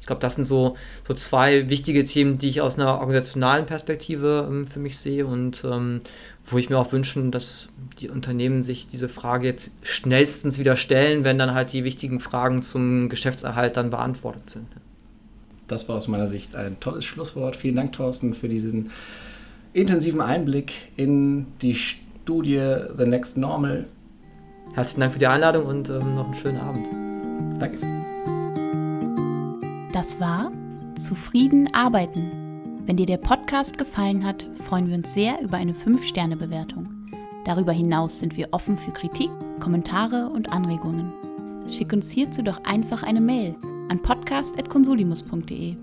Ich 0.00 0.06
glaube, 0.06 0.22
das 0.22 0.36
sind 0.36 0.46
so, 0.46 0.78
so 1.06 1.12
zwei 1.12 1.68
wichtige 1.68 2.04
Themen, 2.04 2.38
die 2.38 2.48
ich 2.48 2.62
aus 2.62 2.78
einer 2.78 2.94
organisationalen 3.00 3.66
Perspektive 3.66 4.48
ähm, 4.50 4.66
für 4.66 4.80
mich 4.80 4.96
sehe 4.96 5.26
und 5.26 5.62
wo 5.62 6.58
ich 6.58 6.70
mir 6.70 6.78
auch 6.78 6.90
wünsche, 6.90 7.22
dass 7.28 7.68
die 8.00 8.08
Unternehmen 8.08 8.62
sich 8.62 8.88
diese 8.88 9.10
Frage 9.10 9.46
jetzt 9.46 9.70
schnellstens 9.82 10.58
wieder 10.58 10.76
stellen, 10.76 11.22
wenn 11.24 11.38
dann 11.38 11.52
halt 11.52 11.74
die 11.74 11.84
wichtigen 11.84 12.18
Fragen 12.18 12.62
zum 12.62 13.10
Geschäftserhalt 13.10 13.76
dann 13.76 13.90
beantwortet 13.90 14.48
sind 14.48 14.68
das 15.72 15.88
war 15.88 15.96
aus 15.96 16.06
meiner 16.06 16.28
Sicht 16.28 16.54
ein 16.54 16.78
tolles 16.78 17.04
Schlusswort. 17.04 17.56
Vielen 17.56 17.76
Dank, 17.76 17.92
Thorsten, 17.92 18.34
für 18.34 18.48
diesen 18.48 18.90
intensiven 19.72 20.20
Einblick 20.20 20.72
in 20.96 21.46
die 21.62 21.74
Studie 21.74 22.76
The 22.96 23.06
Next 23.06 23.36
Normal. 23.36 23.86
Herzlichen 24.74 25.00
Dank 25.00 25.12
für 25.14 25.18
die 25.18 25.26
Einladung 25.26 25.66
und 25.66 25.88
ähm, 25.88 26.14
noch 26.14 26.26
einen 26.26 26.34
schönen 26.34 26.60
Abend. 26.60 26.88
Danke. 27.58 27.78
Das 29.92 30.20
war 30.20 30.50
Zufrieden 30.96 31.72
arbeiten. 31.74 32.30
Wenn 32.86 32.96
dir 32.96 33.06
der 33.06 33.16
Podcast 33.16 33.78
gefallen 33.78 34.24
hat, 34.24 34.44
freuen 34.66 34.88
wir 34.88 34.96
uns 34.96 35.14
sehr 35.14 35.40
über 35.40 35.56
eine 35.56 35.72
5-Sterne-Bewertung. 35.72 36.88
Darüber 37.44 37.72
hinaus 37.72 38.18
sind 38.18 38.36
wir 38.36 38.48
offen 38.52 38.76
für 38.76 38.92
Kritik, 38.92 39.30
Kommentare 39.60 40.28
und 40.28 40.52
Anregungen. 40.52 41.12
Schick 41.70 41.92
uns 41.92 42.10
hierzu 42.10 42.42
doch 42.42 42.62
einfach 42.64 43.02
eine 43.02 43.20
Mail 43.20 43.54
an 43.92 44.00
podcast.consulimus.de. 44.00 45.74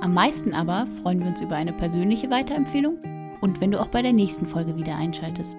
Am 0.00 0.12
meisten 0.12 0.52
aber 0.52 0.88
freuen 1.00 1.20
wir 1.20 1.28
uns 1.28 1.40
über 1.40 1.54
eine 1.54 1.72
persönliche 1.72 2.28
Weiterempfehlung 2.28 2.98
und 3.40 3.60
wenn 3.60 3.70
du 3.70 3.80
auch 3.80 3.86
bei 3.86 4.02
der 4.02 4.12
nächsten 4.12 4.48
Folge 4.48 4.74
wieder 4.74 4.96
einschaltest. 4.96 5.56